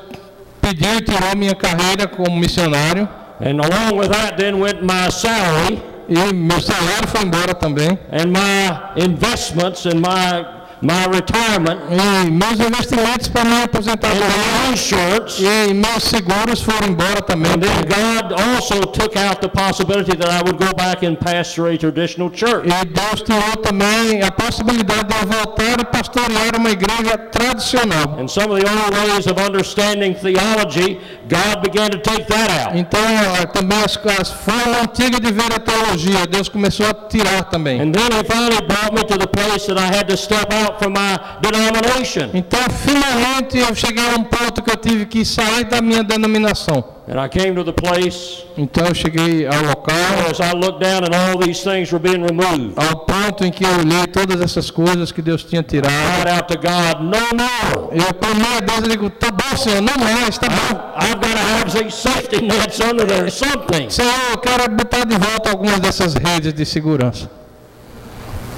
pediu 0.66 0.96
e 0.98 1.00
tirou 1.00 1.36
minha 1.36 1.54
carreira 1.54 2.06
como 2.08 2.36
missionário. 2.36 3.08
And 3.40 3.60
along 3.60 3.98
with 3.98 4.08
that 4.10 4.36
then 4.38 4.58
went 4.58 4.80
my 4.82 5.10
salary 5.10 5.78
E 6.08 6.32
meu 6.32 6.60
salário 6.60 7.08
foi 7.08 7.22
embora 7.22 7.52
também. 7.54 7.98
and 8.12 8.30
my 8.32 9.02
investments 9.04 9.86
and 9.86 10.00
my, 10.00 10.46
my 10.82 11.06
retirement 11.06 11.78
E 11.90 12.30
meus 12.30 12.60
investimentos 12.60 13.28
para 13.28 13.44
minha 13.44 13.60
and 13.60 13.64
aposentadoria. 13.64 14.20
my 14.20 14.72
insurance. 14.72 15.42
E 15.42 15.72
meus 15.74 16.04
seguros 16.04 16.60
foram 16.62 16.88
embora 16.88 17.22
também. 17.22 17.52
And 17.52 17.60
then 17.60 17.82
God 17.86 18.32
also 18.32 18.80
took 18.82 19.16
out 19.16 19.40
the 19.40 19.48
possibility 19.48 20.16
that 20.16 20.28
I 20.28 20.42
would 20.42 20.58
go 20.58 20.72
back 20.74 21.02
and 21.02 21.16
pastor 21.16 21.68
a 21.68 21.78
traditional 21.78 22.30
church. 22.30 22.66
E 22.68 22.84
Deus 22.84 23.22
tirou 23.22 23.56
também 23.62 24.22
a 24.22 24.30
possibilidade 24.30 25.04
de 25.08 25.14
eu 25.14 25.26
voltar 25.26 25.80
e 25.80 25.84
pastorear 25.84 26.56
uma 26.58 26.70
igreja 26.70 27.16
tradicional. 27.30 28.18
And 28.18 28.28
some 28.28 28.50
of 28.52 28.60
the 28.60 28.68
old 28.68 28.94
ways 28.94 29.26
of 29.26 29.40
understanding 29.40 30.14
theology, 30.14 31.00
God 31.28 31.62
began 31.62 31.90
to 31.90 31.98
take 31.98 32.26
that 32.28 32.50
out. 32.50 32.76
Então, 32.78 33.00
eh, 33.00 33.46
também 33.46 33.78
as, 33.78 33.98
as 34.20 34.30
formas 34.30 34.82
antigas 34.82 35.20
de 35.20 35.32
ver 35.32 35.52
a 35.54 35.58
teologia, 35.58 36.26
Deus 36.26 36.48
começou 36.48 36.86
a 36.86 36.94
tirar 36.94 37.44
também. 37.44 37.80
And 37.80 37.92
then 37.92 38.06
He 38.12 38.24
finally 38.24 38.60
brought 38.66 38.92
me 38.94 39.04
to 39.04 39.18
the 39.18 39.26
place 39.26 39.66
that 39.66 39.78
I 39.78 39.86
had 39.86 40.08
to 40.08 40.16
step 40.16 40.52
out 40.52 40.75
from 40.78 40.92
my 40.92 41.18
denomination. 41.40 42.30
Então, 42.34 42.60
finalmente, 42.84 43.58
eu 43.58 43.74
cheguei 43.74 44.04
a 44.08 44.18
um 44.18 44.24
ponto 44.24 44.62
que 44.62 44.70
eu 44.70 44.76
tive 44.76 45.06
que 45.06 45.24
sair 45.24 45.64
da 45.64 45.80
minha 45.80 46.02
denominação. 46.02 46.96
And 47.08 47.24
I 47.24 47.28
came 47.28 47.54
to 47.54 47.62
the 47.62 47.72
place 47.72 48.44
Então, 48.58 48.84
eu 48.86 48.94
cheguei 48.94 49.46
ao 49.46 49.62
local, 49.62 49.94
as 50.28 50.40
I 50.40 50.52
looked 50.56 50.80
down 50.80 51.04
and 51.04 51.14
all 51.14 51.38
these 51.38 51.62
things 51.62 51.92
were 51.92 52.00
being 52.00 52.24
removed. 52.24 52.72
ao 52.76 52.96
ponto 53.06 53.44
em 53.44 53.52
que 53.52 53.64
eu 53.64 53.70
olhei 53.78 54.06
todas 54.08 54.40
essas 54.40 54.70
coisas 54.72 55.12
que 55.12 55.22
Deus 55.22 55.44
tinha 55.44 55.62
tirado. 55.62 55.92
cried 56.22 56.34
out 56.34 56.48
to 56.48 56.58
God, 56.58 57.00
no. 57.02 57.92
Eu 57.92 58.12
clamei 58.14 58.56
a 58.56 58.60
Deus 58.60 58.78
e 58.86 58.88
digo, 58.90 59.08
tá 59.10 59.30
bom, 59.30 59.56
Senhor, 59.56 59.80
não 59.80 59.94
mais, 60.02 60.36
tá 60.36 60.48
bom. 60.48 60.76
I've 60.98 61.14
got 61.14 61.32
to 61.32 61.38
have 61.38 61.84
these 61.84 61.94
safety 61.96 62.42
nets 62.42 62.80
under 62.80 63.06
there, 63.06 63.30
something. 63.30 63.88
Senhor, 63.88 64.12
eu 64.32 64.38
quero 64.38 64.68
botar 64.74 65.04
de 65.04 65.16
volta 65.16 65.50
algumas 65.50 65.78
dessas 65.78 66.14
redes 66.14 66.52
de 66.52 66.64
segurança. 66.66 67.30
But 67.30 67.36
after 67.36 67.36
they 67.36 67.36
were 67.36 67.44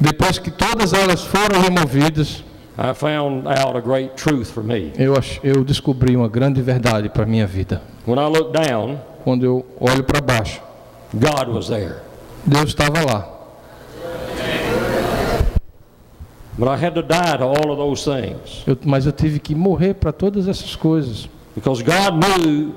depois 0.00 0.38
que 0.38 0.50
todas 0.50 0.92
elas 0.92 1.22
foram 1.24 1.60
removidas, 1.60 2.44
I 2.78 2.92
found 2.94 3.46
out 3.48 3.76
a 3.76 3.80
great 3.80 4.14
truth 4.16 4.46
for 4.52 4.62
me. 4.62 4.92
eu, 4.98 5.14
eu 5.42 5.64
descobri 5.64 6.14
uma 6.14 6.28
grande 6.28 6.60
verdade 6.60 7.08
para 7.08 7.24
minha 7.24 7.46
vida. 7.46 7.80
When 8.06 8.18
I 8.18 8.26
looked 8.28 8.52
down, 8.52 8.98
Quando 9.24 9.44
eu 9.44 9.64
olho 9.80 10.04
para 10.04 10.20
baixo, 10.20 10.60
God 11.14 11.48
was 11.48 11.68
there. 11.68 11.96
Deus 12.44 12.66
estava 12.68 13.02
lá. 13.04 13.32
But 16.58 16.68
I 16.68 16.76
had 16.76 16.94
to 16.94 17.02
die 17.02 17.36
to 17.38 17.44
all 17.44 17.70
of 17.70 17.76
those 17.76 18.02
things 18.04 18.62
Eu- 18.66 18.78
mas 18.84 19.04
eu 19.04 19.12
tive 19.12 19.38
que 19.38 19.54
morrer 19.54 19.94
para 19.94 20.10
todas 20.12 20.48
essas 20.48 20.74
coisas, 20.76 21.28
because 21.54 21.82
God 21.82 22.14
knew 22.14 22.72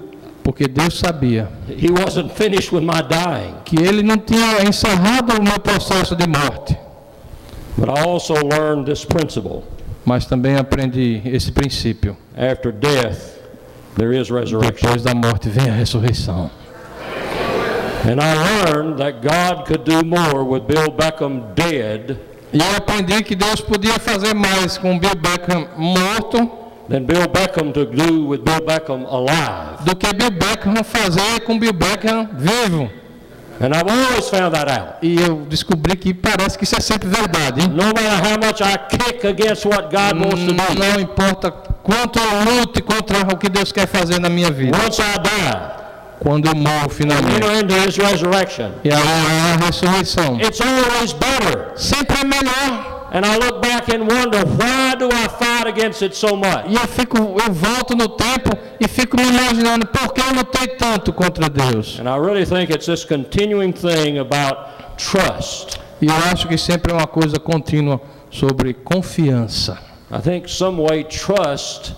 porque 0.50 0.68
Deus 0.68 0.98
sabia 0.98 1.48
He 1.68 1.92
wasn't 1.92 2.32
finished 2.34 2.72
with 2.74 2.82
my 2.82 3.04
dying. 3.08 3.54
que 3.64 3.76
Ele 3.80 4.02
não 4.02 4.18
tinha 4.18 4.64
encerrado 4.68 5.38
o 5.40 5.44
meu 5.44 5.60
processo 5.60 6.16
de 6.16 6.26
morte. 6.28 6.76
But 7.78 7.90
I 7.90 8.02
also 8.02 8.34
learned 8.34 8.86
this 8.88 9.06
principle 9.06 9.64
Mas 10.04 10.26
também 10.26 10.56
aprendi 10.56 11.22
esse 11.24 11.52
princípio. 11.52 12.18
after 12.36 12.72
death, 12.72 13.38
there 13.96 14.12
is 14.20 14.32
resurrection. 14.32 14.90
Depois 14.90 15.04
da 15.04 15.14
morte 15.14 15.50
vem 15.50 15.70
a 15.70 15.74
ressurreição. 15.74 16.50
And 18.06 18.20
I 18.20 18.34
learned 18.66 18.98
that 18.98 19.22
God 19.22 19.66
could 19.68 19.84
do 19.84 20.04
more 20.04 20.44
with 20.44 20.62
Bill 20.66 20.90
Beckham 20.90 21.54
dead 21.54 22.18
E 22.52 22.58
eu 22.58 22.76
aprendi 22.78 23.22
que 23.22 23.36
Deus 23.36 23.62
podia 23.62 24.00
fazer 24.00 24.34
mais 24.34 24.80
com 24.80 24.98
Bill 24.98 25.14
Beckham 25.16 25.68
morto 25.78 26.50
than 26.90 27.06
Bill 27.06 27.28
Beckham 27.28 27.72
to 27.74 27.86
do 27.86 28.26
with 28.28 28.40
Bill 28.44 28.62
Beckham 28.62 29.06
alive. 29.06 29.84
do 29.86 29.96
que 29.96 30.12
Bill 30.14 30.32
Beckham 30.32 30.84
fazer 30.84 31.40
com 31.46 31.58
Bill 31.60 31.74
Beckham 31.74 32.28
vivo. 32.34 32.90
And 33.62 33.74
I've 33.76 33.90
always 33.92 34.30
found 34.30 34.56
that 34.56 34.70
out. 34.72 34.96
E 35.02 35.20
eu 35.20 35.46
descobri 35.50 35.94
que 35.98 36.14
parece 36.14 36.58
que 36.58 36.64
isso 36.64 36.78
é 36.78 36.80
sempre 36.80 37.10
verdade. 37.10 37.60
Hein? 37.62 37.68
No 37.68 37.88
matter 37.88 38.22
how 38.24 38.38
much 38.38 38.62
I 38.62 38.78
kick 38.90 39.28
against 39.28 39.66
what 39.66 39.90
God 39.92 40.18
wants 40.18 40.46
to 40.46 40.54
do, 40.54 40.80
Não 40.80 41.00
importa 41.02 41.52
quanto 41.52 42.20
eu 42.20 42.56
lute 42.60 42.82
contra 42.82 43.20
o 43.34 43.38
que 43.38 43.50
Deus 43.50 43.72
quer 43.74 43.86
fazer 43.86 44.18
na 44.20 44.30
minha 44.30 44.50
vida. 44.50 44.78
once 44.78 45.02
I 45.02 45.20
die, 45.20 45.80
Quando 46.22 46.48
eu 46.48 46.56
morro 46.56 46.90
finalmente. 46.90 47.42
E 48.84 48.90
a, 48.92 48.98
a 48.98 49.66
ressurreição. 49.66 50.40
it's 50.40 50.62
always 50.62 51.14
better. 51.14 51.72
Sempre 51.76 52.18
é 52.22 52.24
melhor. 52.24 52.99
And 53.12 53.26
I 53.26 53.38
look 53.38 53.62
back 53.62 53.90
and 53.90 54.08
wonder, 54.08 54.40
why 54.46 54.96
do 54.96 55.10
I 55.12 55.28
fight 55.28 55.68
against 55.68 56.02
it 56.04 56.16
so 56.16 56.36
much? 56.36 56.66
E 56.68 56.76
eu 56.76 56.88
fico, 56.88 57.18
eu 57.18 57.52
volto 57.52 57.96
no 57.96 58.08
tempo 58.10 58.52
e 58.80 58.88
fico 58.88 59.18
me 59.18 59.24
imaginando 59.28 59.88
por 59.88 60.14
que 60.14 60.22
eu 60.22 60.34
lutei 60.36 60.68
tanto 60.78 61.12
contra 61.12 61.50
Deus. 61.50 62.00
And 62.00 62.08
I 62.08 62.18
really 62.20 62.46
think 62.46 62.72
it's 62.72 62.86
this 62.86 63.04
continuing 63.04 63.74
thing 63.74 64.20
about 64.20 64.96
trust. 64.98 65.80
E 66.02 66.06
eu 66.06 66.14
acho 66.32 66.48
que 66.48 66.58
sempre 66.58 66.92
é 66.94 66.96
uma 66.96 67.08
coisa 67.08 67.40
contínua 67.40 68.00
sobre 68.30 68.74
confiança. 68.76 69.78
I 70.12 70.22
think 70.22 70.48
some 70.50 70.80
way 70.82 71.04
trust 71.04 71.94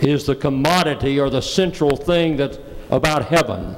is 0.00 0.24
the 0.24 0.34
commodity 0.34 1.20
or 1.20 1.30
the 1.30 1.40
central 1.42 1.96
thing 1.96 2.36
that 2.36 2.58
about 2.90 3.26
heaven. 3.30 3.76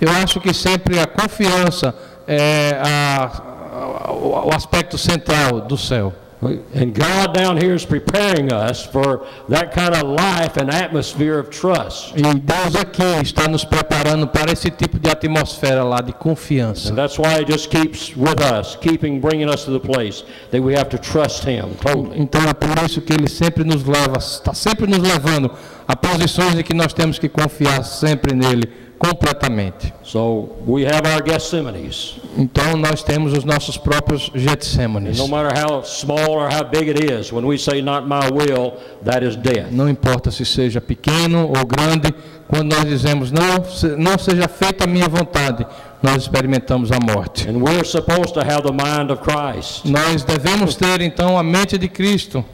Eu 0.00 0.10
acho 0.10 0.40
que 0.40 0.52
sempre 0.52 0.98
a 0.98 1.06
confiança 1.06 1.94
é 2.26 2.78
a- 2.84 3.47
o 3.78 4.50
aspecto 4.54 4.98
central 4.98 5.60
do 5.62 5.76
céu. 5.76 6.12
And 6.40 6.94
God 6.94 7.34
down 7.34 7.56
here 7.56 7.74
is 7.74 7.84
preparing 7.84 8.52
us 8.52 8.86
for 8.86 9.26
that 9.48 9.72
kind 9.72 9.92
of 9.92 10.04
life 10.04 10.56
and 10.56 10.70
atmosphere 10.70 11.36
of 11.40 11.50
trust. 11.50 12.14
E 12.16 12.22
Deus 12.22 12.76
aqui 12.76 13.20
está 13.20 13.48
nos 13.48 13.64
preparando 13.64 14.28
para 14.28 14.52
esse 14.52 14.70
tipo 14.70 15.00
de 15.00 15.10
atmosfera 15.10 15.82
lá 15.82 16.00
de 16.00 16.12
confiança. 16.12 16.92
And 16.92 16.94
that's 16.96 17.18
why 17.18 17.40
He 17.40 17.44
just 17.44 17.70
keeps 17.70 18.16
with 18.16 18.40
us, 18.40 18.76
keeping 18.76 19.20
bringing 19.20 19.48
us 19.48 19.64
to 19.64 19.72
the 19.72 19.80
place 19.80 20.22
that 20.52 20.62
we 20.62 20.76
have 20.76 20.88
to 20.90 20.98
trust 20.98 21.44
Him 21.44 21.74
totally. 21.80 22.20
Então 22.20 22.42
é 22.42 22.54
por 22.54 22.84
isso 22.84 23.00
que 23.00 23.12
Ele 23.12 23.28
sempre 23.28 23.64
nos 23.64 23.84
leva, 23.84 24.18
está 24.18 24.54
sempre 24.54 24.86
nos 24.86 25.00
levando 25.00 25.50
a 25.88 25.96
posições 25.96 26.56
em 26.56 26.62
que 26.62 26.74
nós 26.74 26.92
temos 26.92 27.18
que 27.18 27.28
confiar 27.28 27.82
sempre 27.82 28.32
nele 28.32 28.87
completamente. 28.98 29.92
So 30.02 30.56
we 30.66 30.84
have 30.84 31.06
our 31.06 31.22
Gethsemanes. 31.22 32.16
Então 32.36 32.76
nós 32.76 33.02
temos 33.02 33.32
os 33.32 33.44
nossos 33.44 33.76
próprios 33.76 34.30
Getsêmanes. 34.34 35.18
No 35.18 35.28
matter 35.28 35.52
how 35.56 35.82
small 35.82 36.30
or 36.30 36.48
how 36.48 36.64
big 36.64 36.90
it 36.90 37.12
is, 37.12 37.32
when 37.32 37.44
we 37.44 37.56
say 37.56 37.80
not 37.80 38.06
my 38.06 38.30
will, 38.30 38.74
that 39.04 39.24
is 39.24 39.36
death. 39.36 39.70
Não 39.70 39.88
importa 39.88 40.30
se 40.30 40.44
seja 40.44 40.80
pequeno 40.80 41.48
ou 41.48 41.66
grande, 41.66 42.12
quando 42.48 42.74
nós 42.74 42.84
dizemos 42.84 43.30
não, 43.30 43.64
não 43.96 44.18
seja 44.18 44.48
feita 44.48 44.84
a 44.84 44.86
minha 44.86 45.08
vontade, 45.08 45.66
nós 46.02 46.22
experimentamos 46.22 46.90
a 46.90 46.98
morte. 47.00 47.48
And 47.48 47.58
we're 47.58 47.84
supposed 47.84 48.34
to 48.34 48.40
have 48.40 48.62
the 48.62 48.72
mind 48.72 49.10
of 49.10 49.22
Christ. 49.22 49.84
Nós 49.84 50.22
devemos 50.24 50.74
ter 50.74 51.00
então 51.00 51.38
a 51.38 51.42
mente 51.42 51.78
de 51.78 51.88
Cristo. 51.88 52.44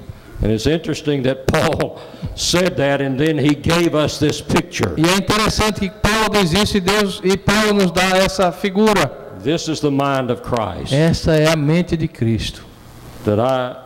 And 0.42 0.50
it's 0.50 0.66
interesting 0.66 1.22
that 1.22 1.46
Paul 1.46 2.00
said 2.34 2.76
that 2.76 3.00
and 3.00 3.18
then 3.18 3.38
he 3.38 3.54
gave 3.54 3.94
us 3.94 4.18
this 4.18 4.40
picture. 4.40 4.94
E 4.96 5.02
é 5.02 5.16
interessante 5.16 5.80
que 5.80 5.90
Paulo 6.24 6.42
diz 6.42 6.52
isso 6.52 6.76
e 6.78 6.80
Deus 6.80 7.20
e 7.22 7.36
Paulo 7.36 7.74
nos 7.74 7.90
dá 7.90 8.16
essa 8.16 8.50
figura. 8.50 9.06
This 9.42 9.68
is 9.68 9.80
the 9.80 9.90
mind 9.90 10.30
of 10.30 10.40
Christ. 10.42 10.92
Essa 10.92 11.34
é 11.36 11.48
a 11.52 11.56
mente 11.56 11.96
de 11.96 12.08
Cristo. 12.08 12.64
That 13.26 13.38
I 13.40 13.76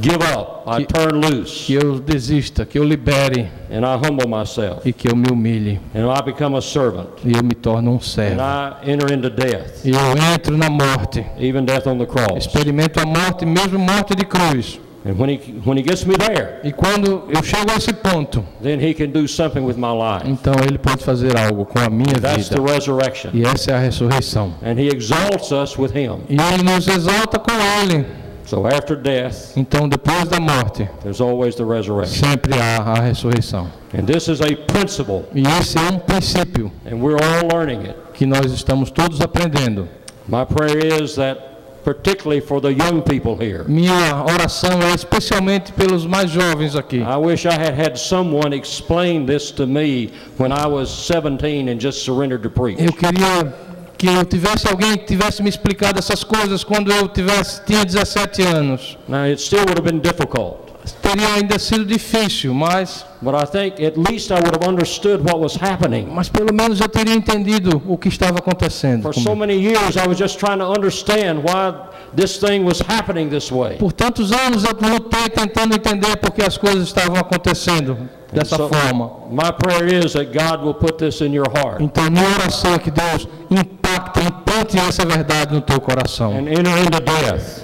give 0.00 0.16
up, 0.16 0.68
I 0.68 0.84
turn 0.84 1.20
loose, 1.20 1.66
Que 1.66 1.74
eu 1.74 2.00
desista, 2.00 2.64
que 2.64 2.76
eu 2.78 2.82
libere 2.84 3.48
and 3.70 3.82
I 3.84 3.96
humble 3.96 4.26
myself, 4.28 4.80
e 4.88 4.92
que 4.92 5.08
eu 5.08 5.14
me 5.14 5.28
humilhe 5.30 5.80
and 5.94 6.12
I 6.12 6.22
become 6.22 6.56
a 6.56 6.60
servant, 6.60 7.08
e 7.24 7.36
eu 7.36 7.42
me 7.42 7.54
torno 7.54 7.92
um 7.92 7.96
and 7.96 8.00
servo. 8.00 8.40
I 8.40 8.90
enter 8.90 9.12
into 9.12 9.30
death, 9.30 9.84
E 9.84 9.90
eu 9.90 10.34
entro 10.34 10.56
na 10.56 10.68
morte, 10.68 11.24
even 11.38 11.64
death 11.64 11.86
on 11.86 11.98
the 11.98 12.06
cross. 12.06 12.46
experimento 12.46 12.98
a 13.00 13.06
morte, 13.06 13.46
mesmo 13.46 13.78
morte 13.78 14.14
de 14.16 14.24
cruz. 14.24 14.80
And 15.04 15.18
when 15.18 15.30
he, 15.30 15.38
when 15.64 15.78
he 15.78 15.82
gets 15.82 16.04
me 16.04 16.14
there, 16.16 16.60
E 16.62 16.72
quando 16.72 17.22
eu 17.30 17.42
chego 17.42 17.70
a 17.72 17.76
esse 17.76 17.92
ponto, 17.92 18.44
then 18.62 18.78
he 18.78 18.92
can 18.92 19.06
do 19.10 19.26
something 19.26 19.60
with 19.64 19.76
my 19.76 19.92
life. 19.92 20.28
então 20.28 20.52
ele 20.66 20.76
pode 20.76 21.02
fazer 21.02 21.34
algo 21.38 21.64
com 21.64 21.78
a 21.78 21.88
minha 21.88 22.20
That's 22.20 22.48
the 22.50 22.56
vida. 22.60 22.72
resurrection. 22.72 23.30
E 23.32 23.42
essa 23.44 23.70
é 23.70 23.74
a 23.74 23.78
ressurreição. 23.78 24.52
And 24.62 24.78
he 24.78 24.88
exalts 24.88 25.52
us 25.52 25.78
with 25.78 25.92
him. 25.96 26.18
E 26.28 26.36
ele 26.36 26.62
nos 26.62 26.86
exalta 26.86 27.38
com 27.38 27.50
ele. 27.82 28.04
So 28.44 28.66
after 28.66 28.96
death, 28.96 29.56
Então, 29.56 29.88
depois 29.88 30.28
da 30.28 30.40
morte, 30.40 30.86
there's 31.02 31.20
always 31.20 31.54
the 31.54 31.64
resurrection. 31.64 32.28
sempre 32.28 32.54
há 32.60 32.78
a 32.82 33.00
ressurreição. 33.00 33.68
And 33.96 34.02
this 34.04 34.28
is 34.28 34.40
a 34.42 34.54
principle, 34.66 35.24
E 35.34 35.42
esse 35.60 35.78
é 35.78 35.82
um 35.82 35.98
princípio 35.98 36.70
and 36.84 36.96
we're 36.96 37.16
all 37.16 37.48
learning 37.56 37.86
it. 37.88 37.94
que 38.12 38.26
nós 38.26 38.52
estamos 38.52 38.90
todos 38.90 39.20
aprendendo. 39.20 39.88
My 40.28 40.44
prayer 40.44 41.00
is 41.02 41.14
that, 41.14 41.40
particularly 41.84 42.40
for 42.40 42.60
the 42.60 42.72
young 42.72 43.02
people 43.02 43.36
here, 43.36 43.64
Minha 43.66 44.24
oração 44.24 44.80
é 44.82 44.94
especialmente 44.94 45.72
pelos 45.72 46.06
mais 46.06 46.30
jovens 46.30 46.76
aqui. 46.76 46.98
I 46.98 47.16
wish 47.16 47.46
I 47.46 47.52
had 47.54 47.74
had 47.74 47.96
someone 47.96 48.54
explain 48.54 49.26
this 49.26 49.50
to 49.52 49.66
me 49.66 50.10
when 50.38 50.52
I 50.52 50.66
was 50.66 50.88
17 50.90 51.68
and 51.68 51.80
just 51.80 52.04
surrendered 52.04 52.42
to 52.42 52.50
preach. 52.50 52.80
Eu 52.82 52.92
queria 52.92 53.52
que 53.96 54.06
eu 54.06 54.24
tivesse 54.24 54.66
alguém 54.66 54.96
que 54.96 55.04
tivesse 55.04 55.42
me 55.42 55.48
explicado 55.50 55.98
essas 55.98 56.24
coisas 56.24 56.64
quando 56.64 56.90
eu 56.90 57.08
tivesse 57.08 57.62
tinha 57.64 57.84
17 57.84 58.42
anos. 58.42 58.96
Now, 59.06 59.24
it 59.24 59.40
still 59.40 59.60
would 59.60 59.78
have 59.78 59.84
been 59.84 60.00
difficult, 60.00 60.70
Teria 61.02 61.34
ainda 61.34 61.58
sido 61.58 61.84
difícil, 61.84 62.54
mas 62.54 63.04
but 63.22 63.34
I 63.34 63.44
think 63.44 63.80
at 63.80 63.96
least 63.98 64.30
I 64.30 64.36
would 64.36 64.54
have 64.54 64.66
understood 64.66 65.20
what 65.22 65.38
was 65.40 65.54
happening. 65.56 66.08
mas 66.12 66.28
pelo 66.28 66.52
menos 66.52 66.80
eu 66.80 66.88
teria 66.88 67.14
entendido 67.14 67.82
o 67.86 67.96
que 67.98 68.08
estava 68.08 68.38
acontecendo. 68.38 69.02
For 69.02 69.12
comigo. 69.12 69.30
so 69.30 69.36
many 69.36 69.54
years, 69.54 69.96
I 69.96 70.06
was 70.06 70.18
just 70.18 70.38
trying 70.38 70.58
to 70.58 70.66
understand 70.66 71.42
why 71.44 71.74
this 72.14 72.38
thing 72.38 72.64
was 72.64 72.80
happening 72.80 73.28
this 73.28 73.50
way. 73.52 73.76
Por 73.76 73.92
tantos 73.92 74.32
anos 74.32 74.64
eu 74.64 74.72
lutei 74.88 75.28
tentando 75.28 75.74
entender 75.74 76.16
por 76.16 76.30
que 76.32 76.42
as 76.42 76.56
coisas 76.56 76.84
estavam 76.88 77.16
acontecendo 77.16 77.96
dessa 78.32 78.56
So, 78.56 78.68
forma. 78.68 79.10
My 79.30 79.50
prayer 79.52 80.04
is 80.04 80.12
that 80.12 80.26
God 80.32 80.64
will 80.64 80.74
put 80.74 80.98
this 80.98 81.20
in 81.20 81.32
your 81.34 81.48
heart 81.50 81.80
Então 81.80 82.08
minha 82.10 82.28
oração 82.38 82.74
é 82.74 82.78
que 82.78 82.90
Deus 82.90 83.26
impacte, 83.50 84.20
implante 84.20 84.78
essa 84.78 85.04
verdade 85.04 85.52
no 85.54 85.60
teu 85.60 85.80
coração. 85.80 86.34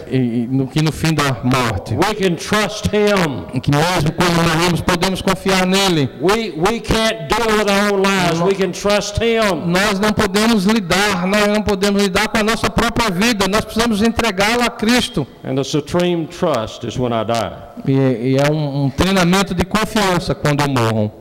E, 0.09 0.17
e 0.17 0.47
no 0.49 0.67
que 0.67 0.83
no 0.83 0.91
fim 0.93 1.15
da 1.15 1.37
morte, 1.45 1.95
We 1.95 2.15
can 2.15 2.35
trust 2.37 2.87
Him. 2.87 3.47
em 3.55 3.61
que 3.61 3.71
mesmo 3.71 4.13
quando 4.13 4.35
morremos 4.35 4.81
podemos 4.81 5.23
confiar 5.23 5.46
nele. 5.67 6.09
We, 6.21 6.51
we 6.57 6.81
can't 6.81 7.29
do 7.29 7.37
it 7.37 7.59
with 7.59 7.71
our 7.71 7.93
own 7.93 8.03
lives. 8.03 8.41
We 8.41 8.55
can 8.55 8.73
trust 8.73 9.19
Him. 9.23 9.67
Nós 9.67 10.01
não 10.01 10.13
podemos 10.13 10.65
lidar, 10.65 11.27
nós 11.27 11.47
não 11.47 11.63
podemos 11.63 12.03
lidar 12.03 12.29
com 12.29 12.39
a 12.39 12.43
nossa 12.43 12.69
própria 12.69 13.11
vida, 13.11 13.47
nós 13.49 13.65
precisamos 13.65 14.03
entregá-la 14.03 14.67
a 14.67 14.71
Cristo. 14.71 15.27
And 15.45 15.55
the 15.57 15.65
supreme 15.65 16.27
trust 16.27 16.85
is 16.87 16.99
when 16.99 17.13
I 17.13 17.25
die. 17.25 17.53
E, 17.87 17.93
e 18.33 18.37
é 18.37 18.51
um, 18.51 18.85
um 18.85 18.91
treinamento 18.91 19.55
de 19.55 19.65
confiança 19.65 20.35
quando 20.35 20.63
eu 20.63 20.69
morro. 20.69 21.13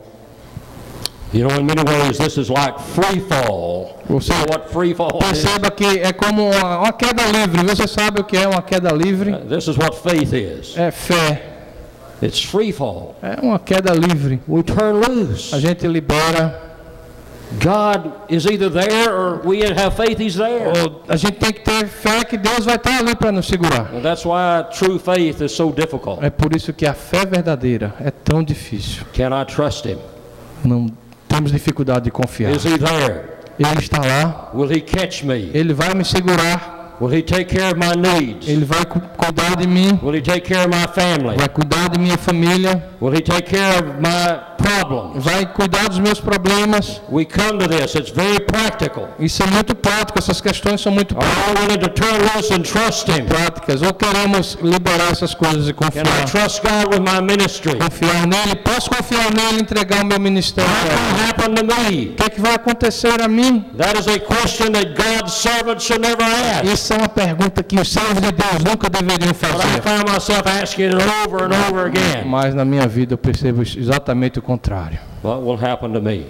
You 1.33 1.45
know, 1.49 1.57
in 1.59 1.65
many 1.65 1.83
ways, 1.83 2.17
this 2.17 2.37
is 2.37 2.49
like 2.49 2.79
free 2.79 3.19
fall. 3.19 3.99
You 4.09 4.21
Você 4.21 4.31
know 4.31 4.45
what 4.51 4.71
free 4.71 4.93
fall 4.93 5.19
is? 5.21 5.27
perceba 5.27 5.69
que 5.69 5.83
é 5.99 6.13
como 6.13 6.49
uma, 6.49 6.79
uma 6.79 6.93
queda 6.93 7.23
livre. 7.25 7.61
Você 7.63 7.87
sabe 7.87 8.21
o 8.21 8.23
que 8.23 8.37
é 8.37 8.47
uma 8.47 8.61
queda 8.61 8.89
livre? 8.93 9.33
This 9.49 9.67
is 9.67 9.75
what 9.77 9.97
faith 9.97 10.31
is. 10.31 10.77
É 10.77 10.91
fé. 10.91 11.54
It's 12.21 12.43
free 12.43 12.71
fall. 12.71 13.15
É 13.21 13.39
uma 13.41 13.59
queda 13.59 13.93
livre. 13.93 14.39
We 14.47 14.63
turn 14.63 15.05
loose. 15.07 15.53
A 15.53 15.59
gente 15.59 15.85
libera 15.87 16.61
God 17.63 18.11
is 18.29 18.45
either 18.45 18.69
there 18.69 19.09
or 19.09 19.41
we 19.45 19.61
have 19.63 19.95
faith 19.95 20.19
He's 20.19 20.35
there. 20.35 20.67
Ou 20.81 21.03
a 21.07 21.15
gente 21.15 21.33
tem 21.37 21.53
que 21.53 21.61
ter 21.61 21.87
fé 21.87 22.23
que 22.23 22.37
Deus 22.37 22.65
vai 22.65 22.75
estar 22.75 22.97
ali 22.99 23.15
para 23.15 23.31
nos 23.31 23.45
segurar. 23.47 23.91
And 23.93 24.01
that's 24.01 24.25
why 24.25 24.63
true 24.77 24.97
faith 24.97 25.41
is 25.41 25.51
so 25.51 25.71
difficult. 25.71 26.23
É 26.23 26.29
por 26.29 26.55
isso 26.55 26.73
que 26.73 26.85
a 26.85 26.93
fé 26.93 27.25
verdadeira 27.25 27.93
é 27.99 28.11
tão 28.11 28.43
difícil. 28.43 29.03
Can 29.13 29.29
I 29.39 29.45
trust 29.45 29.85
Him? 29.87 29.97
Não 30.63 30.87
temos 31.27 31.51
dificuldade 31.51 32.05
de 32.05 32.11
confiar. 32.11 32.51
Is 32.51 32.65
He 32.65 32.77
there? 32.77 33.35
Ele 33.57 33.79
está 33.79 33.99
lá, 33.99 34.51
Will 34.53 34.71
He 34.71 34.81
catch 34.81 35.23
me? 35.23 35.49
ele 35.53 35.73
vai 35.73 35.93
me 35.93 36.03
segurar, 36.03 36.74
Will 36.99 37.09
He 37.13 37.21
take 37.21 37.45
care 37.57 37.71
of 37.71 37.77
my 37.77 37.93
needs? 37.95 38.47
ele 38.47 38.63
vai 38.65 38.85
cu- 38.85 39.01
cuidar 39.17 39.55
de 39.57 39.67
mim, 39.67 39.99
Will 40.01 40.13
He 40.15 40.21
take 40.21 40.41
care 40.53 40.65
of 40.65 40.67
my 40.73 40.87
family? 40.87 41.35
vai 41.37 41.49
cuidar 41.49 41.89
de 41.89 41.99
minha 41.99 42.17
família, 42.17 42.83
Will 43.01 43.13
He 43.13 43.21
take 43.21 43.43
care 43.55 43.79
of 43.79 43.85
my? 43.99 44.54
Vai 45.15 45.45
cuidar 45.53 45.87
dos 45.89 45.99
meus 45.99 46.19
problemas. 46.19 47.01
We 47.09 47.25
come 47.25 47.59
to 47.59 47.67
this, 47.67 47.95
it's 47.95 48.11
very 48.11 48.39
practical. 48.39 49.09
Isso 49.19 49.43
é 49.43 49.47
muito 49.47 49.75
prático, 49.75 50.19
essas 50.19 50.41
questões 50.41 50.81
são 50.81 50.91
muito 50.91 51.15
práticas. 53.27 53.81
Ou 53.81 53.93
queremos 53.93 54.57
liberar 54.61 55.11
essas 55.11 55.33
coisas 55.33 55.67
e 55.67 55.73
Can 55.73 55.87
I 55.87 55.91
confiar. 55.91 56.25
trust 56.25 56.61
God 56.61 56.93
with 56.93 56.99
my 57.01 57.21
ministry? 57.21 57.75
Confiar 57.75 58.27
nele, 58.27 58.55
posso 58.55 58.89
confiar 58.89 59.33
nele 59.33 59.57
e 59.57 59.61
entregar 59.61 60.03
o 60.03 60.05
meu 60.05 60.19
ministério. 60.19 60.69
What 60.69 60.89
will 60.91 61.29
happen 61.29 61.55
to 61.55 61.63
me? 61.65 62.09
O 62.09 62.15
que 62.15 62.23
é 62.23 62.29
que 62.29 62.41
vai 62.41 62.55
acontecer 62.55 63.21
a 63.21 63.27
mim? 63.27 63.65
That 63.77 63.97
is 63.99 64.07
a 64.07 64.19
question 64.19 64.71
that 64.73 64.93
God's 64.95 65.33
servants 65.33 65.83
should 65.85 66.01
never 66.05 66.23
ask. 66.23 66.65
Isso 66.65 66.93
é 66.93 66.97
uma 66.97 67.09
pergunta 67.09 67.63
que 67.63 67.79
os 67.79 67.91
servos 67.91 68.21
de 68.21 68.31
Deus 68.31 68.63
nunca 68.63 68.89
deveriam 68.89 69.33
But 69.33 69.43
I 69.43 69.47
fazer. 69.47 69.81
found 69.81 70.09
myself 70.11 70.43
asking 70.47 70.85
it 70.85 70.95
over 71.25 71.43
and 71.45 71.51
over 71.69 71.85
again. 71.87 72.25
Mas 72.25 72.53
na 72.53 72.65
minha 72.65 72.87
vida 72.87 73.13
eu 73.13 73.17
percebo 73.17 73.61
exatamente 73.61 74.39
o 74.39 74.41
contrário. 74.41 74.54
What 75.23 75.41
will 75.43 75.57
happen 75.63 75.93
to 75.93 76.01
me? 76.01 76.25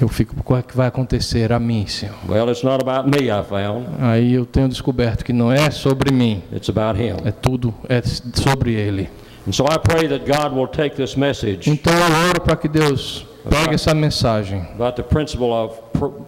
Eu 0.00 0.08
fico, 0.08 0.34
o 0.38 0.62
que 0.62 0.76
vai 0.76 0.88
acontecer 0.88 1.52
a 1.52 1.60
mim, 1.60 1.86
Senhor? 1.86 2.14
Well, 2.28 2.48
it's 2.50 2.62
not 2.64 2.82
about 2.82 3.08
me, 3.08 3.26
I 3.28 3.42
found. 3.44 3.86
Aí 4.00 4.34
eu 4.34 4.44
tenho 4.44 4.68
descoberto 4.68 5.24
que 5.24 5.32
não 5.32 5.52
é 5.52 5.70
sobre 5.70 6.12
mim, 6.12 6.42
It's 6.52 6.68
about 6.68 7.00
Him. 7.00 7.16
é 7.24 7.30
tudo 7.30 7.72
é 7.88 8.02
sobre 8.02 8.72
Ele. 8.74 9.08
And 9.46 9.52
so 9.52 9.64
I 9.64 9.78
pray 9.78 10.08
that 10.08 10.24
God 10.26 10.56
will 10.56 10.66
take 10.66 10.96
this 10.96 11.14
message 11.14 11.70
Então 11.70 11.92
eu 11.92 12.28
oro 12.30 12.40
para 12.40 12.56
que 12.56 12.66
Deus 12.66 13.24
pegue 13.48 13.74
essa 13.76 13.94
mensagem, 13.94 14.66
about 14.74 14.96
the 14.96 15.04
principle 15.04 15.52
of 15.52 15.76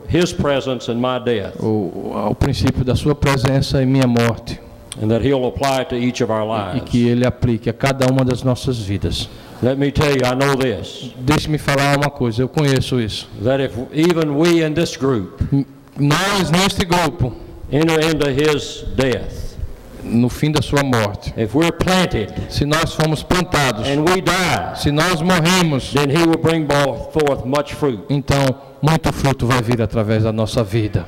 His 0.08 0.32
presence 0.32 0.88
and 0.90 0.96
my 0.96 1.18
death, 1.24 1.56
o, 1.60 2.12
o 2.30 2.34
princípio 2.34 2.84
da 2.84 2.94
Sua 2.94 3.14
presença 3.14 3.82
e 3.82 3.86
minha 3.86 4.06
morte, 4.06 4.60
and 5.02 5.08
that 5.08 5.26
He'll 5.26 5.46
apply 5.46 5.80
it 5.80 5.88
to 5.88 5.96
each 5.96 6.22
of 6.22 6.30
our 6.32 6.46
e 6.46 6.74
lives. 6.74 6.90
que 6.90 7.08
Ele 7.08 7.26
aplique 7.26 7.68
a 7.68 7.72
cada 7.72 8.06
uma 8.06 8.24
das 8.24 8.44
nossas 8.44 8.78
vidas. 8.78 9.28
Let 9.60 9.76
me 9.76 9.90
tell 9.90 10.10
you, 10.16 10.24
I 10.24 10.34
know 10.36 10.54
this, 10.54 11.10
Deixe-me 11.18 11.58
falar 11.58 11.96
uma 11.96 12.10
coisa, 12.10 12.42
eu 12.42 12.48
conheço 12.48 13.00
isso. 13.00 13.28
that 13.42 13.60
if 13.62 13.72
even 13.92 14.36
we 14.36 14.62
in 14.64 14.72
this 14.74 14.96
group 14.96 15.40
Nós, 15.98 16.50
neste 16.52 16.84
grupo, 16.84 17.32
enter 17.72 17.98
into 18.04 18.30
His 18.30 18.84
death, 18.94 19.56
no 20.04 20.28
fim 20.28 20.52
da 20.52 20.62
Sua 20.62 20.84
morte, 20.84 21.34
if 21.36 21.56
we're 21.56 21.72
planted 21.72 22.32
se 22.48 22.64
nós 22.64 22.94
formos 22.94 23.24
plantados, 23.24 23.88
and 23.88 24.08
we 24.08 24.20
die, 24.20 24.76
se 24.80 24.92
nós 24.92 25.20
morremos, 25.20 25.92
then 25.92 26.08
He 26.08 26.22
will 26.24 26.38
bring 26.40 26.64
forth 27.12 27.44
much 27.44 27.74
fruit. 27.74 28.00
então 28.08 28.38
muito 28.80 29.12
fruto 29.12 29.44
vai 29.44 29.60
vir 29.60 29.82
através 29.82 30.22
da 30.22 30.32
nossa 30.32 30.62
vida. 30.62 31.04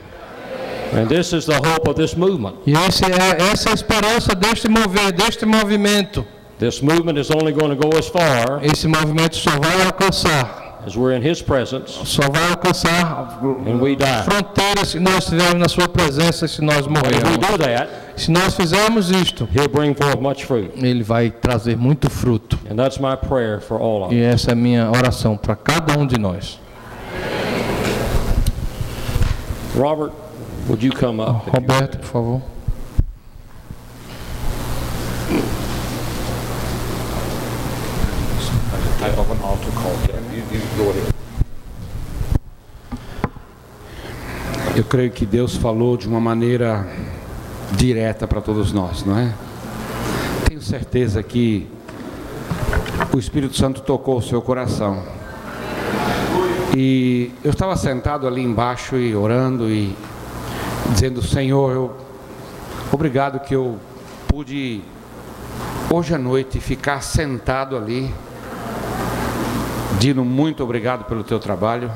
And 0.93 1.07
this 1.07 1.33
is 1.33 1.47
the 1.47 1.55
hope 1.57 1.89
of 1.89 1.95
this 1.95 2.15
movement. 2.17 2.55
E 2.67 2.73
esse 2.73 3.05
é, 3.05 3.43
essa 3.53 3.69
é 3.69 3.71
a 3.71 3.75
esperança 3.75 4.35
deste 4.35 4.69
mover, 4.69 5.13
deste 5.13 5.47
movimento. 5.47 6.27
This 6.61 6.83
movement 6.83 7.17
is 7.17 7.31
only 7.31 7.53
going 7.53 7.71
to 7.71 7.75
go 7.75 7.89
as 7.97 8.07
far 8.07 8.63
Esse 8.63 8.87
movimento 8.87 9.35
só 9.35 9.51
vai 9.59 9.83
alcançar, 9.87 10.83
as 10.87 10.95
we're 10.95 11.17
in 11.17 11.23
His 11.23 11.41
presence 11.41 11.99
só 12.05 12.29
vai 12.29 12.51
alcançar 12.51 13.41
and 13.67 13.81
we 13.81 13.97
die. 13.97 14.25
fronteiras 14.25 14.89
se 14.89 15.01
nós 15.01 15.25
estivermos 15.25 15.59
na 15.59 15.69
Sua 15.69 15.89
presença 15.89 16.47
se 16.47 16.61
nós 16.61 16.87
morrermos. 16.87 17.39
Se 18.15 18.31
nós 18.31 18.55
fizermos 18.55 19.11
isto, 19.11 19.49
He'll 19.55 19.71
bring 19.71 19.95
forth 19.95 20.21
much 20.21 20.45
fruit. 20.45 20.71
Ele 20.77 21.03
vai 21.03 21.31
trazer 21.31 21.79
muito 21.79 22.11
fruto. 22.11 22.59
And 22.71 22.77
that's 22.77 22.99
my 22.99 23.17
prayer 23.17 23.63
for 23.63 23.81
all 23.81 24.05
of 24.05 24.15
E 24.15 24.21
essa 24.21 24.51
é 24.51 24.53
a 24.53 24.55
minha 24.55 24.91
oração 24.91 25.39
para 25.39 25.57
cada 25.57 25.99
um 25.99 26.07
de 26.07 26.19
nós. 26.19 26.61
Robert, 29.75 30.13
would 30.69 30.85
you 30.85 30.93
come 30.93 31.23
up? 31.23 31.49
Roberto, 31.51 31.97
por 32.01 32.07
favor. 32.07 32.43
type 39.01 39.17
of 39.17 39.31
an 39.31 39.41
altar 39.41 39.71
call. 39.73 39.93
You, 39.93 39.97
you 40.05 40.11
go 40.11 40.19
ahead. 40.19 40.40
Eu 44.75 44.85
creio 44.85 45.11
que 45.11 45.25
Deus 45.25 45.55
falou 45.57 45.97
de 45.97 46.09
uma 46.09 46.21
maneira 46.21 46.89
direta 47.77 48.27
para 48.27 48.41
todos 48.41 48.73
nós, 48.73 49.05
não 49.05 49.17
é? 49.17 49.33
Tenho 50.49 50.61
certeza 50.61 51.23
que 51.23 51.69
o 53.15 53.19
Espírito 53.19 53.57
Santo 53.57 53.81
tocou 53.83 54.19
o 54.19 54.23
seu 54.23 54.43
coração. 54.43 55.03
E 56.77 57.31
eu 57.45 57.51
estava 57.51 57.77
sentado 57.77 58.27
ali 58.27 58.43
embaixo 58.43 58.97
e 58.97 59.15
orando 59.15 59.71
e 59.71 59.95
dizendo, 60.93 61.23
Senhor, 61.23 61.73
eu, 61.73 61.97
obrigado 62.91 63.41
que 63.41 63.55
eu 63.55 63.79
pude 64.27 64.83
hoje 65.93 66.15
à 66.15 66.19
noite 66.19 66.61
ficar 66.61 67.03
sentado 67.03 67.77
ali 67.77 68.13
Dino, 70.01 70.25
muito 70.25 70.65
obrigado 70.65 71.05
pelo 71.05 71.23
teu 71.23 71.39
trabalho. 71.39 71.93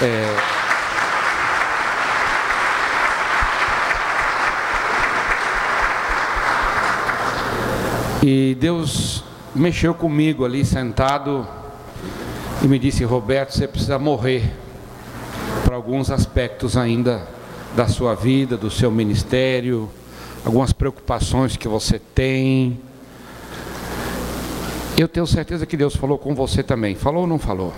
É, 0.00 0.54
E 8.26 8.56
Deus 8.58 9.22
mexeu 9.54 9.92
comigo 9.92 10.46
ali 10.46 10.64
sentado 10.64 11.46
e 12.62 12.66
me 12.66 12.78
disse: 12.78 13.04
Roberto, 13.04 13.52
você 13.52 13.68
precisa 13.68 13.98
morrer 13.98 14.50
para 15.66 15.76
alguns 15.76 16.10
aspectos 16.10 16.78
ainda 16.78 17.28
da 17.76 17.86
sua 17.86 18.14
vida, 18.14 18.56
do 18.56 18.70
seu 18.70 18.90
ministério, 18.90 19.90
algumas 20.46 20.72
preocupações 20.72 21.58
que 21.58 21.68
você 21.68 21.98
tem. 21.98 22.80
Eu 24.96 25.08
tenho 25.08 25.26
certeza 25.26 25.66
que 25.66 25.76
Deus 25.76 25.96
falou 25.96 26.16
com 26.16 26.34
você 26.34 26.62
também. 26.62 26.94
Falou 26.94 27.22
ou 27.22 27.26
não 27.26 27.38
falou? 27.38 27.72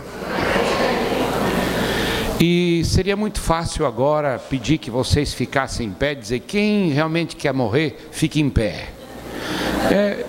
E 2.38 2.82
seria 2.84 3.16
muito 3.16 3.40
fácil 3.40 3.86
agora 3.86 4.38
pedir 4.38 4.76
que 4.76 4.90
vocês 4.90 5.32
ficassem 5.32 5.86
em 5.86 5.90
pé, 5.90 6.14
dizer 6.14 6.40
quem 6.40 6.90
realmente 6.90 7.34
quer 7.34 7.54
morrer, 7.54 8.08
fique 8.10 8.38
em 8.38 8.50
pé. 8.50 8.88
É, 9.90 10.26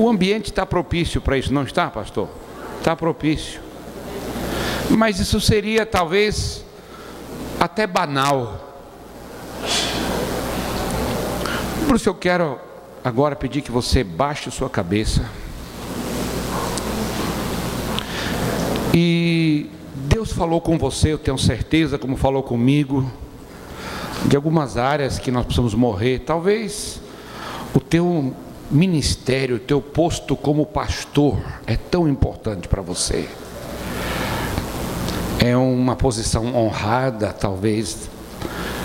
o 0.00 0.08
ambiente 0.08 0.50
está 0.50 0.64
propício 0.64 1.20
para 1.20 1.36
isso, 1.36 1.52
não 1.52 1.64
está, 1.64 1.90
pastor? 1.90 2.28
Está 2.78 2.94
propício. 2.94 3.60
Mas 4.90 5.18
isso 5.18 5.40
seria 5.40 5.84
talvez 5.84 6.64
até 7.58 7.84
banal. 7.84 8.62
Por 11.88 11.96
isso 11.96 12.08
eu 12.08 12.14
quero 12.14 12.60
agora 13.02 13.34
pedir 13.34 13.62
que 13.62 13.72
você 13.72 14.04
baixe 14.04 14.48
sua 14.52 14.70
cabeça. 14.70 15.28
E 18.98 19.68
Deus 19.94 20.32
falou 20.32 20.58
com 20.58 20.78
você, 20.78 21.12
eu 21.12 21.18
tenho 21.18 21.36
certeza, 21.36 21.98
como 21.98 22.16
falou 22.16 22.42
comigo, 22.42 23.06
de 24.24 24.34
algumas 24.34 24.78
áreas 24.78 25.18
que 25.18 25.30
nós 25.30 25.44
precisamos 25.44 25.74
morrer. 25.74 26.20
Talvez 26.20 26.98
o 27.74 27.78
teu 27.78 28.32
ministério, 28.70 29.56
o 29.56 29.58
teu 29.58 29.82
posto 29.82 30.34
como 30.34 30.64
pastor 30.64 31.36
é 31.66 31.76
tão 31.76 32.08
importante 32.08 32.68
para 32.68 32.80
você. 32.80 33.28
É 35.40 35.54
uma 35.54 35.94
posição 35.94 36.56
honrada, 36.56 37.34
talvez, 37.34 38.08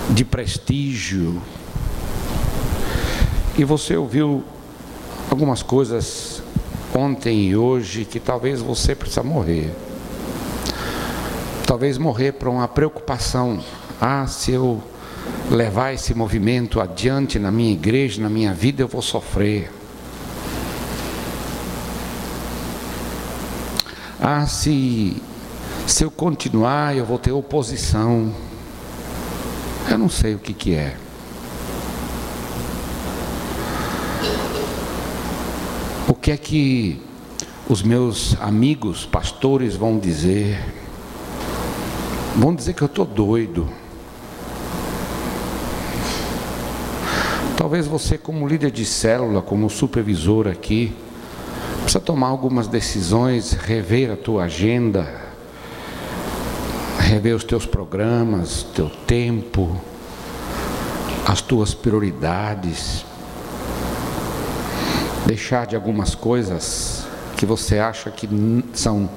de 0.09 0.25
prestígio. 0.25 1.41
E 3.57 3.63
você 3.63 3.95
ouviu 3.95 4.43
algumas 5.29 5.63
coisas 5.63 6.43
ontem 6.93 7.47
e 7.47 7.55
hoje 7.55 8.03
que 8.03 8.19
talvez 8.19 8.59
você 8.59 8.93
precisa 8.93 9.23
morrer 9.23 9.73
talvez 11.71 11.97
morrer 11.97 12.33
para 12.33 12.49
uma 12.49 12.67
preocupação. 12.67 13.63
Ah, 14.01 14.27
se 14.27 14.51
eu 14.51 14.83
levar 15.49 15.93
esse 15.93 16.13
movimento 16.13 16.81
adiante 16.81 17.39
na 17.39 17.49
minha 17.49 17.71
igreja, 17.71 18.21
na 18.21 18.27
minha 18.27 18.53
vida, 18.53 18.81
eu 18.83 18.89
vou 18.89 19.01
sofrer. 19.01 19.71
Ah, 24.19 24.45
se, 24.45 25.15
se 25.87 26.03
eu 26.03 26.11
continuar, 26.11 26.93
eu 26.93 27.05
vou 27.05 27.17
ter 27.17 27.31
oposição. 27.31 28.35
Eu 29.89 29.97
não 29.97 30.09
sei 30.09 30.35
o 30.35 30.39
que, 30.39 30.53
que 30.53 30.75
é. 30.75 30.97
O 36.05 36.13
que 36.13 36.31
é 36.31 36.35
que 36.35 37.01
os 37.69 37.81
meus 37.81 38.35
amigos 38.41 39.05
pastores 39.05 39.77
vão 39.77 39.97
dizer? 39.97 40.80
Vão 42.35 42.55
dizer 42.55 42.73
que 42.73 42.81
eu 42.81 42.87
estou 42.87 43.05
doido. 43.05 43.67
Talvez 47.57 47.85
você, 47.85 48.17
como 48.17 48.47
líder 48.47 48.71
de 48.71 48.85
célula, 48.85 49.41
como 49.41 49.69
supervisor 49.69 50.47
aqui, 50.47 50.95
precisa 51.81 51.99
tomar 51.99 52.27
algumas 52.27 52.67
decisões, 52.67 53.51
rever 53.51 54.11
a 54.11 54.15
tua 54.15 54.45
agenda, 54.45 55.07
rever 56.99 57.35
os 57.35 57.43
teus 57.43 57.65
programas, 57.65 58.63
teu 58.73 58.89
tempo, 58.89 59.79
as 61.27 61.41
tuas 61.41 61.73
prioridades, 61.73 63.05
deixar 65.25 65.67
de 65.67 65.75
algumas 65.75 66.15
coisas 66.15 67.00
que 67.41 67.45
você 67.47 67.79
acha 67.79 68.11
que 68.11 68.29
são 68.71 69.09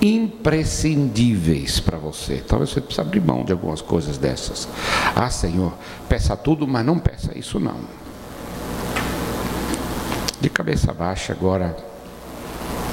imprescindíveis 0.00 1.80
para 1.80 1.98
você. 1.98 2.36
Talvez 2.36 2.70
você 2.70 2.80
precise 2.80 3.00
abrir 3.00 3.20
mão 3.20 3.44
de 3.44 3.50
algumas 3.50 3.80
coisas 3.80 4.16
dessas. 4.16 4.68
Ah, 5.16 5.28
Senhor, 5.28 5.72
peça 6.08 6.36
tudo, 6.36 6.64
mas 6.64 6.86
não 6.86 6.96
peça 6.96 7.36
isso 7.36 7.58
não. 7.58 7.80
De 10.40 10.48
cabeça 10.48 10.94
baixa 10.94 11.32
agora, 11.32 11.76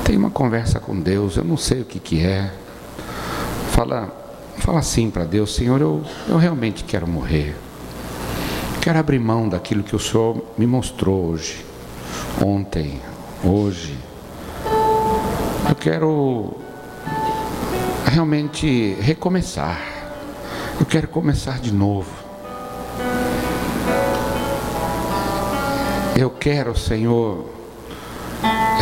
tem 0.04 0.18
uma 0.18 0.32
conversa 0.32 0.80
com 0.80 1.00
Deus, 1.00 1.38
eu 1.38 1.44
não 1.44 1.56
sei 1.56 1.82
o 1.82 1.86
que, 1.86 2.00
que 2.00 2.26
é. 2.26 2.52
Fala, 3.74 4.12
fala 4.58 4.80
assim 4.80 5.12
para 5.12 5.24
Deus, 5.24 5.54
Senhor, 5.54 5.80
eu, 5.80 6.04
eu 6.28 6.38
realmente 6.38 6.84
quero 6.84 7.08
morrer. 7.08 7.56
Quero 8.82 8.98
abrir 8.98 9.20
mão 9.20 9.48
daquilo 9.48 9.84
que 9.84 9.96
o 9.96 10.00
Senhor 10.00 10.44
me 10.58 10.66
mostrou 10.66 11.28
hoje, 11.28 11.64
ontem, 12.44 13.00
hoje. 13.44 14.09
Eu 15.70 15.76
quero 15.76 16.58
realmente 18.06 18.96
recomeçar. 19.00 19.80
Eu 20.80 20.86
quero 20.86 21.08
começar 21.08 21.60
de 21.60 21.72
novo. 21.72 22.10
Eu 26.18 26.32
quero, 26.32 26.76
Senhor, 26.76 27.46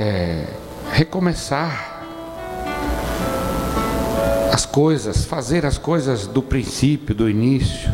é, 0.02 0.48
recomeçar 0.94 2.04
as 4.54 4.66
coisas, 4.66 5.26
fazer 5.26 5.66
as 5.66 5.78
coisas 5.78 6.26
do 6.26 6.42
princípio, 6.42 7.14
do 7.14 7.30
início. 7.30 7.92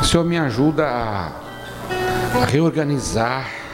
O 0.00 0.04
Senhor 0.04 0.24
me 0.24 0.38
ajuda 0.38 0.86
a, 0.86 1.32
a 2.40 2.44
reorganizar 2.44 3.65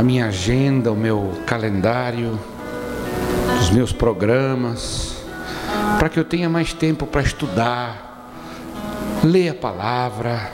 a 0.00 0.02
minha 0.02 0.28
agenda, 0.28 0.90
o 0.90 0.96
meu 0.96 1.42
calendário 1.44 2.38
os 3.60 3.68
meus 3.68 3.92
programas, 3.92 5.16
para 5.98 6.08
que 6.08 6.18
eu 6.18 6.24
tenha 6.24 6.48
mais 6.48 6.72
tempo 6.72 7.06
para 7.06 7.20
estudar, 7.20 8.32
ler 9.22 9.50
a 9.50 9.54
palavra. 9.54 10.50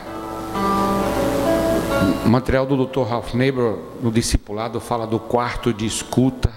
O 2.24 2.28
material 2.28 2.66
do 2.66 2.84
Dr. 2.84 3.02
Ralph 3.02 3.32
Neighbor 3.34 3.78
no 4.02 4.10
discipulado 4.10 4.80
fala 4.80 5.06
do 5.06 5.20
quarto 5.20 5.72
de 5.72 5.86
escuta. 5.86 6.50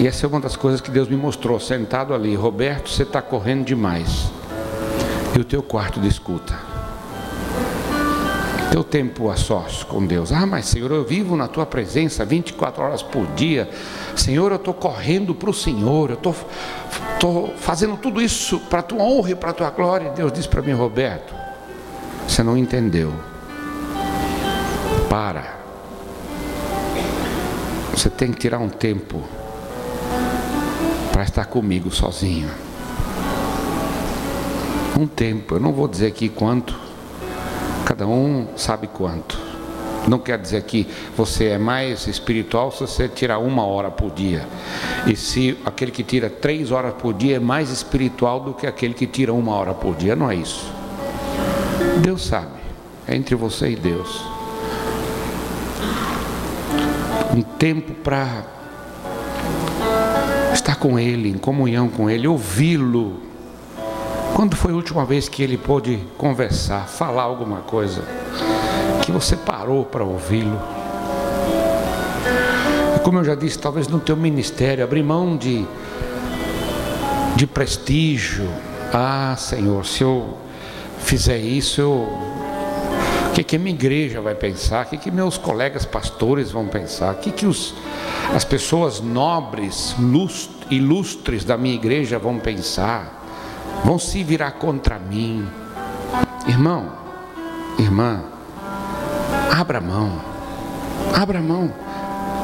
E 0.00 0.08
essa 0.08 0.26
é 0.26 0.28
uma 0.28 0.40
das 0.40 0.56
coisas 0.56 0.80
que 0.80 0.90
Deus 0.90 1.08
me 1.08 1.16
mostrou, 1.16 1.60
sentado 1.60 2.12
ali. 2.12 2.34
Roberto, 2.34 2.90
você 2.90 3.04
está 3.04 3.22
correndo 3.22 3.64
demais. 3.64 4.32
E 5.36 5.38
o 5.38 5.44
teu 5.44 5.62
quarto 5.62 6.00
de 6.00 6.08
escuta 6.08 6.65
teu 8.76 8.84
tempo 8.84 9.30
a 9.30 9.36
sós 9.36 9.82
com 9.82 10.04
Deus. 10.04 10.30
Ah, 10.30 10.44
mas 10.44 10.66
Senhor, 10.66 10.90
eu 10.90 11.02
vivo 11.02 11.34
na 11.34 11.48
tua 11.48 11.64
presença 11.64 12.26
24 12.26 12.82
horas 12.82 13.02
por 13.02 13.26
dia. 13.28 13.70
Senhor, 14.14 14.52
eu 14.52 14.56
estou 14.56 14.74
correndo 14.74 15.34
para 15.34 15.48
o 15.48 15.54
Senhor, 15.54 16.10
eu 16.10 16.16
estou 16.16 17.54
fazendo 17.56 17.96
tudo 17.96 18.20
isso 18.20 18.60
para 18.68 18.80
a 18.80 18.82
tua 18.82 19.02
honra 19.02 19.30
e 19.30 19.34
para 19.34 19.48
a 19.48 19.54
tua 19.54 19.70
glória. 19.70 20.10
Deus 20.10 20.30
disse 20.30 20.46
para 20.46 20.60
mim, 20.60 20.72
Roberto, 20.72 21.34
você 22.28 22.42
não 22.42 22.54
entendeu. 22.54 23.14
Para. 25.08 25.56
Você 27.92 28.10
tem 28.10 28.30
que 28.30 28.40
tirar 28.40 28.58
um 28.58 28.68
tempo 28.68 29.22
para 31.12 31.22
estar 31.22 31.46
comigo 31.46 31.90
sozinho. 31.90 32.50
Um 35.00 35.06
tempo, 35.06 35.54
eu 35.54 35.60
não 35.60 35.72
vou 35.72 35.88
dizer 35.88 36.08
aqui 36.08 36.28
quanto, 36.28 36.85
Cada 37.86 38.04
um 38.04 38.48
sabe 38.56 38.88
quanto. 38.88 39.38
Não 40.08 40.18
quer 40.18 40.40
dizer 40.40 40.60
que 40.64 40.88
você 41.16 41.50
é 41.50 41.58
mais 41.58 42.08
espiritual 42.08 42.72
se 42.72 42.80
você 42.80 43.08
tirar 43.08 43.38
uma 43.38 43.64
hora 43.64 43.92
por 43.92 44.10
dia. 44.10 44.44
E 45.06 45.14
se 45.14 45.56
aquele 45.64 45.92
que 45.92 46.02
tira 46.02 46.28
três 46.28 46.72
horas 46.72 46.94
por 46.94 47.14
dia 47.14 47.36
é 47.36 47.38
mais 47.38 47.70
espiritual 47.70 48.40
do 48.40 48.54
que 48.54 48.66
aquele 48.66 48.92
que 48.92 49.06
tira 49.06 49.32
uma 49.32 49.52
hora 49.52 49.72
por 49.72 49.94
dia. 49.94 50.16
Não 50.16 50.28
é 50.28 50.34
isso. 50.34 50.66
Deus 51.98 52.26
sabe. 52.26 52.58
É 53.06 53.14
entre 53.14 53.36
você 53.36 53.70
e 53.70 53.76
Deus. 53.76 54.20
Um 57.36 57.42
tempo 57.42 57.92
para 57.94 58.42
estar 60.52 60.74
com 60.74 60.98
Ele, 60.98 61.28
em 61.28 61.38
comunhão 61.38 61.88
com 61.88 62.10
Ele, 62.10 62.26
ouvi-lo 62.26 63.22
quando 64.36 64.54
foi 64.54 64.72
a 64.72 64.74
última 64.74 65.02
vez 65.02 65.30
que 65.30 65.42
ele 65.42 65.56
pôde 65.56 65.98
conversar, 66.18 66.86
falar 66.86 67.22
alguma 67.22 67.62
coisa, 67.62 68.02
que 69.00 69.10
você 69.10 69.34
parou 69.34 69.82
para 69.82 70.04
ouvi-lo? 70.04 70.60
Como 73.02 73.18
eu 73.18 73.24
já 73.24 73.34
disse, 73.34 73.58
talvez 73.58 73.88
no 73.88 73.98
teu 73.98 74.14
ministério, 74.14 74.84
abrir 74.84 75.02
mão 75.02 75.38
de, 75.38 75.64
de 77.34 77.46
prestígio. 77.46 78.46
Ah, 78.92 79.34
Senhor, 79.38 79.86
se 79.86 80.02
eu 80.02 80.36
fizer 80.98 81.38
isso, 81.38 81.80
eu, 81.80 81.92
o 81.92 83.32
que, 83.32 83.42
que 83.42 83.56
a 83.56 83.58
minha 83.58 83.74
igreja 83.74 84.20
vai 84.20 84.34
pensar? 84.34 84.84
O 84.84 84.88
que, 84.90 84.98
que 84.98 85.10
meus 85.10 85.38
colegas 85.38 85.86
pastores 85.86 86.50
vão 86.50 86.68
pensar? 86.68 87.14
O 87.14 87.16
que, 87.20 87.30
que 87.30 87.46
os, 87.46 87.74
as 88.34 88.44
pessoas 88.44 89.00
nobres, 89.00 89.96
ilustres 90.70 91.42
da 91.42 91.56
minha 91.56 91.74
igreja 91.74 92.18
vão 92.18 92.38
pensar? 92.38 93.15
Vão 93.84 93.98
se 93.98 94.22
virar 94.22 94.52
contra 94.52 94.98
mim. 94.98 95.46
Irmão, 96.46 96.92
irmã, 97.78 98.22
abra 99.50 99.80
mão, 99.80 100.20
abra 101.14 101.40
mão, 101.40 101.72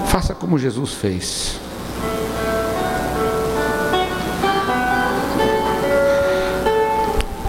faça 0.07 0.35
como 0.35 0.59
Jesus 0.59 0.93
fez. 0.95 1.61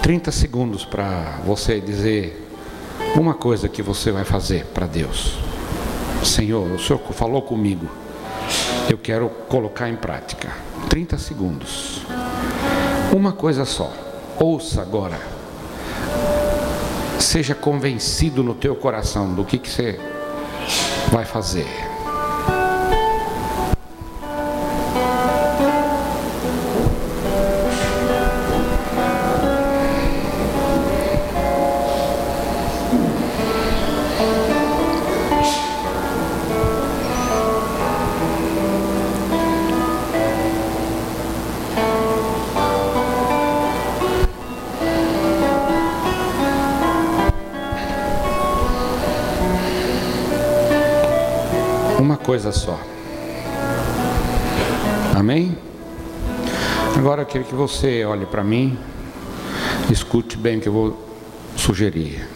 Trinta 0.01 0.31
segundos 0.31 0.83
para 0.83 1.39
você 1.45 1.79
dizer 1.79 2.45
uma 3.15 3.33
coisa 3.33 3.69
que 3.69 3.81
você 3.81 4.11
vai 4.11 4.25
fazer 4.25 4.65
para 4.65 4.85
Deus. 4.85 5.37
Senhor, 6.23 6.69
o 6.71 6.79
Senhor 6.79 6.99
falou 7.13 7.41
comigo. 7.41 7.87
Eu 8.89 8.97
quero 8.97 9.29
colocar 9.47 9.89
em 9.89 9.95
prática. 9.95 10.51
30 10.89 11.17
segundos. 11.17 12.01
Uma 13.13 13.31
coisa 13.31 13.63
só, 13.63 13.93
ouça 14.39 14.81
agora. 14.81 15.19
Seja 17.19 17.53
convencido 17.53 18.41
no 18.41 18.55
teu 18.55 18.75
coração 18.75 19.35
do 19.35 19.45
que, 19.45 19.59
que 19.59 19.69
você 19.69 19.99
vai 21.11 21.23
fazer. 21.23 21.67
Coisa 52.33 52.51
só. 52.51 52.79
Amém? 55.15 55.55
Agora 56.97 57.21
eu 57.21 57.25
quero 57.27 57.43
que 57.43 57.53
você 57.53 58.03
olhe 58.03 58.25
para 58.25 58.43
mim, 58.43 58.75
escute 59.91 60.35
bem 60.35 60.57
o 60.57 60.61
que 60.61 60.67
eu 60.67 60.73
vou 60.73 61.09
sugerir. 61.55 62.27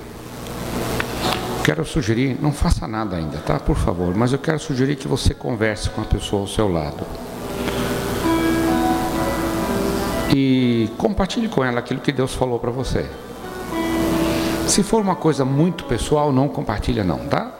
Quero 1.65 1.83
sugerir, 1.83 2.37
não 2.39 2.51
faça 2.51 2.87
nada 2.87 3.15
ainda, 3.15 3.39
tá? 3.39 3.59
Por 3.59 3.75
favor, 3.75 4.13
mas 4.15 4.31
eu 4.31 4.37
quero 4.37 4.59
sugerir 4.59 4.97
que 4.97 5.07
você 5.07 5.33
converse 5.33 5.89
com 5.89 6.01
a 6.01 6.05
pessoa 6.05 6.43
ao 6.43 6.47
seu 6.47 6.71
lado. 6.71 7.03
E 10.31 10.91
compartilhe 10.95 11.49
com 11.49 11.63
ela 11.63 11.79
aquilo 11.79 12.01
que 12.01 12.11
Deus 12.11 12.35
falou 12.35 12.59
para 12.59 12.69
você. 12.69 13.03
Se 14.67 14.83
for 14.83 15.01
uma 15.01 15.15
coisa 15.15 15.43
muito 15.43 15.85
pessoal, 15.85 16.31
não 16.31 16.47
compartilha 16.47 17.03
não, 17.03 17.25
tá? 17.25 17.56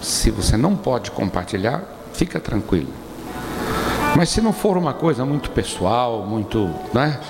Se 0.00 0.30
você 0.30 0.56
não 0.56 0.76
pode 0.76 1.10
compartilhar, 1.10 1.82
fica 2.12 2.38
tranquilo. 2.38 2.88
Mas 4.16 4.30
se 4.30 4.40
não 4.40 4.52
for 4.52 4.76
uma 4.76 4.92
coisa 4.92 5.24
muito 5.24 5.50
pessoal, 5.50 6.24
muito, 6.26 6.68
né? 6.92 7.20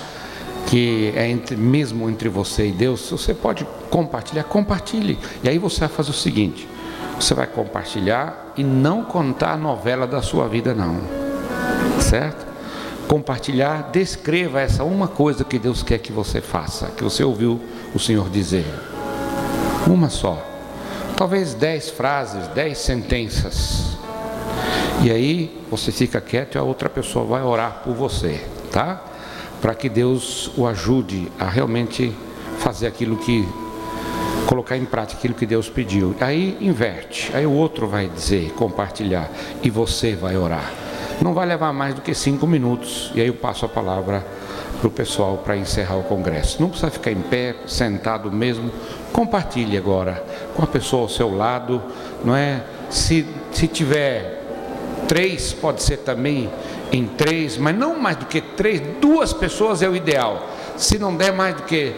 Que 0.67 1.13
é 1.15 1.29
entre, 1.29 1.55
mesmo 1.55 2.09
entre 2.09 2.29
você 2.29 2.67
e 2.67 2.71
Deus, 2.71 3.09
você 3.09 3.33
pode 3.33 3.65
compartilhar, 3.89 4.43
compartilhe. 4.43 5.19
E 5.43 5.49
aí 5.49 5.57
você 5.57 5.81
vai 5.81 5.89
fazer 5.89 6.11
o 6.11 6.13
seguinte: 6.13 6.67
você 7.19 7.33
vai 7.33 7.47
compartilhar 7.47 8.53
e 8.55 8.63
não 8.63 9.03
contar 9.03 9.53
a 9.53 9.57
novela 9.57 10.07
da 10.07 10.21
sua 10.21 10.47
vida, 10.47 10.73
não. 10.73 10.99
Certo? 11.99 12.47
Compartilhar, 13.07 13.89
descreva 13.91 14.61
essa 14.61 14.83
uma 14.83 15.07
coisa 15.07 15.43
que 15.43 15.59
Deus 15.59 15.83
quer 15.83 15.97
que 15.97 16.11
você 16.11 16.41
faça, 16.41 16.87
que 16.95 17.03
você 17.03 17.23
ouviu 17.23 17.59
o 17.93 17.99
Senhor 17.99 18.29
dizer. 18.29 18.65
Uma 19.87 20.09
só. 20.09 20.48
Talvez 21.19 21.53
dez 21.53 21.89
frases, 21.89 22.47
dez 22.55 22.77
sentenças. 22.77 23.97
E 25.03 25.11
aí 25.11 25.53
você 25.69 25.91
fica 25.91 26.21
quieto 26.21 26.55
e 26.55 26.57
a 26.57 26.63
outra 26.63 26.87
pessoa 26.89 27.25
vai 27.25 27.43
orar 27.43 27.81
por 27.83 27.93
você, 27.93 28.41
tá? 28.71 29.03
Para 29.61 29.75
que 29.75 29.89
Deus 29.89 30.49
o 30.55 30.65
ajude 30.65 31.29
a 31.37 31.43
realmente 31.43 32.15
fazer 32.59 32.87
aquilo 32.87 33.17
que 33.17 33.45
colocar 34.47 34.77
em 34.77 34.85
prática 34.85 35.19
aquilo 35.19 35.33
que 35.33 35.45
Deus 35.45 35.67
pediu. 35.67 36.15
Aí 36.21 36.57
inverte. 36.61 37.29
Aí 37.35 37.45
o 37.45 37.51
outro 37.51 37.85
vai 37.85 38.07
dizer, 38.07 38.53
compartilhar 38.53 39.29
e 39.61 39.69
você 39.69 40.15
vai 40.15 40.37
orar. 40.37 40.71
Não 41.21 41.33
vai 41.33 41.45
levar 41.45 41.73
mais 41.73 41.95
do 41.95 41.99
que 41.99 42.13
cinco 42.13 42.47
minutos. 42.47 43.11
E 43.13 43.19
aí 43.19 43.27
eu 43.27 43.33
passo 43.33 43.65
a 43.65 43.69
palavra 43.69 44.25
para 44.79 44.87
o 44.87 44.91
pessoal 44.91 45.37
para 45.43 45.57
encerrar 45.57 45.97
o 45.97 46.03
congresso. 46.03 46.61
Não 46.61 46.69
precisa 46.69 46.89
ficar 46.89 47.11
em 47.11 47.21
pé, 47.21 47.55
sentado 47.67 48.31
mesmo. 48.31 48.71
Compartilhe 49.11 49.77
agora 49.77 50.23
com 50.55 50.63
a 50.63 50.67
pessoa 50.67 51.03
ao 51.03 51.09
seu 51.09 51.35
lado, 51.35 51.81
não 52.23 52.35
é? 52.35 52.63
Se, 52.89 53.25
se 53.51 53.67
tiver 53.67 54.39
Três 55.09 55.53
pode 55.53 55.81
ser 55.81 55.97
também 55.97 56.47
em 56.91 57.07
três, 57.07 57.57
mas 57.57 57.75
não 57.75 57.99
mais 57.99 58.15
do 58.15 58.27
que 58.27 58.39
três, 58.39 58.79
duas 59.01 59.33
pessoas 59.33 59.81
é 59.81 59.89
o 59.89 59.95
ideal. 59.95 60.47
Se 60.77 60.99
não 60.99 61.15
der 61.15 61.33
mais 61.33 61.55
do 61.55 61.63
que, 61.63 61.95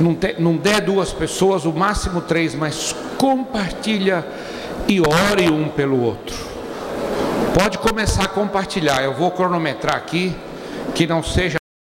não, 0.00 0.16
não 0.38 0.56
der 0.56 0.80
duas 0.80 1.12
pessoas, 1.12 1.66
o 1.66 1.72
máximo 1.74 2.22
três, 2.22 2.54
mas 2.54 2.96
compartilha 3.18 4.26
e 4.88 5.02
ore 5.02 5.50
um 5.50 5.68
pelo 5.68 6.02
outro. 6.02 6.34
Pode 7.52 7.76
começar 7.76 8.24
a 8.24 8.28
compartilhar, 8.28 9.02
eu 9.02 9.12
vou 9.12 9.30
cronometrar 9.30 9.96
aqui, 9.96 10.34
que 10.94 11.06
não 11.06 11.22
seja 11.22 11.58